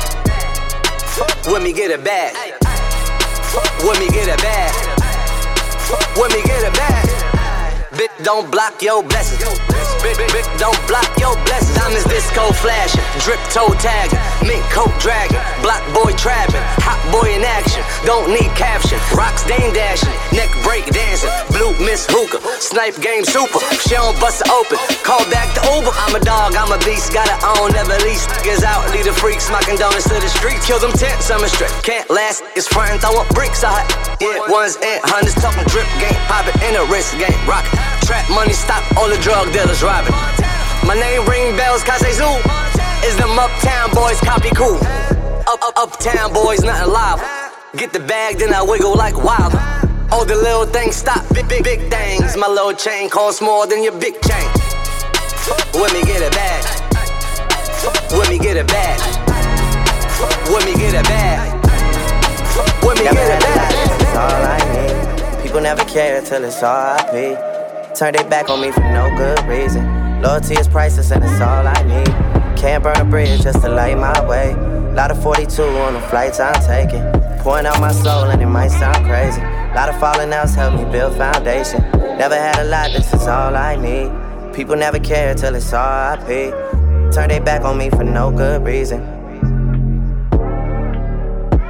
Let 1.47 1.63
me 1.63 1.73
get 1.73 1.93
it 1.93 2.03
back. 2.03 2.35
Let 3.85 4.01
me 4.01 4.09
get 4.11 4.27
it 4.27 4.43
back. 4.43 4.75
Let 6.17 6.33
me 6.35 6.43
get 6.43 6.65
it 6.65 6.75
back. 6.75 7.02
Don't 8.23 8.49
block 8.53 8.81
your 8.81 9.03
blessings. 9.03 9.43
Bit, 10.03 10.19
bit 10.19 10.47
don't 10.59 10.79
block 10.87 11.11
your 11.19 11.35
blessings. 11.43 11.75
Diamonds 11.75 12.05
disco 12.07 12.53
flashing, 12.53 13.03
drip 13.19 13.39
toe 13.51 13.75
tagging, 13.83 14.19
mink 14.47 14.63
coat 14.71 14.95
dragging, 14.99 15.43
block 15.63 15.83
boy 15.95 16.15
trapping, 16.15 16.63
hot 16.83 17.03
boy 17.11 17.35
in 17.35 17.43
action. 17.43 17.83
Don't 18.07 18.31
need 18.31 18.51
caption. 18.55 18.99
Rocks 19.15 19.43
dame 19.47 19.75
dashing, 19.75 20.11
neck 20.35 20.51
break 20.63 20.87
dancing, 20.91 21.31
blue 21.51 21.75
miss 21.83 22.07
hookah, 22.11 22.42
snipe 22.63 22.95
game 23.03 23.27
super. 23.27 23.59
She 23.83 23.99
don't 23.99 24.15
bust 24.23 24.47
it 24.47 24.49
open. 24.49 24.79
Call 25.03 25.27
back 25.35 25.51
the 25.59 25.63
Uber. 25.75 25.91
I'm 25.91 26.15
a 26.15 26.23
dog, 26.23 26.55
I'm 26.55 26.71
a 26.71 26.79
beast, 26.87 27.11
gotta 27.11 27.35
own, 27.59 27.75
never 27.75 27.99
lease. 28.07 28.25
Niggas 28.39 28.63
out, 28.63 28.87
lead 28.95 29.05
the 29.05 29.13
freaks, 29.13 29.51
smocking 29.51 29.77
donuts 29.77 30.07
to 30.09 30.15
the 30.15 30.31
streets. 30.31 30.65
Kill 30.67 30.79
them 30.79 30.95
tents, 30.95 31.31
I'm 31.31 31.43
a 31.43 31.51
strip. 31.51 31.71
Can't 31.83 32.09
last, 32.09 32.47
it's 32.55 32.71
front, 32.71 33.03
throwing 33.03 33.27
bricks 33.35 33.67
out. 33.67 33.83
Yeah, 34.23 34.39
ones 34.47 34.79
and 34.79 35.03
hundreds 35.03 35.35
talking 35.43 35.67
drip 35.67 35.91
game, 35.99 36.15
pop 36.31 36.47
it 36.47 36.55
in 36.63 36.79
a 36.79 36.85
wrist 36.87 37.19
game, 37.19 37.35
rock. 37.45 37.67
Trap 38.07 38.31
money, 38.31 38.55
stop 38.55 38.87
all 38.97 39.11
the 39.11 39.19
drug 39.19 39.51
dealers 39.53 39.83
robbing. 39.83 40.15
My 40.87 40.95
name 40.95 41.27
ring 41.27 41.57
bells, 41.59 41.83
cause 41.83 42.01
they 42.01 42.15
zoo. 42.15 42.31
Is 43.03 43.19
them 43.19 43.35
uptown 43.35 43.91
boys 43.91 44.21
copy 44.23 44.51
cool? 44.55 44.79
Up, 45.51 45.59
up, 45.67 45.75
uptown 45.77 46.33
boys, 46.33 46.63
nothing 46.63 46.93
live. 46.93 47.19
Get 47.75 47.93
the 47.93 48.01
bag, 48.01 48.39
then 48.39 48.55
I 48.55 48.63
wiggle 48.63 48.95
like 48.95 49.17
wild. 49.17 49.72
All 50.13 50.27
the 50.27 50.37
little 50.37 50.67
things 50.67 50.97
stop, 50.97 51.27
big, 51.33 51.49
big, 51.49 51.65
big 51.65 51.91
things. 51.91 52.37
My 52.37 52.47
little 52.47 52.75
chain 52.75 53.09
costs 53.09 53.41
more 53.41 53.67
than 53.67 53.83
your 53.83 53.99
big 53.99 54.21
chain. 54.21 54.49
Let 55.73 55.91
me 55.95 56.03
get 56.05 56.21
it 56.21 56.33
back. 56.33 56.63
Let 58.13 58.29
me 58.29 58.39
get 58.39 58.59
it 58.59 58.67
back. 58.67 59.01
Let 60.51 60.67
me 60.67 60.75
get 60.75 60.93
it 60.93 61.05
back. 61.05 61.65
Let 62.85 62.99
me 62.99 63.05
get 63.05 63.17
it 63.17 63.41
back. 63.41 63.73
It's 64.03 64.15
all 64.15 64.43
I 64.55 64.59
need. 64.75 65.43
People 65.43 65.63
never 65.63 65.83
care 65.87 66.21
till 66.21 66.45
it's 66.45 66.61
RIP. 66.61 67.97
Turn 67.97 68.13
their 68.13 68.29
back 68.29 68.51
on 68.51 68.61
me 68.61 68.71
for 68.71 68.81
no 68.93 69.09
good 69.17 69.43
reason. 69.47 69.83
Loyalty 70.21 70.57
is 70.57 70.69
priceless 70.69 71.11
and 71.11 71.25
it's 71.25 71.41
all 71.41 71.67
I 71.67 71.83
need. 71.85 72.59
Can't 72.59 72.85
burn 72.85 72.99
a 72.99 73.05
bridge 73.07 73.43
just 73.43 73.63
to 73.63 73.69
light 73.71 73.97
my 73.97 74.29
way. 74.29 74.55
Lot 74.93 75.11
of 75.11 75.23
42 75.23 75.63
on 75.63 75.95
the 75.95 76.01
flights 76.03 76.39
I'm 76.39 76.53
taking. 76.67 77.03
Pouring 77.41 77.65
out 77.65 77.81
my 77.81 77.93
soul, 77.93 78.25
and 78.25 78.43
it 78.43 78.47
might 78.47 78.69
sound 78.69 79.05
crazy. 79.07 79.41
Lot 79.75 79.89
of 79.89 79.99
falling 79.99 80.33
outs 80.35 80.55
helped 80.55 80.77
me 80.77 80.91
build 80.93 81.17
foundation. 81.17 81.81
Never 82.19 82.35
had 82.35 82.59
a 82.59 82.65
lot, 82.65 82.93
this 82.93 83.11
is 83.15 83.27
all 83.27 83.57
I 83.57 83.75
need. 83.77 84.55
People 84.55 84.77
never 84.77 84.99
care 84.99 85.35
till 85.35 85.55
it's 85.55 85.73
RIP. 85.73 86.53
Turn 87.13 87.31
their 87.31 87.41
back 87.41 87.63
on 87.63 87.79
me 87.79 87.89
for 87.89 88.05
no 88.05 88.31
good 88.31 88.63
reason. 88.65 89.01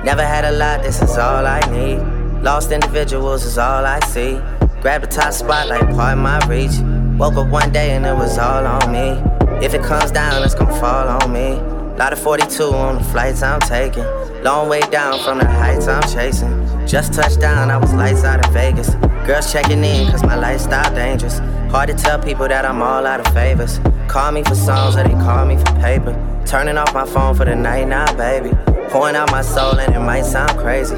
Never 0.04 0.24
had 0.24 0.44
a 0.44 0.50
lot, 0.50 0.82
this 0.82 1.00
is 1.00 1.16
all 1.16 1.46
I 1.46 1.60
need. 1.70 2.00
Lost 2.42 2.72
individuals 2.72 3.44
is 3.44 3.56
all 3.56 3.86
I 3.86 4.00
see. 4.00 4.32
Grab 4.80 5.02
the 5.02 5.06
top 5.06 5.32
spot 5.32 5.68
like 5.68 5.88
part 5.94 6.14
of 6.14 6.18
my 6.18 6.44
reach. 6.48 6.72
Woke 7.20 7.36
up 7.36 7.46
one 7.46 7.70
day 7.70 7.92
and 7.92 8.04
it 8.04 8.16
was 8.16 8.36
all 8.36 8.66
on 8.66 8.90
me. 8.90 9.22
If 9.64 9.74
it 9.74 9.82
comes 9.84 10.10
down, 10.10 10.42
it's 10.42 10.56
gonna 10.56 10.74
fall 10.80 11.06
on 11.06 11.32
me. 11.32 11.54
Lot 11.96 12.12
of 12.12 12.18
42 12.18 12.64
on 12.64 12.98
the 12.98 13.04
flights 13.04 13.44
I'm 13.44 13.60
taking. 13.60 14.02
Long 14.42 14.68
way 14.68 14.80
down 14.80 15.20
from 15.20 15.38
the 15.38 15.46
heights 15.46 15.86
I'm 15.86 16.02
chasing. 16.02 16.66
Just 16.84 17.12
touched 17.12 17.38
down, 17.38 17.70
I 17.70 17.76
was 17.76 17.94
lights 17.94 18.24
out 18.24 18.44
in 18.44 18.52
Vegas. 18.52 18.90
Girls 19.24 19.52
checking 19.52 19.84
in, 19.84 20.10
cause 20.10 20.24
my 20.24 20.34
lifestyle 20.34 20.92
dangerous. 20.92 21.38
Hard 21.70 21.90
to 21.90 21.94
tell 21.94 22.18
people 22.18 22.48
that 22.48 22.64
I'm 22.64 22.82
all 22.82 23.06
out 23.06 23.20
of 23.24 23.32
favors. 23.32 23.78
Call 24.08 24.32
me 24.32 24.42
for 24.42 24.56
songs 24.56 24.96
or 24.96 25.04
they 25.04 25.14
call 25.14 25.46
me 25.46 25.58
for 25.58 25.72
paper. 25.80 26.42
Turning 26.44 26.76
off 26.76 26.92
my 26.92 27.06
phone 27.06 27.36
for 27.36 27.44
the 27.44 27.54
night 27.54 27.86
now, 27.86 28.12
baby. 28.16 28.50
Pouring 28.88 29.14
out 29.14 29.30
my 29.30 29.42
soul 29.42 29.78
and 29.78 29.94
it 29.94 30.00
might 30.00 30.24
sound 30.24 30.58
crazy. 30.58 30.96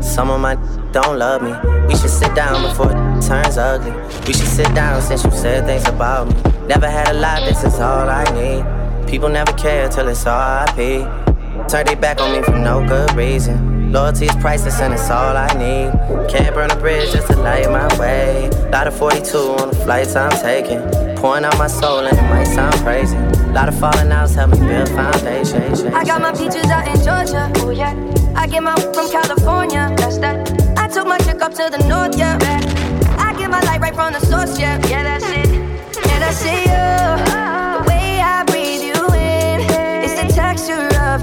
Some 0.00 0.30
of 0.30 0.40
my 0.40 0.54
don't 0.92 1.18
love 1.18 1.42
me. 1.42 1.52
We 1.88 1.94
should 1.94 2.08
sit 2.08 2.34
down 2.34 2.62
before 2.62 2.90
it 2.90 3.22
turns 3.22 3.58
ugly. 3.58 3.92
We 4.26 4.32
should 4.32 4.48
sit 4.48 4.74
down 4.74 5.02
since 5.02 5.22
you 5.24 5.30
said 5.30 5.66
things 5.66 5.86
about 5.86 6.28
me. 6.28 6.66
Never 6.66 6.88
had 6.88 7.10
a 7.10 7.18
lot, 7.20 7.40
this 7.40 7.64
is 7.64 7.78
all 7.80 8.08
I 8.08 8.24
need. 8.32 9.06
People 9.06 9.28
never 9.28 9.52
care 9.52 9.90
till 9.90 10.08
it's 10.08 10.24
RIP. 10.24 11.25
Turn 11.68 11.86
they 11.86 11.94
back 11.94 12.20
on 12.20 12.32
me 12.32 12.42
for 12.42 12.56
no 12.56 12.86
good 12.86 13.12
reason. 13.14 13.90
Loyalty 13.92 14.26
is 14.26 14.36
priceless 14.36 14.80
and 14.80 14.92
it's 14.92 15.10
all 15.10 15.36
I 15.36 15.48
need. 15.54 15.90
Can't 16.28 16.54
burn 16.54 16.70
a 16.70 16.76
bridge 16.76 17.12
just 17.12 17.28
to 17.28 17.36
light 17.36 17.70
my 17.70 17.88
way. 17.98 18.50
Lot 18.70 18.86
of 18.86 18.96
42 18.96 19.38
on 19.38 19.70
the 19.70 19.76
flights 19.76 20.14
I'm 20.16 20.30
taking. 20.42 20.80
Pouring 21.16 21.44
out 21.44 21.56
my 21.58 21.66
soul 21.66 22.00
and 22.00 22.16
it 22.16 22.22
might 22.22 22.44
sound 22.44 22.74
crazy. 22.76 23.16
Lot 23.52 23.68
of 23.68 23.78
falling 23.78 24.12
outs 24.12 24.34
help 24.34 24.50
me 24.50 24.58
build 24.58 24.88
foundation. 24.90 25.94
I 25.94 26.04
got 26.04 26.20
my 26.20 26.32
peaches 26.32 26.66
out 26.66 26.86
in 26.88 26.96
Georgia. 26.96 27.50
Oh 27.56 27.70
yeah. 27.70 27.94
I 28.36 28.46
get 28.46 28.62
my 28.62 28.74
from 28.76 29.10
California. 29.10 29.94
That's 29.96 30.18
that. 30.18 30.78
I 30.78 30.88
took 30.88 31.06
my 31.06 31.18
chick 31.18 31.40
up 31.40 31.52
to 31.54 31.70
the 31.70 31.84
north, 31.88 32.16
yeah. 32.18 32.38
I 33.18 33.34
get 33.38 33.50
my 33.50 33.60
light 33.62 33.80
right 33.80 33.94
from 33.94 34.12
the 34.12 34.20
source, 34.20 34.58
yeah. 34.58 34.78
Yeah, 34.86 35.02
that's 35.02 35.24
it. 35.24 35.48
Yeah, 36.06 36.18
that's 36.18 36.44
it. 36.44 36.66
Yeah. 36.66 37.35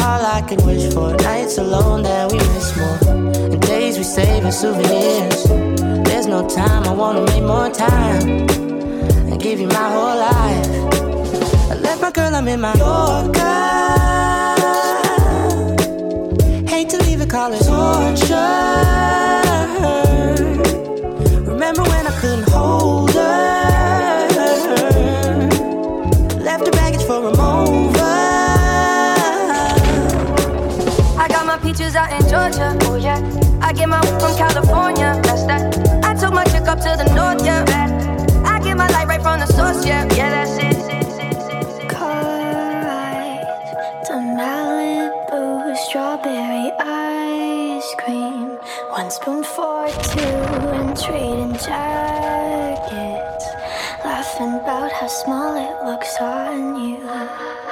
all 0.00 0.24
I 0.38 0.42
can 0.48 0.64
wish 0.66 0.92
for. 0.92 1.14
Nights 1.16 1.58
alone 1.58 2.02
that 2.02 2.30
we 2.32 2.38
miss 2.38 2.76
more, 2.76 2.98
and 3.52 3.60
days 3.62 3.98
we 3.98 4.04
save 4.04 4.44
as 4.44 4.60
souvenirs. 4.60 5.44
There's 6.08 6.26
no 6.26 6.48
time, 6.48 6.84
I 6.84 6.92
wanna 6.92 7.22
make 7.22 7.42
more 7.42 7.70
time 7.70 8.26
and 9.30 9.40
give 9.40 9.60
you 9.60 9.68
my 9.68 9.88
whole 9.94 10.16
life. 10.30 10.70
I 11.70 11.74
left 11.86 12.00
my 12.00 12.10
girl, 12.10 12.34
I'm 12.34 12.48
in 12.48 12.60
my 12.60 12.74
Yorker. 12.74 13.58
Hate 16.68 16.88
to 16.90 16.98
leave 17.04 17.20
it, 17.20 17.30
call 17.30 17.50
torture. 17.52 19.31
In 32.12 32.22
Georgia. 32.28 32.76
Oh 32.82 32.96
yeah. 32.96 33.20
I 33.60 33.72
get 33.72 33.88
my 33.88 34.00
from 34.20 34.36
California. 34.36 35.20
That's 35.24 35.44
that. 35.46 36.04
I 36.04 36.14
took 36.14 36.32
my 36.32 36.44
chick 36.44 36.66
up 36.68 36.78
to 36.78 36.92
the 36.96 37.08
north. 37.14 37.44
Yeah. 37.44 37.64
I 38.44 38.60
get 38.60 38.76
my 38.76 38.88
light 38.88 39.08
right 39.08 39.22
from 39.22 39.40
the 39.40 39.46
source. 39.46 39.84
Yeah. 39.86 40.04
Yeah, 40.14 40.30
that's 40.30 40.58
it. 40.58 40.82
to 44.06 44.18
Malibu 44.18 45.76
strawberry 45.76 46.70
ice 46.78 47.94
cream. 47.98 48.58
One 48.90 49.10
spoon 49.10 49.42
for 49.44 49.88
two 50.12 50.20
and 50.76 50.96
trading 51.00 51.54
jackets. 51.54 53.46
Laughing 54.04 54.54
about 54.60 54.92
how 54.92 55.06
small 55.06 55.56
it 55.56 55.86
looks 55.86 56.16
on 56.20 56.76
you. 56.84 57.71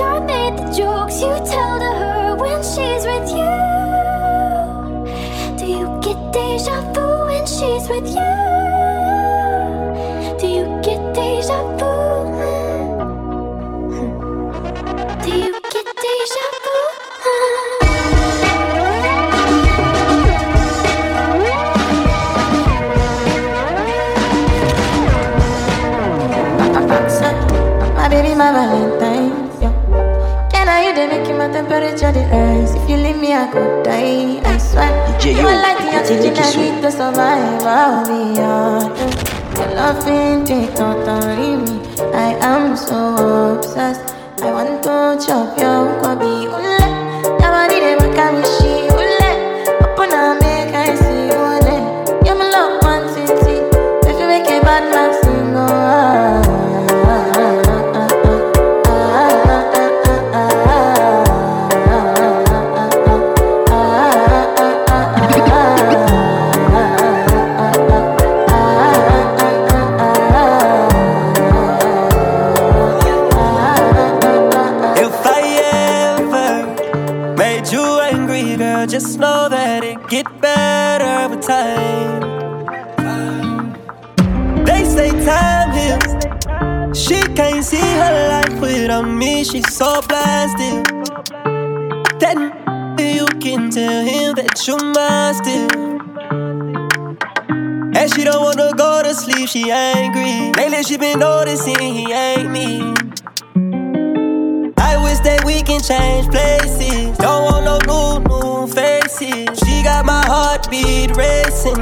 I 0.00 0.20
made 0.20 0.56
the 0.56 0.64
jokes 0.76 1.20
you 1.20 1.28
tell 1.28 1.78
to 1.80 1.90
her 2.02 2.36
when 2.36 2.62
she's 2.62 3.04
with 3.04 3.30
you. 3.30 3.58
Do 5.58 5.66
you 5.66 5.86
get 6.00 6.32
deja 6.32 6.80
vu 6.92 7.26
when 7.26 7.44
she's 7.46 7.88
with 7.88 8.08
you? 8.14 8.27
Temperature 31.58 32.12
the 32.12 32.24
rise? 32.30 32.74
If 32.74 32.88
you 32.90 32.96
leave 32.96 33.18
me, 33.18 33.32
I 33.32 33.46
could 33.50 33.82
die. 33.82 34.38
I 34.44 34.58
swear. 34.58 34.90
DJ, 35.18 35.34
you 35.38 35.46
are 35.46 35.60
like 35.66 35.78
the 35.78 35.90
oxygen 35.98 36.34
I 36.38 36.50
need 36.62 36.82
to 36.82 36.90
survive. 36.90 37.62
I'll 37.66 38.06
be 38.06 38.40
honest. 38.40 39.26
Your 39.58 39.70
loving 39.74 40.44
take 40.46 40.74
totally 40.76 41.56
me. 41.64 41.74
I 42.14 42.30
am 42.52 42.76
so 42.76 43.56
obsessed. 43.56 44.14
I 44.40 44.52
want 44.52 44.82
to 44.84 45.26
chop 45.26 45.58
your 45.58 45.82
kwabi. 46.00 46.37
Just 79.00 79.20
know 79.20 79.48
that 79.48 79.84
it 79.84 80.08
get 80.08 80.26
better 80.40 81.28
with 81.32 81.46
time. 81.46 82.20
They 84.64 84.82
say 84.84 85.10
time 85.24 85.70
heals. 85.78 86.12
She 86.98 87.22
can't 87.34 87.64
see 87.64 87.88
her 88.02 88.28
life 88.28 88.60
without 88.60 89.08
me. 89.08 89.44
She's 89.44 89.72
so 89.72 90.00
still. 90.02 90.82
Then 92.18 92.38
you 92.98 93.26
can 93.44 93.70
tell 93.70 94.04
him 94.04 94.34
that 94.34 94.66
you're 94.66 94.82
mine 94.96 95.34
still. 95.42 95.78
And 97.98 98.06
she 98.12 98.24
don't 98.24 98.42
wanna 98.42 98.72
go 98.76 99.02
to 99.04 99.14
sleep, 99.14 99.48
she 99.48 99.70
angry. 99.70 100.50
Lately 100.58 100.82
she 100.82 100.96
been 100.96 101.20
noticing 101.20 101.78
he 101.78 102.12
ain't 102.12 102.50
me. 102.50 102.80
I 104.76 104.92
wish 105.04 105.20
that 105.20 105.44
we 105.44 105.62
can 105.62 105.80
change 105.80 106.26
places. 106.32 107.16
Don't 107.18 107.44
want 107.44 107.64
no 107.64 107.78
new 107.86 108.07
She 109.20 109.82
got 109.82 110.06
my 110.06 110.24
heartbeat 110.24 111.16
racing. 111.16 111.74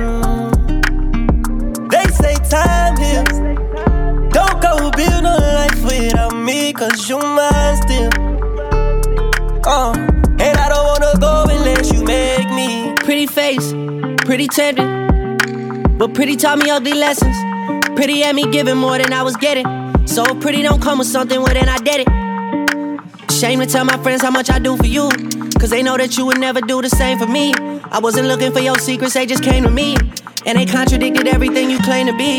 They 1.90 2.04
say 2.04 2.34
time 2.48 2.96
heals. 2.96 3.38
Don't 4.32 4.62
go 4.62 4.90
build 4.90 5.22
no 5.22 5.36
life 5.36 5.84
without 5.84 6.34
me, 6.34 6.72
cause 6.72 7.10
you 7.10 7.18
mine 7.18 7.76
still. 7.82 8.08
Uh, 9.66 9.92
and 10.40 10.56
I 10.56 10.68
don't 10.70 10.86
wanna 10.86 11.18
go 11.20 11.44
unless 11.50 11.92
you 11.92 12.02
make 12.04 12.48
me. 12.48 12.94
Pretty 13.00 13.26
face, 13.26 13.74
pretty 14.24 14.48
tender. 14.48 15.36
But 15.98 16.14
pretty 16.14 16.36
taught 16.36 16.56
me 16.56 16.70
ugly 16.70 16.94
lessons. 16.94 17.36
Pretty 17.96 18.20
had 18.20 18.34
me 18.34 18.50
giving 18.50 18.78
more 18.78 18.96
than 18.96 19.12
I 19.12 19.22
was 19.22 19.36
getting. 19.36 19.66
So 20.06 20.24
pretty 20.36 20.62
don't 20.62 20.80
come 20.80 21.00
with 21.00 21.08
something, 21.08 21.38
well 21.42 21.52
then 21.52 21.68
I 21.68 21.76
did 21.76 22.06
it. 22.06 23.30
Shame 23.30 23.60
to 23.60 23.66
tell 23.66 23.84
my 23.84 23.98
friends 23.98 24.22
how 24.22 24.30
much 24.30 24.48
I 24.48 24.58
do 24.58 24.78
for 24.78 24.86
you. 24.86 25.10
Cause 25.58 25.70
they 25.70 25.82
know 25.82 25.96
that 25.96 26.16
you 26.16 26.26
would 26.26 26.38
never 26.38 26.60
do 26.60 26.82
the 26.82 26.88
same 26.88 27.18
for 27.18 27.26
me. 27.26 27.52
I 27.90 27.98
wasn't 27.98 28.28
looking 28.28 28.52
for 28.52 28.60
your 28.60 28.78
secrets, 28.78 29.14
they 29.14 29.26
just 29.26 29.42
came 29.42 29.64
to 29.64 29.70
me. 29.70 29.96
And 30.44 30.58
they 30.58 30.66
contradicted 30.66 31.26
everything 31.26 31.70
you 31.70 31.78
claim 31.80 32.06
to 32.06 32.16
be. 32.16 32.38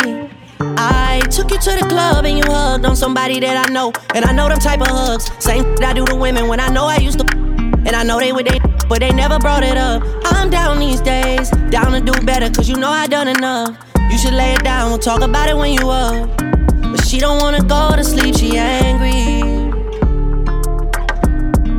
I 0.60 1.22
took 1.32 1.52
you 1.52 1.60
to 1.60 1.72
the 1.72 1.86
club 1.90 2.26
and 2.26 2.38
you 2.38 2.44
hugged 2.46 2.86
on 2.86 2.96
somebody 2.96 3.40
that 3.40 3.68
I 3.68 3.74
know. 3.74 3.92
And 4.16 4.24
I 4.24 4.32
know 4.32 4.48
them 4.48 4.60
type 4.60 4.82
of 4.82 4.88
hugs. 4.88 5.30
Same 5.44 5.64
that 5.76 5.84
I 5.84 5.94
do 5.94 6.06
to 6.06 6.16
women 6.16 6.48
when 6.48 6.60
I 6.60 6.70
know 6.70 6.86
I 6.86 6.98
used 6.98 7.20
to. 7.20 7.26
And 7.36 7.90
I 7.90 8.04
know 8.04 8.20
they 8.20 8.32
would 8.32 8.46
they 8.46 8.60
but 8.88 9.00
they 9.00 9.12
never 9.12 9.38
brought 9.40 9.64
it 9.64 9.78
up. 9.78 10.04
I'm 10.26 10.50
down 10.50 10.80
these 10.80 11.02
days, 11.02 11.50
down 11.70 11.92
to 11.92 12.00
do 12.00 12.14
better, 12.26 12.50
cause 12.50 12.70
you 12.70 12.78
know 12.78 12.90
I 12.90 13.08
done 13.08 13.28
enough. 13.28 13.78
You 14.10 14.18
should 14.18 14.34
lay 14.34 14.54
it 14.54 14.64
down, 14.64 14.90
we'll 14.90 15.00
talk 15.00 15.22
about 15.22 15.50
it 15.50 15.58
when 15.58 15.74
you 15.74 15.90
up. 15.90 16.38
But 16.38 17.06
she 17.06 17.20
don't 17.20 17.42
wanna 17.42 17.64
go 17.64 17.96
to 17.96 18.04
sleep, 18.04 18.36
she 18.36 18.58
angry. 18.58 19.47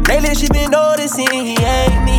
Lately 0.09 0.35
she 0.35 0.49
been 0.49 0.71
noticing 0.71 1.31
he 1.31 1.55
ain't 1.63 2.05
me. 2.07 2.19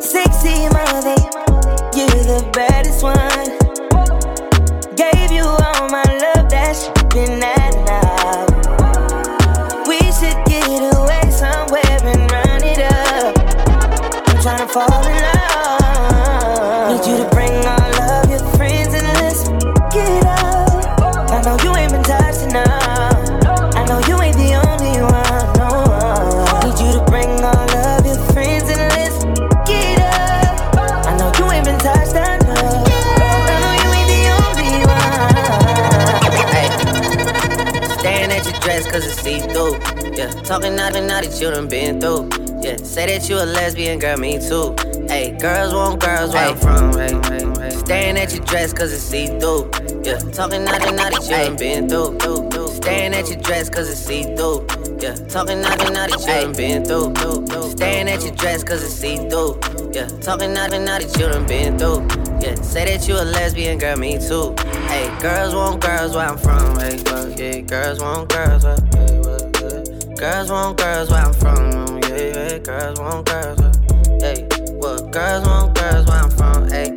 Sexy 0.00 0.68
mother, 0.72 1.18
you're 1.94 2.24
the 2.24 2.48
baddest 2.54 3.02
one. 3.02 3.58
Gave 4.96 5.30
you 5.30 5.44
all 5.44 5.88
my 5.90 6.02
love, 6.02 6.48
that's 6.48 6.88
been 7.12 7.40
that 7.40 7.61
Talking 40.52 40.76
nothing 40.76 41.06
now 41.06 41.22
that 41.22 41.40
you 41.40 41.50
done 41.50 41.66
been 41.66 41.98
through. 41.98 42.28
Yeah, 42.60 42.76
say 42.76 43.06
that 43.06 43.26
you 43.26 43.36
a 43.36 43.46
lesbian, 43.46 43.98
girl, 43.98 44.18
me 44.18 44.36
too. 44.38 44.76
Hey, 45.08 45.34
girls 45.40 45.72
want 45.72 45.98
girls 45.98 46.34
where 46.34 46.50
I'm 46.50 46.56
from. 46.58 46.92
Hey, 46.92 47.08
hey, 47.08 47.48
hey. 47.58 47.70
Staring 47.70 48.18
at 48.18 48.34
your 48.34 48.44
dress 48.44 48.74
cause 48.74 48.92
it's 48.92 49.00
see 49.00 49.28
through. 49.40 49.70
Yeah, 50.04 50.18
talking 50.18 50.62
nothing 50.62 50.96
now 50.96 51.08
that 51.08 51.24
you 51.24 51.30
done 51.30 51.56
been 51.56 51.88
through. 51.88 52.18
through, 52.18 52.50
through. 52.50 52.68
Staring 52.68 53.14
at 53.14 53.30
your 53.30 53.40
dress 53.40 53.70
cause 53.70 53.88
it's 53.88 53.98
see 53.98 54.24
through. 54.36 54.66
Yeah, 55.00 55.14
talking 55.32 55.62
nothing 55.62 55.94
now 55.94 56.06
that 56.06 56.20
you 56.20 56.26
done 56.26 56.52
been 56.52 56.84
through. 56.84 57.14
through. 57.14 57.70
Staring 57.70 58.08
at 58.10 58.22
your 58.22 58.34
dress 58.34 58.62
cause 58.62 58.84
it's 58.84 58.92
see 58.92 59.16
through. 59.30 59.56
Yeah, 59.94 60.06
talking 60.20 60.52
nothing 60.52 60.84
now 60.84 60.98
that 60.98 61.16
you 61.18 61.28
done 61.30 61.46
been 61.46 61.78
through. 61.78 62.04
Yeah, 62.44 62.56
say 62.56 62.84
that 62.84 63.08
you 63.08 63.14
a 63.14 63.24
lesbian, 63.24 63.78
girl, 63.78 63.96
me 63.96 64.18
too. 64.18 64.54
Hey, 64.92 65.08
girls 65.18 65.54
want 65.54 65.80
girls 65.80 66.14
where 66.14 66.28
I'm 66.28 66.36
from. 66.36 66.78
Hey, 66.78 67.00
yeah, 67.38 67.60
girls 67.60 68.00
want 68.00 68.28
girls 68.28 68.64
where. 68.64 68.76
Hey, 68.76 69.22
yeah. 69.24 69.51
Girls 70.22 70.52
want 70.52 70.78
girls 70.78 71.10
where 71.10 71.20
I'm 71.20 71.34
from. 71.34 71.98
Yeah, 72.04 72.16
yeah, 72.16 72.58
girls 72.58 73.00
want 73.00 73.26
girls. 73.26 73.58
Hey, 74.22 74.46
well, 74.74 75.04
girls 75.08 75.44
want 75.44 75.74
girls 75.74 76.06
where 76.06 76.16
I'm 76.16 76.30
from. 76.30 76.70
Hey. 76.70 76.96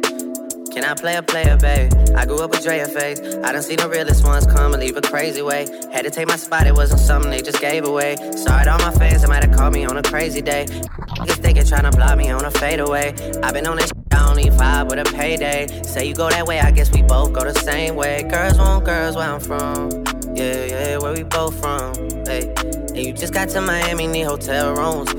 Can 0.72 0.84
I 0.84 0.94
play 0.94 1.16
a 1.16 1.24
player, 1.24 1.58
baby? 1.58 1.90
I 2.14 2.28
grew 2.28 2.44
up 2.44 2.52
with 2.52 2.62
Drea 2.62 2.86
face. 2.86 3.20
I 3.44 3.52
done 3.52 3.64
seen 3.64 3.78
the 3.78 3.90
realest 3.90 4.24
ones 4.24 4.46
come 4.46 4.74
and 4.74 4.80
leave 4.84 4.96
a 4.96 5.02
crazy 5.02 5.42
way. 5.42 5.66
Had 5.92 6.04
to 6.04 6.12
take 6.12 6.28
my 6.28 6.36
spot, 6.36 6.68
it 6.68 6.76
wasn't 6.76 7.00
something 7.00 7.32
they 7.32 7.42
just 7.42 7.60
gave 7.60 7.84
away. 7.84 8.16
Sorry 8.36 8.66
to 8.66 8.72
all 8.72 8.78
my 8.78 8.92
fans, 8.92 9.24
they 9.24 9.28
might 9.28 9.44
have 9.44 9.58
called 9.58 9.74
me 9.74 9.86
on 9.86 9.98
a 9.98 10.04
crazy 10.04 10.44
day. 10.44 10.68
Niggas 10.68 11.42
thinking 11.42 11.64
tryna 11.64 11.96
block 11.96 12.20
me 12.20 12.30
on 12.30 12.46
a 12.46 12.52
fadeaway. 12.52 13.16
i 13.42 13.52
been 13.52 13.66
on 13.66 13.78
this 13.78 13.88
shit, 13.88 13.98
I 14.12 14.30
only 14.30 14.52
vibe 14.52 14.90
with 14.92 15.00
a 15.00 15.12
payday. 15.16 15.66
Say 15.82 16.06
you 16.06 16.14
go 16.14 16.30
that 16.30 16.46
way, 16.46 16.60
I 16.60 16.70
guess 16.70 16.92
we 16.92 17.02
both 17.02 17.34
go 17.34 17.44
the 17.44 17.56
same 17.56 17.96
way. 17.96 18.22
Girls 18.30 18.60
want 18.60 18.86
girls 18.86 19.16
where 19.16 19.28
I'm 19.28 19.40
from. 19.40 19.90
Yeah, 20.36 20.66
yeah, 20.66 20.98
where 21.00 21.14
we 21.14 21.24
both 21.24 21.60
from. 21.60 21.96
Hey, 22.28 22.54
and 22.96 23.06
you 23.06 23.14
just 23.14 23.34
got 23.34 23.50
to 23.50 23.62
Miami, 23.62 24.08
need 24.08 24.24
hotel 24.24 24.74
rooms. 24.74 25.12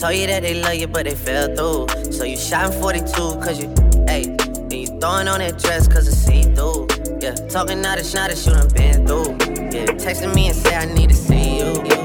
Told 0.00 0.14
you 0.14 0.26
that 0.28 0.42
they 0.42 0.60
love 0.60 0.74
you, 0.74 0.86
but 0.86 1.04
they 1.04 1.14
fell 1.14 1.48
through. 1.56 2.12
So 2.12 2.24
you 2.24 2.36
shot 2.36 2.72
in 2.72 2.80
42, 2.80 3.12
cause 3.12 3.60
you, 3.60 3.68
hey. 4.06 4.34
Then 4.68 4.80
you 4.80 4.86
throwing 4.86 5.28
on 5.28 5.40
that 5.40 5.58
dress 5.58 5.88
cause 5.88 6.06
it's 6.06 6.16
see 6.16 6.42
through. 6.42 6.86
Yeah, 7.20 7.34
talking 7.48 7.84
out 7.84 7.98
of 7.98 8.06
shot 8.06 8.30
done 8.30 8.68
been 8.74 9.06
through. 9.06 9.32
Yeah, 9.72 9.86
texting 9.98 10.34
me 10.34 10.48
and 10.48 10.56
say 10.56 10.76
I 10.76 10.86
need 10.86 11.10
to 11.10 11.16
see 11.16 11.58
you. 11.58 11.95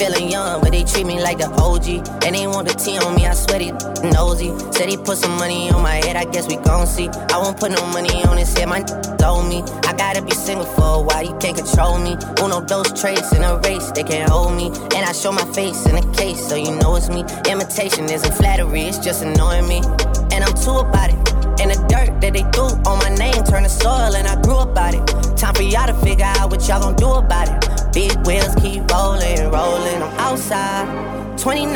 Feeling 0.00 0.30
young, 0.30 0.62
but 0.62 0.72
they 0.72 0.82
treat 0.82 1.04
me 1.04 1.20
like 1.20 1.36
the 1.36 1.50
OG. 1.60 2.24
And 2.24 2.34
they 2.34 2.46
want 2.46 2.66
the 2.66 2.72
T 2.72 2.96
on 2.96 3.14
me, 3.16 3.26
I 3.26 3.34
swear 3.34 3.58
they 3.58 3.70
nosy. 4.08 4.48
Said 4.72 4.88
he 4.88 4.96
put 4.96 5.18
some 5.18 5.36
money 5.36 5.68
on 5.68 5.82
my 5.82 5.96
head, 5.96 6.16
I 6.16 6.24
guess 6.24 6.48
we 6.48 6.56
gon' 6.56 6.86
see. 6.86 7.10
I 7.10 7.36
won't 7.36 7.60
put 7.60 7.70
no 7.70 7.84
money 7.88 8.24
on 8.24 8.38
his 8.38 8.50
head, 8.56 8.66
my 8.66 8.80
told 8.80 9.46
me. 9.46 9.62
I 9.84 9.92
gotta 9.92 10.22
be 10.22 10.30
single 10.30 10.64
for 10.64 11.00
a 11.00 11.02
while, 11.02 11.22
you 11.22 11.36
can't 11.36 11.54
control 11.54 11.98
me. 11.98 12.16
Uno, 12.42 12.60
those 12.62 12.98
traits 12.98 13.30
in 13.34 13.42
a 13.44 13.58
race, 13.58 13.90
they 13.90 14.02
can't 14.02 14.30
hold 14.30 14.56
me. 14.56 14.68
And 14.96 15.04
I 15.04 15.12
show 15.12 15.32
my 15.32 15.44
face 15.52 15.84
in 15.84 15.94
a 15.94 16.12
case, 16.14 16.48
so 16.48 16.56
you 16.56 16.74
know 16.76 16.96
it's 16.96 17.10
me. 17.10 17.22
Imitation 17.50 18.04
isn't 18.08 18.32
flattery, 18.32 18.84
it's 18.84 18.96
just 18.96 19.22
annoying 19.22 19.68
me. 19.68 19.82
And 20.32 20.42
I'm 20.42 20.54
too 20.54 20.78
about 20.78 21.10
it. 21.12 21.39
And 21.58 21.70
the 21.70 21.76
dirt 21.88 22.20
that 22.20 22.32
they 22.32 22.44
threw 22.52 22.70
on 22.86 22.98
my 22.98 23.10
name 23.16 23.42
turned 23.44 23.64
to 23.64 23.70
soil, 23.70 24.14
and 24.14 24.26
I 24.26 24.40
grew 24.42 24.56
up 24.56 24.70
about 24.70 24.94
it. 24.94 25.06
Time 25.36 25.54
for 25.54 25.62
y'all 25.62 25.86
to 25.86 25.94
figure 25.94 26.24
out 26.24 26.50
what 26.50 26.66
y'all 26.68 26.80
gon' 26.80 26.96
do 26.96 27.10
about 27.10 27.48
it. 27.48 27.92
Big 27.92 28.14
wheels 28.26 28.54
keep 28.56 28.88
rolling, 28.90 29.50
rolling. 29.50 30.02
I'm 30.02 30.12
outside, 30.18 31.38
29, 31.38 31.74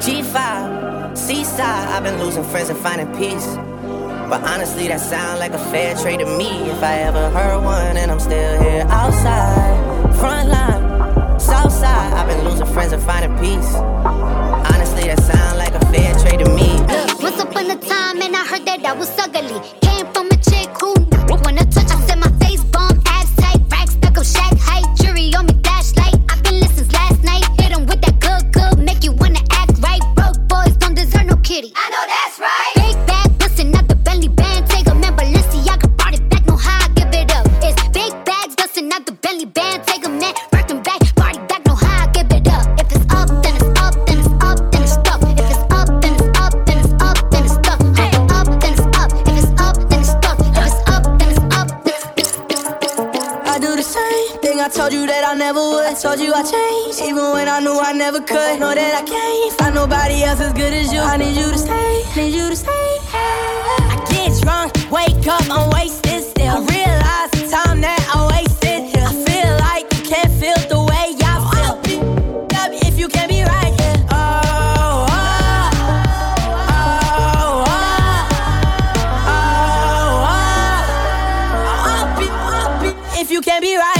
G5, 0.00 1.16
Seaside. 1.16 1.88
I've 1.88 2.02
been 2.02 2.18
losing 2.18 2.44
friends 2.44 2.70
and 2.70 2.78
finding 2.78 3.10
peace. 3.16 3.46
But 4.30 4.44
honestly, 4.44 4.86
that 4.88 5.00
sound 5.00 5.40
like 5.40 5.52
a 5.52 5.58
fair 5.70 5.96
trade 5.96 6.20
to 6.20 6.26
me. 6.38 6.70
If 6.70 6.82
I 6.82 7.00
ever 7.00 7.30
heard 7.30 7.64
one, 7.64 7.96
and 7.96 8.10
I'm 8.10 8.20
still 8.20 8.62
here 8.62 8.86
outside, 8.88 10.14
front 10.20 10.48
line, 10.48 11.40
south 11.40 11.72
side. 11.72 12.12
I've 12.12 12.28
been 12.28 12.44
losing 12.48 12.66
friends 12.66 12.92
and 12.92 13.02
finding 13.02 13.36
peace. 13.38 13.74
Honestly, 13.74 15.04
that 15.08 15.20
sound 15.20 15.58
like 15.58 15.74
a 15.74 15.84
fair 15.86 16.14
trade 16.20 16.44
to 16.44 16.54
me. 16.54 17.09
Upon 17.50 17.68
a 17.68 17.76
time, 17.76 18.22
and 18.22 18.36
I 18.36 18.46
heard 18.46 18.64
that 18.66 18.84
I 18.84 18.92
was 18.92 19.10
ugly. 19.18 19.58
Came 19.80 20.06
from 20.14 20.28
a 20.28 20.36
chick 20.36 20.70
who 20.80 20.94
wanna 21.42 21.64
touch. 21.66 21.90
I 21.90 21.98
said 22.06 22.18
my 22.18 22.30
face 22.38 22.62
bomb, 22.70 23.02
abs 23.06 23.34
tight, 23.36 23.60
racks 23.72 23.94
stuck 23.94 24.18
up, 24.18 24.24
shack 24.24 24.54
height, 24.56 24.86
jury 24.96 25.34
on 25.34 25.46
me, 25.46 25.54
flashlight. 25.64 26.14
I've 26.30 26.42
been 26.44 26.60
listening 26.60 26.90
last 26.92 27.24
night. 27.24 27.44
Hit 27.58 27.72
'em 27.72 27.86
with 27.86 28.00
that 28.02 28.20
good, 28.20 28.52
good, 28.52 28.78
make 28.78 29.02
you 29.02 29.12
wanna 29.12 29.42
act 29.50 29.78
right. 29.82 30.02
Broke 30.14 30.38
boys 30.46 30.76
don't 30.76 30.94
deserve 30.94 31.26
no 31.26 31.36
kitty. 31.38 31.72
I 31.74 31.90
know 31.90 32.04
that's 32.06 32.38
right. 32.38 32.59
Never 55.40 55.60
would. 55.60 55.96
Told 55.96 56.20
you 56.20 56.32
I 56.34 56.42
changed, 56.42 57.00
even 57.00 57.32
when 57.32 57.48
I 57.48 57.60
knew 57.60 57.78
I 57.80 57.92
never 57.92 58.20
could. 58.20 58.60
Know 58.60 58.74
that 58.74 58.94
I 59.00 59.02
can't 59.02 59.52
find 59.58 59.74
nobody 59.74 60.22
else 60.22 60.40
as 60.40 60.52
good 60.52 60.72
as 60.74 60.92
you. 60.92 61.00
I 61.00 61.16
need 61.16 61.34
you 61.34 61.50
to 61.50 61.58
stay 61.58 62.02
Need 62.14 62.34
you 62.34 62.50
to 62.50 62.56
stay. 62.56 62.70
I 62.70 63.96
get 64.10 64.38
drunk, 64.42 64.74
wake 64.90 65.26
up, 65.26 65.48
I'm 65.50 65.70
wasted 65.70 66.22
still. 66.24 66.56
I 66.56 66.60
realize 66.76 67.30
the 67.32 67.48
time 67.56 67.80
that 67.80 68.00
I 68.14 68.16
wasted 68.32 68.80
here. 68.92 69.06
I 69.12 69.14
feel 69.26 69.50
like 69.66 69.84
you 69.96 70.02
can't 70.12 70.32
feel 70.40 70.60
the 70.68 70.80
way 70.90 71.16
I 71.32 71.36
feel. 71.86 72.04
Up 72.60 72.70
if 72.88 72.98
you 72.98 73.08
can't 73.08 73.30
be 73.30 73.42
right 73.42 73.72
here. 73.80 73.98
Oh, 74.10 74.16
oh, 75.08 75.70
oh, 76.68 76.74
oh, 76.76 77.64
oh, 79.26 79.46
oh. 80.28 80.36
Up 81.96 82.20
it, 82.26 82.32
up 82.62 82.84
it, 82.84 82.96
If 83.20 83.30
you 83.30 83.40
can't 83.40 83.62
be 83.62 83.76
right 83.76 83.84
here, 83.86 83.96
I 83.96 83.99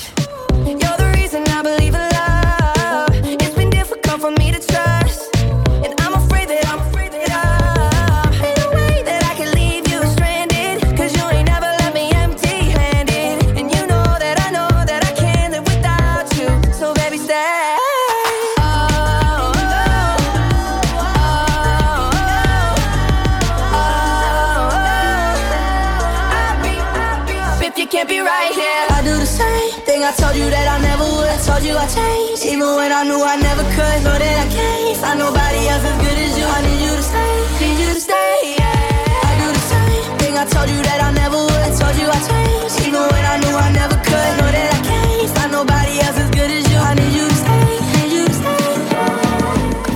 I 30.11 30.13
told 30.13 30.35
you 30.35 30.43
that 30.51 30.67
I 30.67 30.77
never 30.83 31.07
would. 31.07 31.29
I 31.31 31.39
Told 31.39 31.63
you 31.63 31.71
I 31.71 31.87
changed, 31.87 32.43
even 32.43 32.67
when 32.75 32.91
I 32.91 33.07
knew 33.07 33.23
I 33.23 33.39
never 33.39 33.63
could. 33.63 33.99
Know 34.03 34.11
that 34.11 34.37
I 34.43 34.47
can't 34.51 34.97
find 34.99 35.19
nobody 35.23 35.71
else 35.71 35.87
as 35.87 35.95
good 36.03 36.19
as 36.19 36.35
you. 36.35 36.43
I 36.43 36.59
need 36.67 36.83
you 36.83 36.93
to 36.99 37.03
stay, 37.11 37.31
need 37.63 37.79
you 37.79 37.91
to 37.95 38.01
stay. 38.03 38.59
Yeah. 38.59 38.75
I 39.23 39.31
do 39.39 39.47
the 39.55 39.63
same 39.71 40.11
thing. 40.19 40.33
I 40.35 40.43
told 40.51 40.67
you 40.67 40.83
that 40.83 40.99
I 40.99 41.15
never 41.15 41.39
would. 41.39 41.63
I 41.63 41.71
Told 41.79 41.95
you 41.95 42.11
I 42.11 42.19
changed, 42.27 42.75
even 42.83 42.99
when 43.07 43.23
I 43.23 43.39
knew 43.39 43.55
I 43.55 43.71
never 43.71 43.95
could. 44.03 44.31
Know 44.35 44.51
that 44.51 44.67
I 44.75 44.79
can't 44.83 45.31
find 45.31 45.51
nobody 45.55 45.95
else 46.03 46.17
as 46.19 46.29
good 46.35 46.51
as 46.59 46.63
you. 46.67 46.75
I 46.75 46.91
need 46.91 47.13
you 47.15 47.25
to 47.31 47.37
stay, 47.39 47.63
need 47.95 48.11
you 48.11 48.23
to 48.27 48.35
stay. 48.35 48.67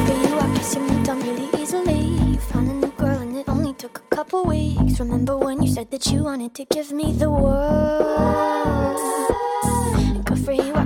For 0.08 0.16
you, 0.16 0.32
I 0.40 0.48
guess 0.56 0.70
you 0.76 0.82
moved 0.88 1.10
on 1.12 1.20
really 1.28 1.48
easily. 1.60 2.02
You 2.32 2.40
found 2.40 2.72
a 2.72 2.76
new 2.88 2.94
girl 2.96 3.20
and 3.20 3.36
it 3.36 3.52
only 3.52 3.74
took 3.76 4.00
a 4.00 4.16
couple 4.16 4.48
weeks. 4.48 4.96
Remember 5.04 5.36
when 5.36 5.60
you 5.60 5.68
said 5.68 5.92
that 5.92 6.08
you 6.08 6.24
wanted 6.24 6.56
to 6.56 6.64
give 6.72 6.96
me 6.96 7.12
the 7.12 7.28
world? 7.28 8.96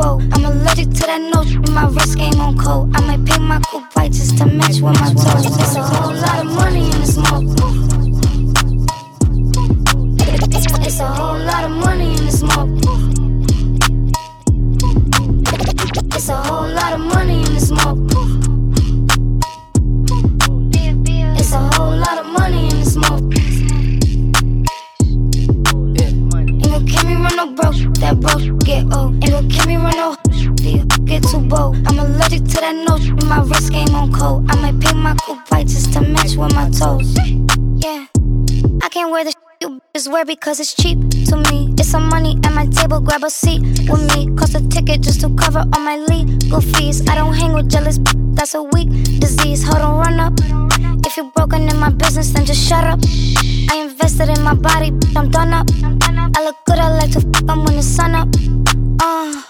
I'm 0.00 0.44
allergic 0.44 0.90
to 0.90 1.06
that 1.06 1.20
note, 1.34 1.50
when 1.58 1.74
my 1.74 1.88
wrist 1.88 2.16
game 2.16 2.40
on 2.40 2.56
cold. 2.56 2.94
I 2.94 3.00
might 3.00 3.24
paint 3.26 3.42
my 3.42 3.58
coupe 3.60 3.92
white 3.96 4.12
just 4.12 4.38
to 4.38 4.46
match 4.46 4.80
with 4.80 4.94
my 5.00 5.12
toes. 5.12 5.46
It's 5.46 5.74
a 5.74 5.82
whole 5.82 6.14
lot 6.14 6.38
of 6.38 6.46
money 6.54 6.84
in 6.84 7.00
the 7.00 7.06
smoke. 7.06 7.47
I'm 31.50 31.98
allergic 31.98 32.44
to 32.44 32.60
that 32.60 32.74
note, 32.86 33.24
my 33.24 33.40
wrist 33.40 33.72
game 33.72 33.94
on 33.94 34.12
cold. 34.12 34.50
I 34.50 34.56
might 34.60 34.80
paint 34.80 34.96
my 34.96 35.14
coupe 35.14 35.50
white 35.50 35.66
just 35.66 35.92
to 35.94 36.00
match 36.02 36.36
with 36.36 36.54
my 36.54 36.68
toes. 36.70 37.16
Yeah, 37.76 38.06
I 38.82 38.88
can't 38.90 39.10
wear 39.10 39.24
the 39.24 39.32
you 39.60 39.80
bitches 39.94 40.12
wear 40.12 40.24
because 40.24 40.60
it's 40.60 40.74
cheap 40.74 40.98
to 41.26 41.36
me. 41.50 41.74
It's 41.78 41.88
some 41.88 42.08
money 42.08 42.38
at 42.44 42.52
my 42.52 42.66
table, 42.66 43.00
grab 43.00 43.24
a 43.24 43.30
seat 43.30 43.62
with 43.88 44.14
me. 44.14 44.34
Cost 44.36 44.54
a 44.54 44.68
ticket 44.68 45.00
just 45.00 45.20
to 45.22 45.34
cover 45.34 45.64
all 45.72 45.80
my 45.80 45.96
legal 45.96 46.60
fees. 46.60 47.00
I 47.08 47.14
don't 47.14 47.34
hang 47.34 47.54
with 47.54 47.70
jealous, 47.70 47.98
that's 48.34 48.54
a 48.54 48.62
weak 48.62 48.90
disease. 49.18 49.64
Hold 49.64 49.80
on, 49.80 49.98
run 49.98 50.20
up. 50.20 50.34
If 51.06 51.16
you're 51.16 51.32
broken 51.34 51.62
in 51.68 51.76
my 51.78 51.90
business, 51.90 52.30
then 52.30 52.44
just 52.44 52.68
shut 52.68 52.84
up. 52.84 53.00
I 53.70 53.78
invested 53.88 54.28
in 54.28 54.42
my 54.42 54.54
body, 54.54 54.92
I'm 55.16 55.30
done 55.30 55.54
up. 55.54 55.66
I 55.82 56.44
look 56.44 56.56
good, 56.66 56.78
I 56.78 56.90
like 56.90 57.12
to 57.12 57.20
fuck, 57.20 57.48
I'm 57.48 57.64
when 57.64 57.76
the 57.76 57.82
sun 57.82 58.14
up. 58.14 58.28
Uh, 59.00 59.42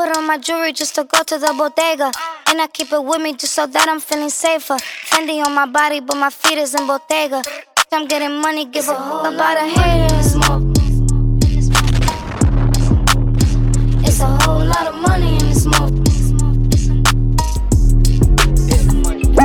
put 0.00 0.16
on 0.16 0.26
my 0.26 0.38
jewelry 0.38 0.72
just 0.72 0.94
to 0.94 1.04
go 1.04 1.22
to 1.22 1.36
the 1.36 1.52
bodega. 1.58 2.10
And 2.48 2.58
I 2.58 2.66
keep 2.68 2.90
it 2.90 3.04
with 3.04 3.20
me 3.20 3.34
just 3.34 3.52
so 3.52 3.66
that 3.66 3.86
I'm 3.86 4.00
feeling 4.00 4.30
safer. 4.30 4.76
Fendi 5.10 5.44
on 5.44 5.54
my 5.54 5.66
body, 5.66 6.00
but 6.00 6.16
my 6.16 6.30
feet 6.30 6.56
is 6.56 6.74
in 6.74 6.86
Bottega. 6.86 7.42
I'm 7.92 8.06
getting 8.06 8.40
money, 8.40 8.64
give 8.64 8.88
a 8.88 8.94
fuck 8.94 9.34
about 9.34 9.56
a 9.58 9.66
haters. 9.76 10.36
It's 14.08 14.20
a 14.20 14.30
whole 14.40 14.64
lot 14.64 14.86
of 14.86 14.94
money 15.06 15.32
in 15.38 15.44
the 15.50 15.56
smoke. 15.66 16.00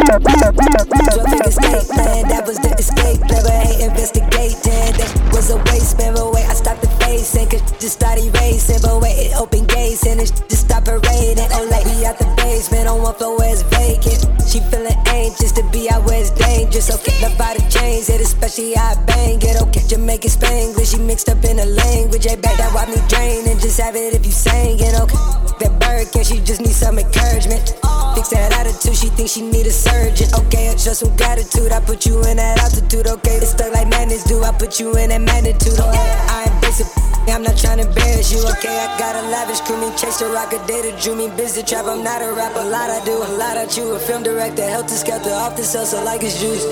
Drug 0.05 1.47
escape 1.47 1.87
plan, 1.95 2.27
that 2.29 2.43
was 2.47 2.57
the 2.59 2.71
escape 2.79 3.19
but 3.27 3.43
ain't 3.49 3.81
investigating. 3.81 4.93
That 4.95 5.11
was 5.33 5.49
a 5.49 5.57
waste, 5.67 5.97
but 5.97 6.15
wait, 6.33 6.45
I 6.45 6.53
stopped 6.53 6.81
the 6.81 6.94
facing, 7.05 7.47
cause 7.49 7.61
just 7.79 7.93
started 7.93 8.33
racing, 8.39 8.81
but 8.81 9.01
wait, 9.01 9.29
it 9.29 9.35
opened 9.37 9.67
gates 9.69 10.05
and 10.05 10.19
it 10.19 10.31
just 10.49 10.65
stopped 10.65 10.85
parading. 10.85 11.49
Oh, 11.53 11.67
like 11.69 11.85
we 11.85 12.05
out 12.05 12.17
the 12.17 12.44
basement 12.55 12.87
on 12.87 13.01
one 13.01 13.13
floor 13.15 13.37
where 13.37 13.51
it's 13.51 13.63
vacant. 13.63 14.23
She 14.47 14.63
feeling 14.71 14.95
anxious 15.07 15.51
to 15.59 15.63
be 15.75 15.89
out 15.91 16.05
where 16.05 16.21
it's 16.21 16.31
dangerous. 16.31 16.87
Okay, 16.87 17.11
love 17.21 17.37
by 17.37 17.51
the 17.51 17.63
chains, 17.67 18.07
it 18.07 18.21
especially 18.21 18.77
I 18.77 18.95
bang 19.03 19.43
it. 19.43 19.61
Okay, 19.63 19.83
Jamaican 19.85 20.31
Spanglish, 20.31 20.95
she 20.95 20.99
mixed 21.03 21.27
up 21.27 21.43
in 21.43 21.57
the 21.57 21.65
language. 21.65 22.23
Hey, 22.23 22.37
back 22.37 22.55
that 22.55 22.71
wipe 22.73 22.87
me 22.87 22.99
drain 23.11 23.43
and 23.49 23.59
just 23.59 23.79
have 23.81 23.97
it 23.97 24.13
if 24.13 24.25
you 24.25 24.31
sang 24.31 24.79
it. 24.79 24.95
Okay, 25.03 25.19
that 25.59 25.73
bird 25.83 26.07
can 26.13 26.23
she 26.23 26.39
just 26.39 26.61
need 26.61 26.77
some 26.83 26.97
encouragement. 26.97 27.75
Fix 28.15 28.31
that 28.31 28.55
attitude, 28.55 28.95
she 28.95 29.09
thinks 29.11 29.33
she 29.33 29.41
need 29.41 29.67
a 29.67 29.75
surgeon. 29.75 30.31
Okay, 30.39 30.71
I 30.71 30.79
trust 30.79 31.03
some 31.03 31.11
gratitude. 31.17 31.73
I 31.75 31.81
put 31.81 32.05
you 32.05 32.23
in 32.23 32.37
that 32.37 32.55
altitude. 32.63 33.07
Okay, 33.19 33.35
it's 33.43 33.51
stuck 33.51 33.73
like 33.73 33.89
madness 33.89 34.23
do. 34.23 34.39
I 34.41 34.55
put 34.55 34.79
you 34.79 34.95
in 34.95 35.09
that 35.11 35.19
magnitude. 35.19 35.75
Oh, 35.75 35.91
I 35.91 36.47
ain't 36.47 36.61
basic. 36.61 36.87
I'm 37.27 37.41
not 37.41 37.57
trying 37.57 37.81
to 37.81 37.89
embarrass 37.89 38.31
you. 38.31 38.39
Okay, 38.55 38.71
I 38.71 38.87
got 38.99 39.17
a 39.17 39.23
lavish 39.27 39.59
crew. 39.61 39.75
Me 39.81 39.89
chase 39.97 40.19
the 40.21 40.27
rocket 40.27 40.61
data, 40.67 40.95
drew 41.01 41.15
me 41.15 41.27
busy 41.35 41.63
trap. 41.63 41.85
I'm 41.89 42.03
not 42.03 42.21
a 42.21 42.44
rap, 42.45 42.55
a 42.55 42.67
lot 42.67 42.89
I 42.89 43.03
do, 43.05 43.17
a 43.17 43.31
lot 43.37 43.57
I 43.57 43.65
chew. 43.65 43.93
A 43.93 43.99
film 43.99 44.23
director, 44.23 44.63
helter 44.63 44.95
skelter, 44.95 45.31
off 45.31 45.55
the 45.55 45.63
cell, 45.63 45.85
so 45.85 46.03
like 46.03 46.21
it's 46.23 46.39
juice. 46.39 46.65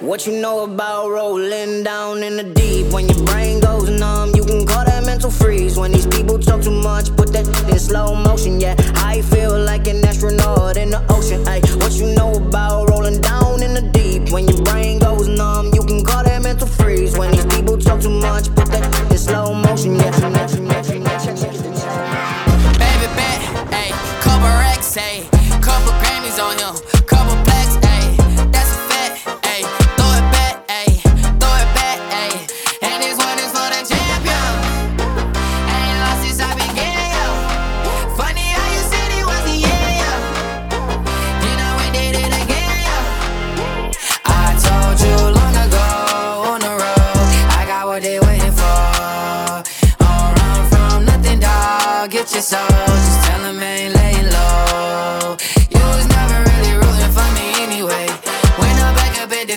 What 0.00 0.26
you 0.26 0.40
know 0.40 0.64
about 0.64 1.10
rolling 1.10 1.82
down 1.82 2.22
in 2.22 2.36
the 2.36 2.44
deep? 2.44 2.92
When 2.92 3.08
your 3.08 3.22
brain 3.24 3.60
goes 3.60 3.90
numb, 3.90 4.34
you 4.34 4.44
can 4.44 4.66
call 4.66 4.84
that 4.84 5.04
mental 5.04 5.30
freeze. 5.30 5.78
When 5.78 5.92
these 5.92 6.06
people 6.06 6.38
talk 6.38 6.62
too 6.62 6.70
much, 6.70 7.14
put 7.16 7.32
that 7.32 7.46
in 7.70 7.78
slow 7.78 8.14
motion. 8.14 8.60
Yeah, 8.60 8.74
I 8.96 9.22
feel 9.22 9.58
like 9.58 9.86
an 9.86 10.04
astronaut 10.04 10.76
in 10.76 10.90
the 10.90 11.04
ocean. 11.10 11.46
Ay, 11.46 11.60
what 11.76 11.92
you 11.92 12.14
know 12.14 12.32
about 12.32 12.88
rolling 12.88 13.20
down 13.20 13.62
in 13.62 13.74
the 13.74 13.82
deep? 13.82 14.32
When 14.32 14.48
your 14.48 14.62
brain 14.62 14.98
goes 14.98 15.28
numb, 15.28 15.74
you 15.74 15.82
can 15.82 16.04
call 16.04 16.24
that 16.24 16.42
mental 16.42 16.66
freeze. 16.66 17.16
When 17.18 17.30
these 17.32 17.46
people 17.46 17.76
talk 17.76 18.00
too 18.00 18.18
much, 18.20 18.48
put 18.54 18.68
that 18.72 19.10
in 19.10 19.18
slow 19.18 19.52
motion. 19.52 19.96
Yeah. 19.96 20.17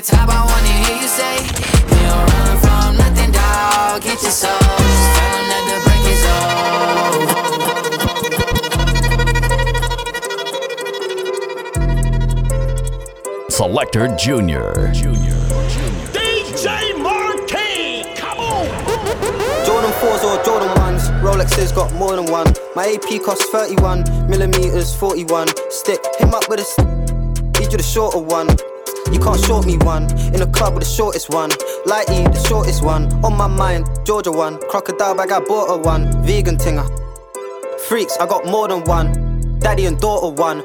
The 0.02 0.12
top, 0.12 0.30
I 0.30 0.46
wanna 0.46 0.68
hear 0.86 0.98
you 1.02 1.08
say, 1.08 1.44
You 1.92 2.02
don't 2.10 2.26
run 2.34 2.58
from 2.64 2.98
nothing, 2.98 3.32
dog. 3.32 4.02
Get 4.02 4.22
your 4.22 4.32
soul. 4.32 4.58
Just 4.58 5.18
tell 5.18 5.32
him 5.38 5.46
that 5.52 5.64
the 5.70 5.78
break 5.86 6.06
is 6.14 6.22
Selector 13.54 14.08
Junior. 14.16 14.92
Junior. 14.94 15.40
DJ 16.16 16.98
Marquis, 16.98 18.06
come 18.16 18.40
on! 18.40 18.66
Jordan 19.66 19.92
4s 20.02 20.24
or 20.24 20.44
Jordan 20.44 20.70
1s, 20.78 21.04
Rolexes 21.22 21.74
got 21.76 21.94
more 21.94 22.16
than 22.16 22.26
one. 22.26 22.48
My 22.76 22.88
AP 22.88 23.22
costs 23.24 23.46
31, 23.50 24.04
millimeters 24.28 24.96
41. 24.96 25.48
Stick 25.70 26.00
him 26.20 26.34
up 26.34 26.50
with 26.50 26.60
a 26.60 26.64
st- 26.64 26.88
need 27.60 27.72
you 27.72 27.78
the 27.78 27.84
shorter 27.84 28.18
one. 28.18 28.48
You 29.12 29.20
can't 29.20 29.40
short 29.40 29.66
me 29.66 29.78
one. 29.78 30.04
In 30.34 30.42
a 30.42 30.48
club 30.48 30.74
with 30.76 30.84
the 30.84 30.90
shortest 30.90 31.30
one. 31.30 31.50
Lighty, 31.86 32.24
the 32.32 32.48
shortest 32.48 32.84
one. 32.84 33.12
On 33.26 33.36
my 33.36 33.48
mind, 33.48 33.88
Georgia 34.06 34.32
one. 34.32 34.58
Crocodile 34.70 35.16
bag, 35.16 35.32
I 35.32 35.40
bought 35.40 35.70
her 35.70 35.78
one. 35.78 36.24
Vegan 36.24 36.58
tinger. 36.58 36.88
Freaks, 37.88 38.18
I 38.18 38.26
got 38.26 38.46
more 38.46 38.68
than 38.68 38.84
one. 38.86 39.32
Daddy 39.60 39.86
and 39.86 40.00
daughter 40.00 40.34
one. 40.34 40.64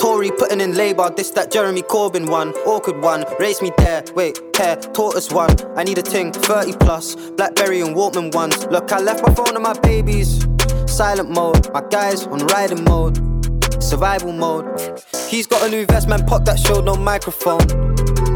Tory 0.00 0.30
putting 0.30 0.60
in 0.60 0.74
labor, 0.74 1.10
this 1.14 1.30
that 1.32 1.50
Jeremy 1.50 1.82
Corbyn 1.82 2.30
one. 2.30 2.52
Awkward 2.66 3.02
one, 3.02 3.24
race 3.38 3.60
me 3.60 3.70
there. 3.76 4.02
Wait, 4.14 4.40
hair, 4.56 4.76
tortoise 4.76 5.30
one. 5.30 5.54
I 5.76 5.84
need 5.84 5.98
a 5.98 6.02
ting, 6.02 6.32
30 6.32 6.74
plus. 6.78 7.14
Blackberry 7.32 7.80
and 7.82 7.94
Walkman 7.94 8.34
ones. 8.34 8.66
Look, 8.68 8.90
I 8.92 9.00
left 9.00 9.22
my 9.22 9.34
phone 9.34 9.54
and 9.54 9.62
my 9.62 9.78
babies. 9.80 10.46
Silent 10.86 11.30
mode, 11.30 11.70
my 11.72 11.82
guys 11.90 12.26
on 12.26 12.38
riding 12.46 12.84
mode. 12.84 13.37
Survival 13.80 14.32
mode. 14.32 15.02
He's 15.28 15.46
got 15.46 15.66
a 15.66 15.70
new 15.70 15.86
vest, 15.86 16.08
man, 16.08 16.26
pop 16.26 16.44
that 16.44 16.58
showed 16.58 16.84
no 16.84 16.94
microphone. 16.94 17.60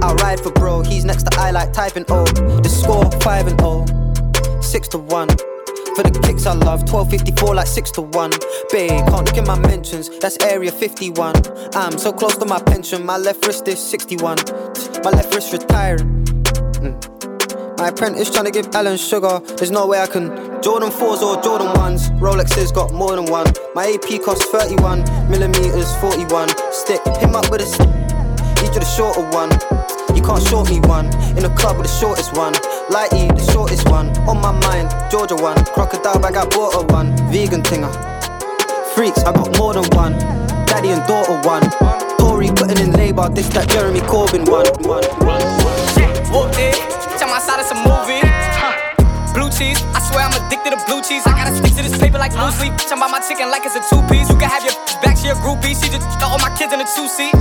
I'll 0.03 0.15
ride 0.17 0.41
for 0.41 0.51
bro, 0.51 0.83
he's 0.83 1.05
next 1.05 1.25
to 1.25 1.39
I 1.39 1.51
like 1.51 1.73
typing 1.73 2.05
O. 2.09 2.25
The 2.25 2.69
score 2.69 3.11
5 3.21 3.47
and 3.49 3.61
0. 3.61 4.61
6 4.61 4.89
to 4.89 4.99
1. 4.99 5.29
For 5.95 6.03
the 6.03 6.21
kicks 6.25 6.47
I 6.47 6.55
love, 6.55 6.81
1254 6.91 7.55
like 7.55 7.67
6 7.67 7.91
to 7.93 8.03
1. 8.03 8.31
Babe, 8.71 8.91
can't 9.09 9.27
look 9.27 9.37
in 9.37 9.45
my 9.45 9.59
mentions, 9.59 10.09
that's 10.21 10.39
area 10.39 10.73
51. 10.73 11.35
I'm 11.75 11.99
so 11.99 12.13
close 12.13 12.37
to 12.39 12.47
my 12.47 12.61
pension, 12.63 13.05
my 13.05 13.19
left 13.19 13.47
wrist 13.47 13.69
is 13.69 13.79
61. 13.79 14.39
My 15.05 15.11
left 15.11 15.35
wrist 15.35 15.53
retiring. 15.53 16.42
My 17.83 17.89
apprentice 17.89 18.31
trying 18.31 18.45
to 18.45 18.53
give 18.53 18.73
Alan 18.77 18.97
Sugar, 18.97 19.41
there's 19.57 19.73
no 19.73 19.89
way 19.89 19.99
I 19.99 20.07
can. 20.07 20.29
Jordan 20.63 20.91
4s 20.91 21.21
or 21.21 21.43
Jordan 21.43 21.67
1s, 21.75 22.17
Rolexes 22.21 22.73
got 22.73 22.93
more 22.93 23.17
than 23.17 23.27
one. 23.27 23.49
My 23.75 23.87
AP 23.87 24.23
costs 24.23 24.45
31, 24.45 25.03
millimeters 25.29 25.93
41. 25.97 26.49
Stick 26.71 27.05
him 27.19 27.35
up 27.35 27.51
with 27.51 27.61
a 27.61 27.67
stick, 27.67 27.91
need 28.63 28.73
you 28.73 28.79
the 28.79 28.87
shorter 28.87 29.27
one. 29.35 29.51
You 30.15 30.23
can't 30.23 30.41
short 30.47 30.71
me 30.71 30.79
one. 30.87 31.07
In 31.35 31.43
the 31.43 31.53
club 31.59 31.77
with 31.77 31.89
the 31.89 31.93
shortest 31.99 32.37
one. 32.37 32.55
Lighty, 32.87 33.35
the 33.35 33.53
shortest 33.53 33.89
one. 33.91 34.17
On 34.31 34.41
my 34.41 34.53
mind, 34.53 34.95
Georgia 35.11 35.35
one. 35.35 35.59
Crocodile 35.75 36.21
bag, 36.21 36.37
I 36.37 36.47
bought 36.47 36.75
her 36.75 36.87
one. 36.87 37.11
Vegan 37.33 37.63
tinger. 37.63 37.91
Uh. 37.91 38.95
Freaks, 38.95 39.25
I 39.25 39.33
got 39.33 39.59
more 39.59 39.75
than 39.75 39.91
one. 39.99 40.13
Daddy 40.71 40.91
and 40.91 41.05
daughter 41.09 41.35
one. 41.49 41.67
Tory 42.17 42.47
putting 42.47 42.79
in 42.79 42.93
labor, 42.93 43.29
this 43.29 43.49
that 43.49 43.69
Jeremy 43.71 44.03
Corbyn 44.07 44.49
one. 44.49 44.71
one, 44.87 45.03
one. 45.27 45.92
Whooped 46.31 46.61
it, 46.61 46.77
tell 47.19 47.29
my 47.29 47.41
side 47.41 47.59
it's 47.59 47.73
a 47.73 47.79
movie. 47.81 48.23
Blue 49.33 49.49
cheese, 49.49 49.81
I 49.97 50.01
swear 50.05 50.29
I'm 50.29 50.37
addicted 50.45 50.77
to 50.77 50.81
blue 50.85 51.01
cheese. 51.01 51.25
I 51.25 51.33
gotta 51.33 51.57
stick 51.57 51.73
to 51.81 51.83
this 51.83 51.97
paper 51.97 52.21
like 52.21 52.37
blue 52.37 52.53
sleep. 52.53 52.77
Bitch, 52.77 52.93
I'm 52.93 53.01
my 53.01 53.21
chicken 53.25 53.49
like 53.49 53.65
it's 53.65 53.73
a 53.73 53.83
two 53.89 54.05
piece. 54.13 54.29
You 54.29 54.37
can 54.37 54.53
have 54.53 54.61
your 54.61 54.77
back, 55.01 55.17
she 55.17 55.33
a 55.33 55.37
groupie. 55.41 55.73
She 55.73 55.89
just 55.89 56.05
all 56.21 56.37
my 56.45 56.53
kids 56.61 56.73
in 56.77 56.85
a 56.85 56.89
two 56.93 57.09
seat. 57.09 57.33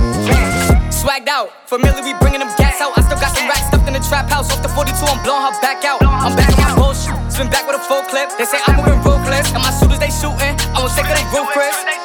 Swagged 0.88 1.28
out, 1.28 1.52
familiar, 1.68 2.00
we 2.00 2.16
bringing 2.16 2.40
them 2.40 2.48
gas 2.56 2.80
out. 2.80 2.96
I 2.96 3.04
still 3.04 3.20
got 3.20 3.36
some 3.36 3.44
racks 3.44 3.68
stuffed 3.68 3.84
in 3.84 3.92
the 3.92 4.04
trap 4.08 4.32
house. 4.32 4.48
Off 4.48 4.64
the 4.64 4.72
42, 4.72 4.96
I'm 5.04 5.20
blowing 5.20 5.44
her 5.44 5.52
back 5.60 5.84
out. 5.84 6.00
I'm 6.00 6.32
back 6.32 6.56
on 6.64 6.80
bullshit, 6.80 7.12
spin 7.28 7.52
back 7.52 7.68
with 7.68 7.76
a 7.76 7.84
full 7.84 8.02
clip. 8.08 8.32
They 8.40 8.48
say 8.48 8.56
I'm 8.64 8.80
moving 8.80 8.96
ruthless, 9.04 9.52
and 9.52 9.60
my 9.60 9.72
shooters 9.76 10.00
they 10.00 10.08
shooting. 10.08 10.56
I 10.72 10.80
won't 10.80 10.96
take 10.96 11.04
her, 11.04 11.12
they 11.12 11.28
Chris. 11.52 12.01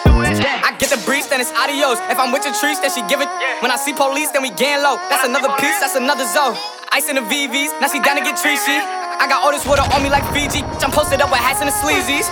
I 0.47 0.71
get 0.79 0.89
the 0.89 1.01
breeze, 1.03 1.27
then 1.27 1.41
it's 1.43 1.51
adios. 1.51 1.99
If 2.07 2.17
I'm 2.19 2.31
with 2.31 2.45
your 2.47 2.55
trees, 2.55 2.79
then 2.79 2.91
she 2.91 3.03
give 3.11 3.19
it. 3.19 3.29
When 3.59 3.71
I 3.71 3.77
see 3.77 3.93
police, 3.93 4.31
then 4.31 4.41
we 4.41 4.51
gang 4.51 4.81
low. 4.81 4.95
That's 5.11 5.27
another 5.27 5.51
piece, 5.59 5.75
that's 5.79 5.95
another 5.95 6.25
zone. 6.31 6.55
Ice 6.95 7.09
in 7.11 7.15
the 7.19 7.25
VVs, 7.27 7.75
now 7.83 7.91
she 7.91 7.99
down 7.99 8.15
to 8.15 8.23
get 8.23 8.39
treachy. 8.39 8.79
I 9.19 9.27
got 9.27 9.43
all 9.43 9.51
this 9.51 9.65
water 9.65 9.81
on 9.81 9.99
me 10.03 10.09
like 10.09 10.23
Fiji. 10.31 10.63
I'm 10.85 10.91
posted 10.91 11.19
up 11.19 11.29
with 11.29 11.41
hats 11.41 11.59
and 11.59 11.67
the 11.67 11.75
sleazies. 11.75 12.29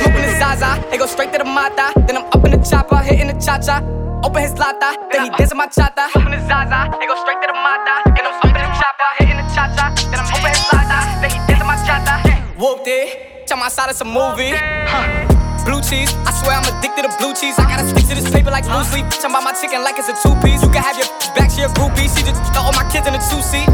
Smoking 0.00 0.22
the 0.22 0.32
Zaza, 0.38 0.80
they 0.88 0.96
go 0.96 1.06
straight 1.06 1.32
to 1.32 1.38
the 1.38 1.44
Mata. 1.44 1.92
Then 2.06 2.16
I'm 2.16 2.26
up 2.32 2.40
in 2.46 2.52
the 2.56 2.62
chopper, 2.62 2.96
hitting 2.98 3.26
the 3.28 3.36
cha 3.36 3.58
cha. 3.58 3.82
Open 4.24 4.40
his 4.40 4.54
lata, 4.56 4.94
then 5.10 5.24
he 5.26 5.30
dancing 5.36 5.58
my 5.58 5.66
chata. 5.66 6.08
Smoking 6.14 6.30
the 6.30 6.40
Zaza, 6.46 6.94
they 7.00 7.06
go 7.10 7.18
straight 7.20 7.42
to 7.42 7.48
the 7.50 7.58
Mata. 7.58 8.06
Then 8.14 8.24
I'm 8.24 8.38
up 8.38 8.44
in 8.46 8.54
the 8.54 8.70
chopper, 8.78 9.08
hitting 9.18 9.36
the 9.36 9.46
cha 9.50 9.66
cha. 9.74 9.90
Then 10.08 10.20
I'm 10.22 10.30
open 10.30 10.50
his 10.54 10.64
lata, 10.72 10.98
then 11.20 11.30
he 11.34 11.38
dancing 11.50 11.66
my 11.66 11.76
chata. 11.82 12.14
Whooped 12.56 12.86
it, 12.86 13.46
tell 13.46 13.58
my 13.58 13.68
side 13.68 13.90
it's 13.90 14.00
a 14.00 14.04
movie. 14.06 14.54
Huh. 14.54 15.51
Blue 15.62 15.78
cheese, 15.80 16.10
I 16.26 16.34
swear 16.34 16.58
I'm 16.58 16.66
addicted 16.66 17.06
to 17.06 17.12
blue 17.22 17.32
cheese. 17.38 17.54
I 17.54 17.70
gotta 17.70 17.86
stick 17.86 18.02
to 18.10 18.14
this 18.18 18.26
paper 18.26 18.50
like 18.50 18.66
blue 18.66 18.82
sleep. 18.90 19.06
Bitch, 19.06 19.22
I'm 19.22 19.30
my 19.30 19.54
chicken 19.54 19.86
like 19.86 19.94
it's 19.94 20.10
a 20.10 20.16
two 20.18 20.34
piece. 20.42 20.58
You 20.58 20.70
can 20.74 20.82
have 20.82 20.98
your 20.98 21.06
back, 21.38 21.54
she 21.54 21.62
a 21.62 21.70
groupie. 21.70 22.10
She 22.10 22.26
just 22.26 22.42
throw 22.50 22.66
all 22.66 22.74
my 22.74 22.82
kids 22.90 23.06
in 23.06 23.14
a 23.14 23.22
two 23.30 23.38
seat. 23.38 23.70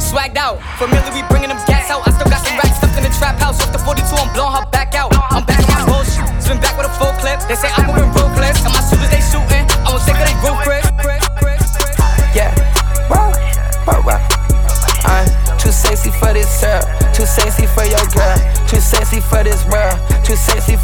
Swagged 0.00 0.40
out, 0.40 0.56
familiar, 0.80 1.12
we 1.12 1.20
bringing 1.28 1.52
them 1.52 1.60
gas 1.68 1.92
out. 1.92 2.00
I 2.08 2.16
still 2.16 2.28
got 2.32 2.40
some 2.40 2.56
racks 2.56 2.80
stuffed 2.80 2.96
in 2.96 3.04
the 3.04 3.12
trap 3.12 3.36
house. 3.36 3.60
Off 3.60 3.72
the 3.76 3.78
42, 3.78 4.08
I'm 4.16 4.32
blowing 4.32 4.56
her 4.56 4.64
back 4.72 4.96
out. 4.96 5.12
I'm 5.30 5.44
back 5.44 5.60
on 5.68 5.84
my 5.84 5.84
bullshit, 5.84 6.24
spin 6.40 6.60
back 6.64 6.76
with 6.80 6.88
a 6.88 6.94
full 6.96 7.12
clip. 7.20 7.44
They 7.44 7.60
say 7.60 7.68
I'm 7.76 7.92
moving 7.92 8.08
ruthless, 8.16 8.64
and 8.64 8.72
my 8.72 8.80
shooters 8.80 9.12
they 9.12 9.20
shooting. 9.20 9.68
I 9.84 9.92
won't 9.92 10.00
take 10.08 10.16
her, 10.16 10.24
they 10.24 10.36
Chris. 10.64 10.84
Yeah. 12.32 12.66
I'm 15.06 15.28
too 15.58 15.70
sexy 15.70 16.10
for 16.10 16.32
this 16.32 16.48
syrup, 16.48 16.84
too 17.14 17.26
sexy 17.26 17.66
for 17.66 17.84
your 17.84 18.02
girl, 18.10 18.36
too 18.66 18.80
sexy 18.80 19.20
for 19.20 19.42
this 19.44 19.64
world, 19.66 19.98
too 20.24 20.36
sexy 20.36 20.75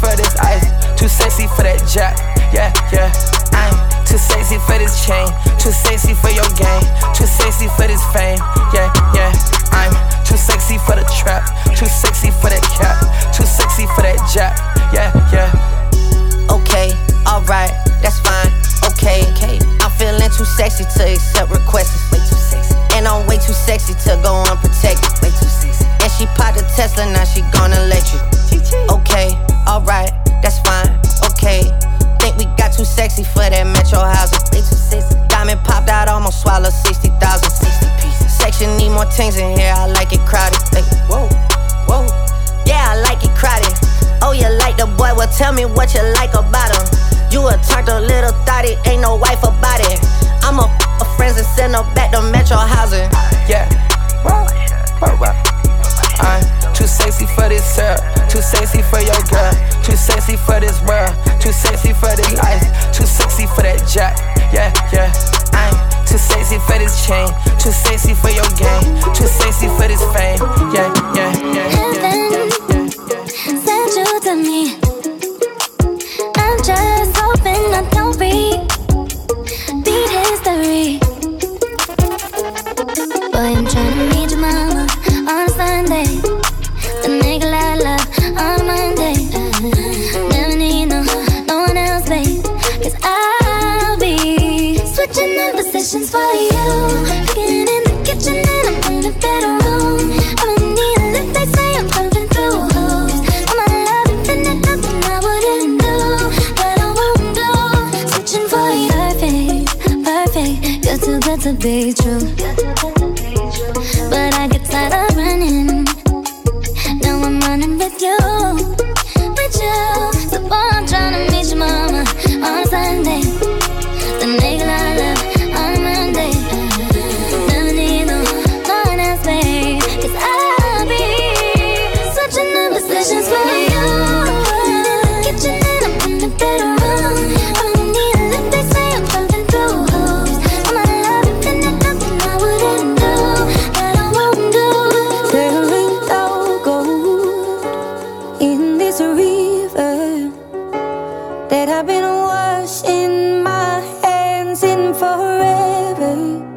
Washing 152.03 152.89
in 152.89 153.43
my 153.43 153.79
hands 154.01 154.63
in 154.63 154.93
forever. 154.93 156.52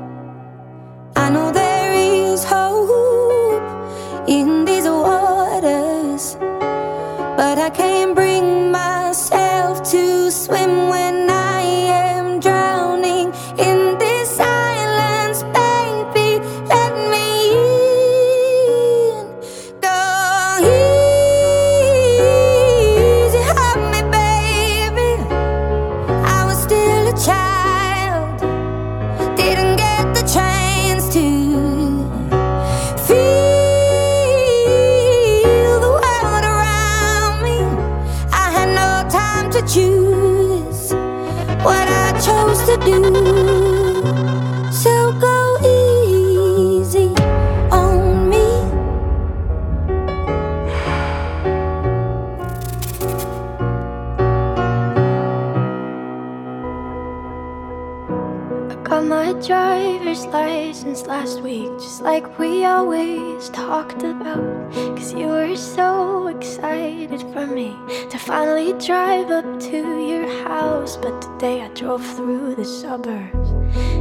like 62.06 62.38
we 62.38 62.64
always 62.64 63.48
talked 63.48 64.04
about. 64.04 64.72
Cause 64.96 65.12
you 65.12 65.26
were 65.26 65.56
so 65.56 66.28
excited 66.28 67.20
for 67.32 67.44
me 67.48 67.74
to 68.10 68.16
finally 68.16 68.72
drive 68.74 69.28
up 69.32 69.48
to 69.70 69.78
your 70.10 70.28
house. 70.48 70.96
But 70.96 71.20
today 71.20 71.62
I 71.62 71.68
drove 71.74 72.06
through 72.14 72.54
the 72.54 72.64
suburbs 72.64 73.48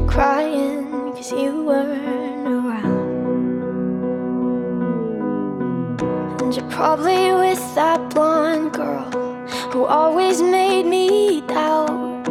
crying 0.07 0.91
cause 1.15 1.31
you 1.31 1.63
weren't 1.63 2.47
around. 2.47 3.05
And 6.41 6.55
you're 6.55 6.69
probably 6.69 7.33
with 7.33 7.63
that 7.73 8.13
blonde 8.13 8.71
girl 8.73 9.09
who 9.71 9.85
always 9.85 10.43
made 10.43 10.85
me 10.85 11.41
doubt. 11.41 12.29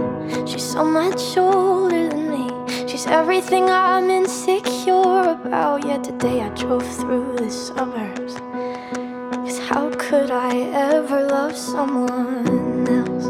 She's 0.48 0.70
so 0.76 0.84
much 0.84 1.36
older 1.36 2.08
than 2.10 2.30
me, 2.30 2.46
she's 2.86 3.08
everything 3.08 3.64
I'm 3.70 4.08
insecure. 4.08 4.53
Oh, 5.46 5.76
yeah, 5.76 5.98
today 5.98 6.40
I 6.40 6.48
drove 6.54 6.86
through 6.96 7.36
the 7.36 7.50
suburbs. 7.50 8.34
Cause 9.44 9.58
how 9.58 9.90
could 9.98 10.30
I 10.30 10.56
ever 10.56 11.26
love 11.26 11.54
someone 11.54 12.88
else? 12.88 13.26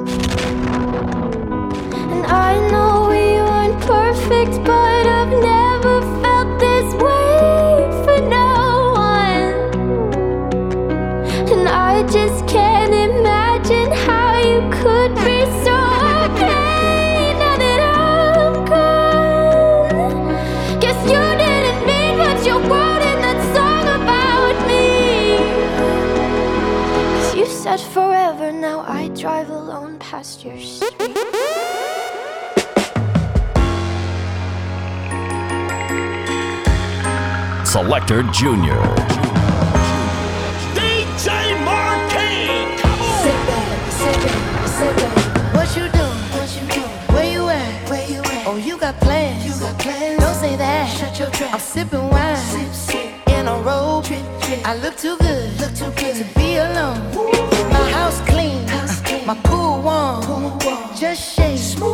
And 1.92 2.24
I 2.26 2.70
know 2.70 3.08
we 3.08 3.42
weren't 3.42 3.80
perfect, 3.82 4.64
but 4.64 5.06
I've 5.06 5.42
never. 5.42 5.63
Selector 37.74 38.22
Junior. 38.30 38.80
DJ 40.78 41.58
Marquee! 41.64 42.78
Come 42.78 43.00
on! 43.02 43.18
Sit 43.18 43.38
sit 43.98 44.16
sit. 44.78 45.10
What 45.56 45.68
you 45.76 45.88
doing? 45.90 46.20
What 46.36 46.48
you 46.54 46.68
doing? 46.72 46.96
Where 47.12 47.32
you 47.32 47.48
at? 47.48 47.90
Where 47.90 48.08
you 48.08 48.20
at? 48.20 48.46
Oh, 48.46 48.54
you 48.54 48.78
got 48.78 48.94
plans. 49.00 49.44
You 49.44 49.58
got 49.58 49.76
plans. 49.80 50.20
Don't 50.22 50.36
say 50.36 50.54
that. 50.54 50.86
Shut 50.86 51.18
your 51.18 51.30
trap. 51.30 51.54
I'm 51.54 51.58
sipping 51.58 52.08
wine. 52.10 52.36
Sip, 52.36 52.72
sip. 52.72 53.28
In 53.30 53.48
a 53.48 53.56
robe. 53.56 54.04
Trip, 54.04 54.22
trip. 54.42 54.60
I 54.64 54.76
look 54.76 54.96
too 54.96 55.16
good. 55.18 55.60
Look 55.60 55.74
too 55.74 55.90
good 56.00 56.14
to 56.14 56.38
be 56.38 56.58
alone. 56.58 57.00
My 57.72 57.90
house 57.90 58.20
clean. 58.20 58.68
House 58.68 59.00
clean. 59.00 59.26
My 59.26 59.34
pool 59.34 59.82
warm. 59.82 60.22
Pool 60.22 60.58
warm. 60.62 60.94
Just 60.94 61.34
shake. 61.34 61.58
Smooth. 61.58 61.93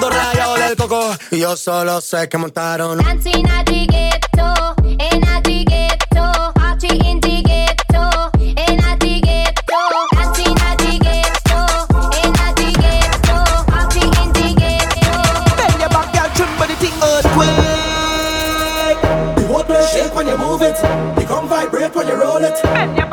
todo 0.00 0.10
rayado 0.10 0.54
del 0.56 0.76
coco. 0.76 1.14
Y 1.30 1.40
yo 1.40 1.56
solo 1.56 2.00
sé 2.00 2.28
que 2.28 2.38
montaron. 2.38 2.98
Dancing 2.98 3.46
at 3.48 3.66
the 3.66 3.86
ghetto, 3.86 4.74
the 4.82 4.90
in 4.90 5.20
the 5.20 5.40
the. 5.42 5.74
Dancing 10.12 10.58
at 10.60 10.78
the 10.78 10.98
the 10.98 11.60
in 12.22 12.32
the 16.68 16.74
thing 16.80 16.94
earthquake. 17.02 17.54
The 19.36 19.86
shake 19.86 20.14
when 20.14 20.26
you 20.26 20.36
move 20.38 20.62
it. 20.62 20.76
You 21.20 21.26
come 21.26 21.48
vibrate 21.48 21.94
when 21.94 22.08
you 22.08 22.14
roll 22.14 22.42
it. 22.42 23.03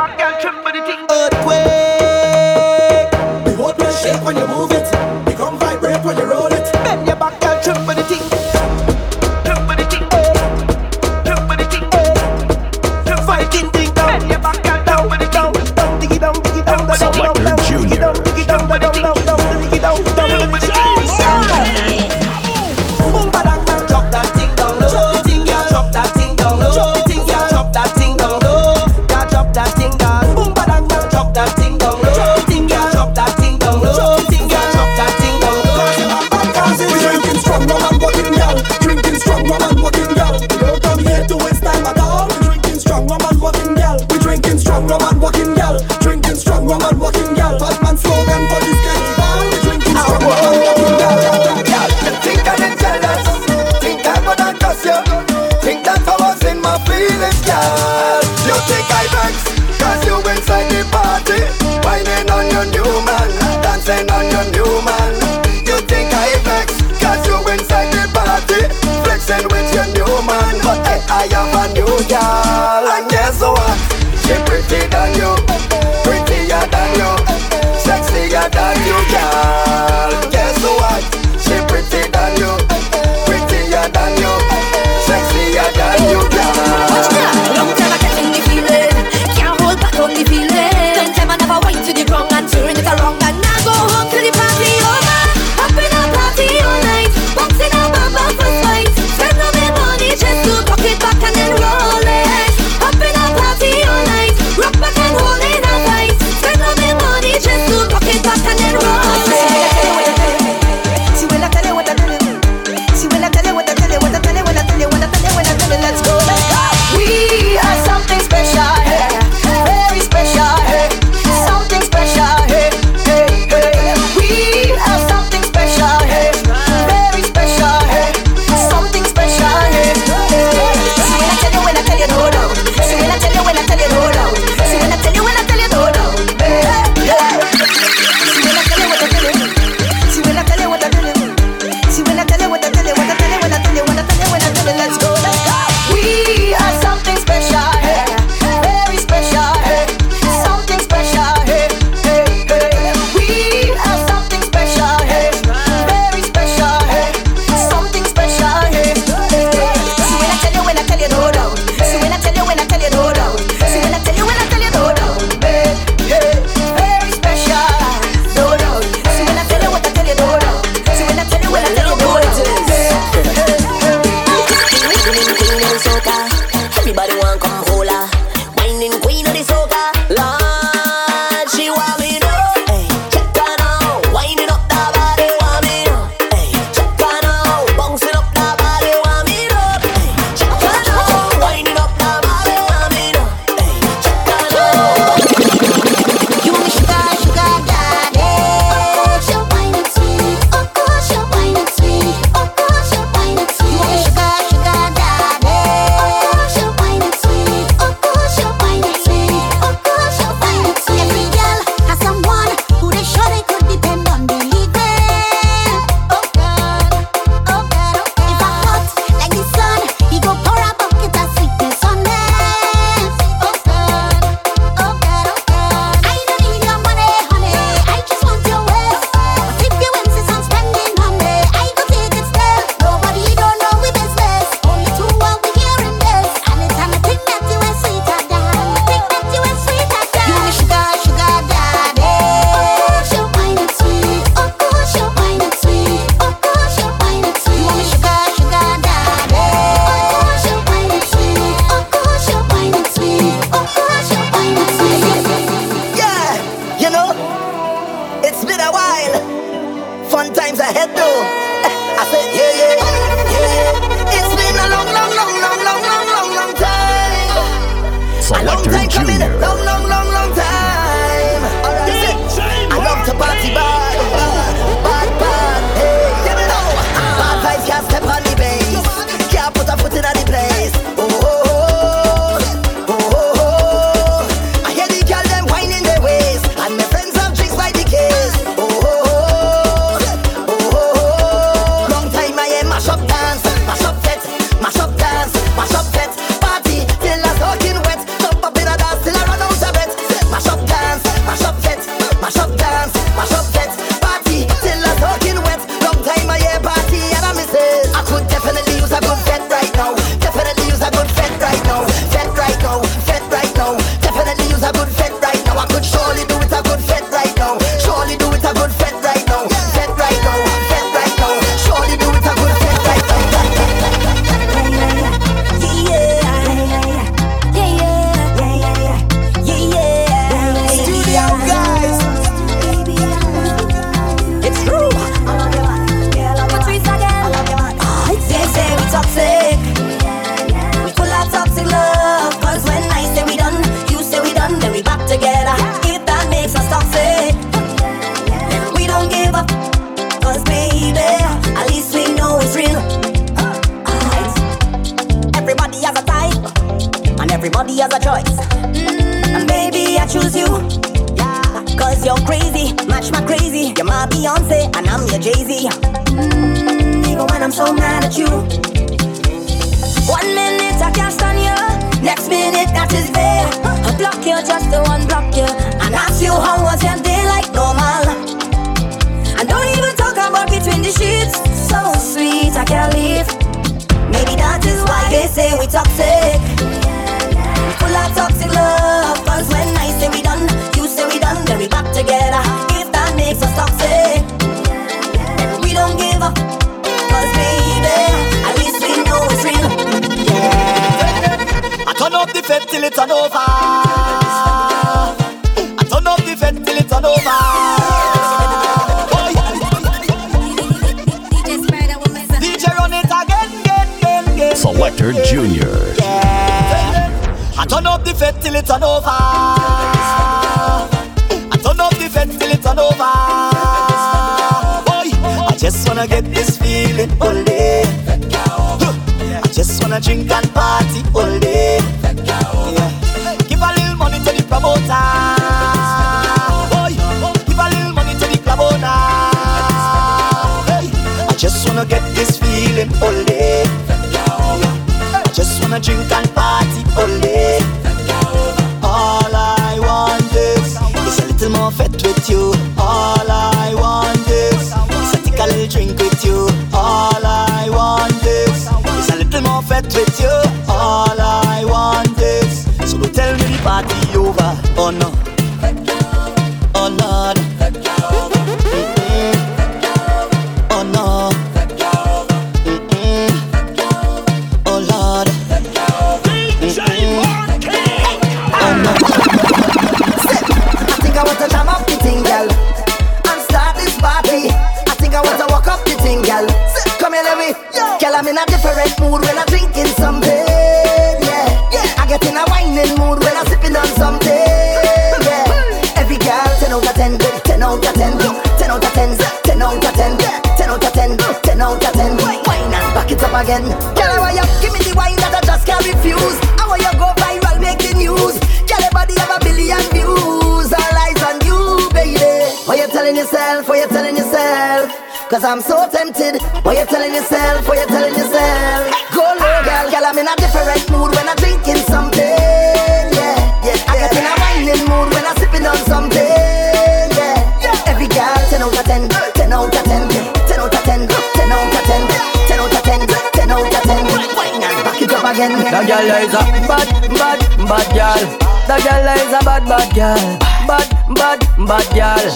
Girl 536.07 536.23
is 536.23 536.34
a 536.34 536.44
bad, 536.68 536.88
bad, 537.18 537.40
bad 537.68 537.88
girl. 537.94 538.23
That 538.68 538.82
girl 538.86 539.07
is 539.18 539.34
a 539.34 539.41
bad, 539.45 539.64
bad 539.68 539.88
girl. 539.95 540.23
Bad, 540.68 540.88
bad, 541.15 541.40
bad 541.68 541.88
girl. 541.94 542.28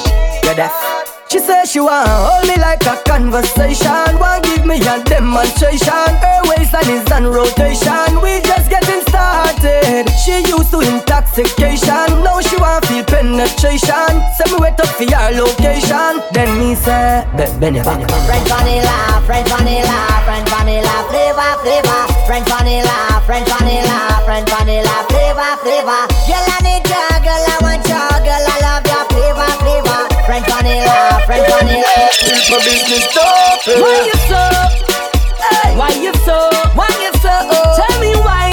You 0.44 0.56
deaf? 0.56 0.74
She 1.30 1.40
says 1.40 1.72
she 1.72 1.80
want 1.80 2.48
me 2.48 2.56
like 2.58 2.86
a 2.86 2.96
conversation. 3.04 4.20
Want 4.20 4.44
give 4.46 4.66
me 4.66 4.78
a 4.80 5.04
demonstration. 5.04 6.08
Her 6.22 6.42
waistline 6.48 6.90
is 6.90 7.12
on 7.12 7.26
rotation. 7.28 8.22
We 8.22 8.40
just 8.46 8.70
getting 8.70 9.02
started. 9.10 10.08
She 10.24 10.46
used 10.48 10.72
to 10.72 10.80
intoxication. 10.80 12.24
Now 12.24 12.40
she 12.42 12.56
want 12.58 12.86
feel 12.86 13.04
penetration. 13.04 14.12
Send 14.38 14.52
me 14.54 14.58
wait 14.62 14.80
up 14.80 14.88
for 14.88 15.04
your 15.04 15.32
location. 15.44 16.22
Then 16.32 16.58
me 16.60 16.76
say, 16.76 17.26
be- 17.36 17.52
bend 17.60 17.76
your 17.76 17.86
back. 17.86 18.00
French 18.30 18.48
vanilla, 18.48 19.22
French 19.26 19.50
vanilla, 19.50 19.98
French 20.24 20.50
vanilla, 20.50 20.94
flavor, 21.10 21.52
flavor. 21.64 22.15
French 22.26 22.48
vanilla, 22.50 23.22
French 23.26 23.48
vanilla, 23.48 24.22
French 24.26 24.50
vanilla, 24.50 25.06
flavor, 25.10 25.52
flavor. 25.62 26.02
Girl, 26.26 26.42
I 26.42 26.60
need 26.66 26.84
you, 26.90 27.06
girl, 27.22 27.46
I 27.46 27.58
want 27.62 27.86
you, 27.86 28.02
girl, 28.26 28.46
I 28.50 28.58
love 28.66 28.84
your 28.90 29.06
flavor, 29.14 29.50
flavor. 29.62 30.00
French 30.26 30.48
vanilla, 30.50 31.22
French 31.26 31.48
vanilla. 31.48 32.10
For 32.50 32.60
business 32.66 33.06
stupid. 33.14 33.82
Why 33.82 34.10
you 34.10 34.18
so? 34.26 34.42
Hey. 35.38 35.78
Why 35.78 35.90
you 36.02 36.14
so? 36.26 36.50
Why 36.74 36.90
you 36.98 37.14
so? 37.22 37.30
Oh? 37.30 37.78
Tell 37.78 37.96
me 38.02 38.12
why 38.26 38.50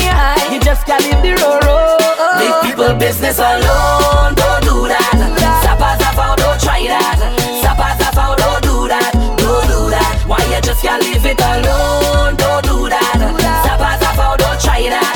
you 0.52 0.60
just 0.60 0.86
can't 0.86 1.02
leave 1.04 1.22
the 1.24 1.32
road. 1.40 1.64
Oh. 1.64 2.38
Leave 2.38 2.70
people 2.70 2.94
business 2.94 3.38
alone, 3.38 4.34
don't 4.36 4.62
do 4.62 4.86
that. 4.88 5.16
Sapa 5.64 5.96
sapa, 5.96 6.24
oh, 6.28 6.36
don't 6.36 6.60
try 6.60 6.84
that. 6.88 7.18
Sapa 7.64 7.96
sapa, 7.96 8.36
don't 8.36 8.62
do 8.62 8.88
that, 8.88 9.12
don't 9.40 9.66
do 9.66 9.90
that. 9.90 10.22
Why 10.26 10.44
you 10.52 10.60
just 10.60 10.82
can't 10.82 11.02
leave 11.02 11.24
it 11.24 11.40
alone? 11.40 12.36
Don't 12.36 12.61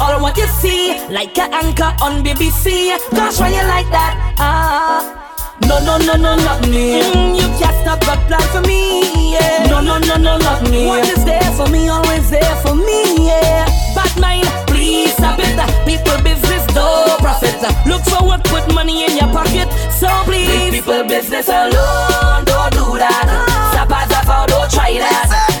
all 0.00 0.20
what 0.20 0.36
you 0.36 0.46
see, 0.46 0.98
like 1.10 1.36
an 1.38 1.52
anchor 1.52 1.92
on 2.02 2.24
BBC. 2.24 2.90
Gosh, 3.10 3.40
when 3.40 3.52
you 3.52 3.62
like 3.66 3.88
that, 3.90 4.34
ah. 4.38 5.20
No, 5.66 5.78
no, 5.80 5.96
no, 5.98 6.14
no, 6.16 6.36
not 6.36 6.60
me. 6.68 7.00
Mm, 7.00 7.36
you 7.36 7.48
can't 7.58 7.76
stop 7.82 8.00
God 8.00 8.18
plan 8.26 8.42
for 8.52 8.60
me, 8.66 9.32
yeah. 9.32 9.66
No, 9.70 9.80
no, 9.80 9.98
no, 9.98 10.16
no, 10.16 10.36
not 10.38 10.62
me. 10.68 10.86
What 10.86 11.08
is 11.08 11.24
there 11.24 11.42
for 11.52 11.68
me, 11.68 11.88
always 11.88 12.28
there 12.30 12.56
for 12.62 12.74
me, 12.74 13.26
yeah. 13.28 13.64
Bad 13.94 14.18
mind, 14.20 14.48
please 14.66 15.12
stop 15.14 15.38
it. 15.38 15.54
People 15.86 16.20
business, 16.22 16.66
no 16.74 17.16
profit. 17.18 17.54
Look 17.86 18.02
for 18.04 18.26
work, 18.26 18.44
put 18.44 18.72
money 18.74 19.04
in 19.04 19.16
your 19.16 19.30
pocket. 19.32 19.68
So 19.92 20.08
please. 20.24 20.48
Leave 20.48 20.72
people 20.84 21.04
business 21.04 21.48
alone, 21.48 22.44
don't 22.44 22.72
do 22.72 22.98
that. 22.98 23.26
Stop 23.72 23.90
as 23.92 24.28
I 24.28 24.46
don't 24.46 24.70
try 24.70 24.98
that. 24.98 25.53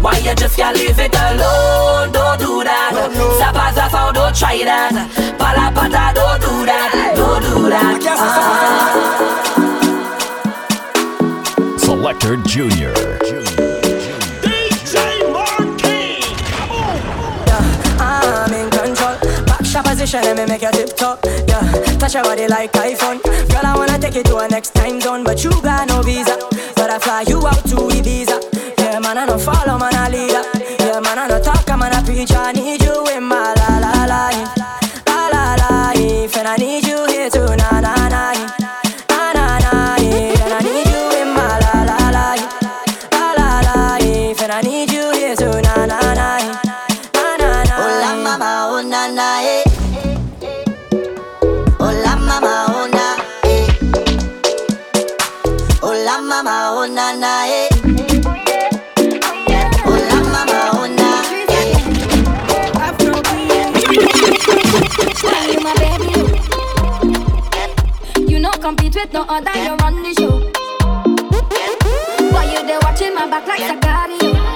Why 0.00 0.18
you 0.18 0.34
just 0.34 0.56
can't 0.56 0.76
leave 0.76 0.98
it 0.98 1.14
alone? 1.14 2.12
Don't 2.12 2.38
do 2.38 2.64
that. 2.64 2.90
No, 2.92 3.08
no. 3.08 4.12
Don't 4.12 4.34
try 4.34 4.58
that. 4.64 4.92
Don't 6.14 6.40
do 6.40 6.66
that. 6.66 7.12
Don't 7.16 7.42
do 7.42 7.68
that. 7.70 8.02
Uh. 8.06 9.36
Selector 11.78 12.36
Junior. 12.48 12.92
DJ 14.42 14.94
Yeah, 17.46 17.62
I'm 18.00 18.52
in 18.52 18.70
control. 18.70 19.16
Back 19.46 19.84
position 19.84 20.24
and 20.24 20.38
me 20.38 20.46
make 20.46 20.62
you 20.62 20.70
tiptoe. 20.72 21.18
Yeah, 21.48 21.62
touch 21.98 22.14
your 22.14 22.24
body 22.24 22.48
like 22.48 22.72
iPhone. 22.72 23.22
Girl, 23.22 23.64
I 23.64 23.74
wanna 23.76 23.98
take 23.98 24.14
you 24.14 24.22
to 24.24 24.36
a 24.38 24.48
next 24.48 24.74
time 24.74 25.00
zone, 25.00 25.24
but 25.24 25.42
you 25.44 25.50
got 25.62 25.88
no 25.88 26.02
visa. 26.02 26.36
But 26.74 26.90
I 26.90 26.98
fly 26.98 27.24
you 27.28 27.46
out 27.46 27.64
to 27.68 27.76
Ibiza 27.76 28.55
man, 29.06 29.18
I 29.18 29.26
no 29.26 29.38
follow, 29.38 29.78
man, 29.78 29.94
I 29.94 30.08
leader. 30.08 30.42
Yeah, 30.80 31.00
man, 31.00 31.18
I 31.18 31.28
no 31.28 31.40
talk, 31.40 31.66
man, 31.68 31.92
I 31.92 32.02
preach, 32.02 32.32
I 32.32 32.52
need 32.52 32.82
you. 32.82 32.85
with 68.96 69.12
no 69.12 69.22
other, 69.28 69.52
you 69.62 69.76
run 69.76 70.02
the 70.02 70.14
show. 70.14 70.40
Why 72.32 72.44
you 72.52 72.66
there 72.66 72.78
watching 72.82 73.14
my 73.14 73.28
back 73.28 73.46
like 73.46 73.60
a 73.60 73.78
guardian? 73.78 74.55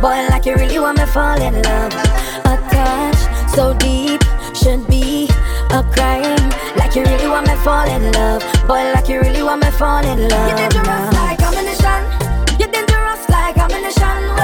Boy, 0.00 0.28
like 0.30 0.46
you 0.46 0.54
really 0.54 0.78
want 0.78 0.98
me 0.98 1.06
fall 1.06 1.40
in 1.42 1.60
love. 1.62 1.92
A 2.46 2.54
touch 2.70 3.18
so 3.52 3.74
deep 3.74 4.22
should 4.54 4.86
be 4.86 5.28
a 5.70 5.82
crime. 5.82 6.50
Like 6.76 6.94
you 6.94 7.02
really 7.02 7.26
want 7.26 7.48
me 7.48 7.56
fall 7.64 7.88
in 7.88 8.12
love. 8.12 8.42
Boy, 8.68 8.92
like 8.94 9.08
you 9.08 9.20
really 9.20 9.42
want 9.42 9.64
me 9.64 9.70
fall 9.72 10.04
in 10.04 10.28
love. 10.28 10.48
You're 10.48 10.56
dangerous 10.56 11.12
like 11.14 11.42
ammunition. 11.42 12.00
You're 12.60 12.70
dangerous 12.70 13.28
like 13.28 13.58
ammunition. 13.58 14.37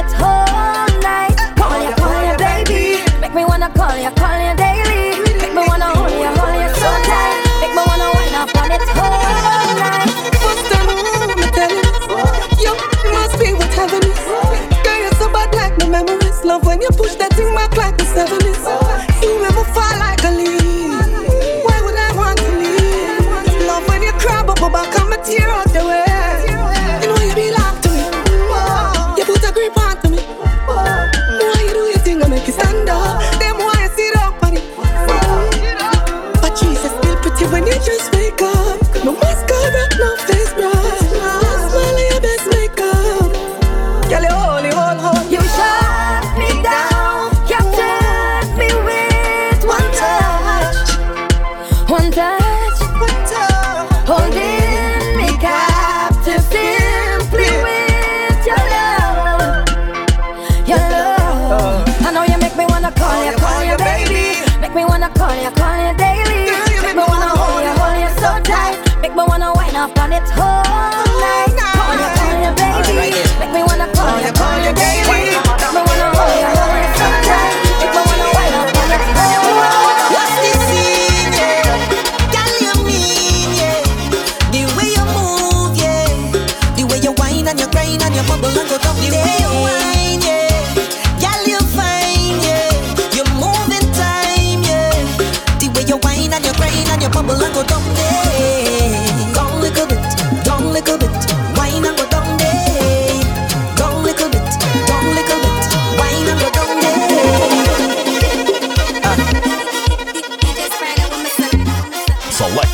it 0.00 0.12
whole 0.16 0.88
night. 1.00 1.36
Call 1.56 1.76
ya, 1.84 1.92
call 2.00 2.22
ya, 2.28 2.34
baby. 2.36 2.82
Make 3.20 3.34
me 3.34 3.44
wanna 3.44 3.70
call 3.70 3.96
ya, 3.96 4.10
call 4.20 4.38
ya 4.46 4.54
daily. 4.54 5.20
Make 5.40 5.54
me 5.54 5.62
wanna 5.68 5.88
hold 5.96 6.12
ya, 6.24 6.30
hold 6.38 6.56
ya 6.62 6.68
so 6.80 6.90
tight. 7.08 7.36
Make 7.60 7.74
me 7.76 7.82
wanna 7.90 8.08
wind 8.16 8.36
up 8.40 8.56
on 8.60 8.70
it 8.76 8.84
whole 8.96 9.72
night. 9.84 10.10
First 10.44 10.64
time 10.72 10.88
I'm 10.88 11.00
you, 12.64 12.72
must 13.14 13.34
be 13.40 13.48
with 13.60 13.72
heaven. 13.80 14.02
Girl, 14.84 14.98
you're 15.04 15.18
so 15.20 15.26
bad 15.34 15.54
like 15.60 15.74
my 15.80 15.88
memories. 15.96 16.38
Love 16.44 16.64
when 16.64 16.80
you 16.80 16.90
push 17.00 17.14
that 17.16 17.32
thing 17.34 17.52
back 17.54 17.76
like 17.76 17.96
the 17.98 18.04
70s. 18.04 19.09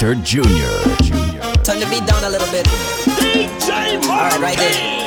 Hunter 0.07 0.23
Jr. 0.23 0.39
Turn 1.65 1.81
the 1.81 1.87
beat 1.91 2.07
down 2.07 2.23
a 2.23 2.31
little 2.31 2.47
bit. 2.53 2.65
DJ 3.19 4.01
All 4.09 4.39
right, 4.39 4.41
right 4.41 4.57
there. 4.57 5.07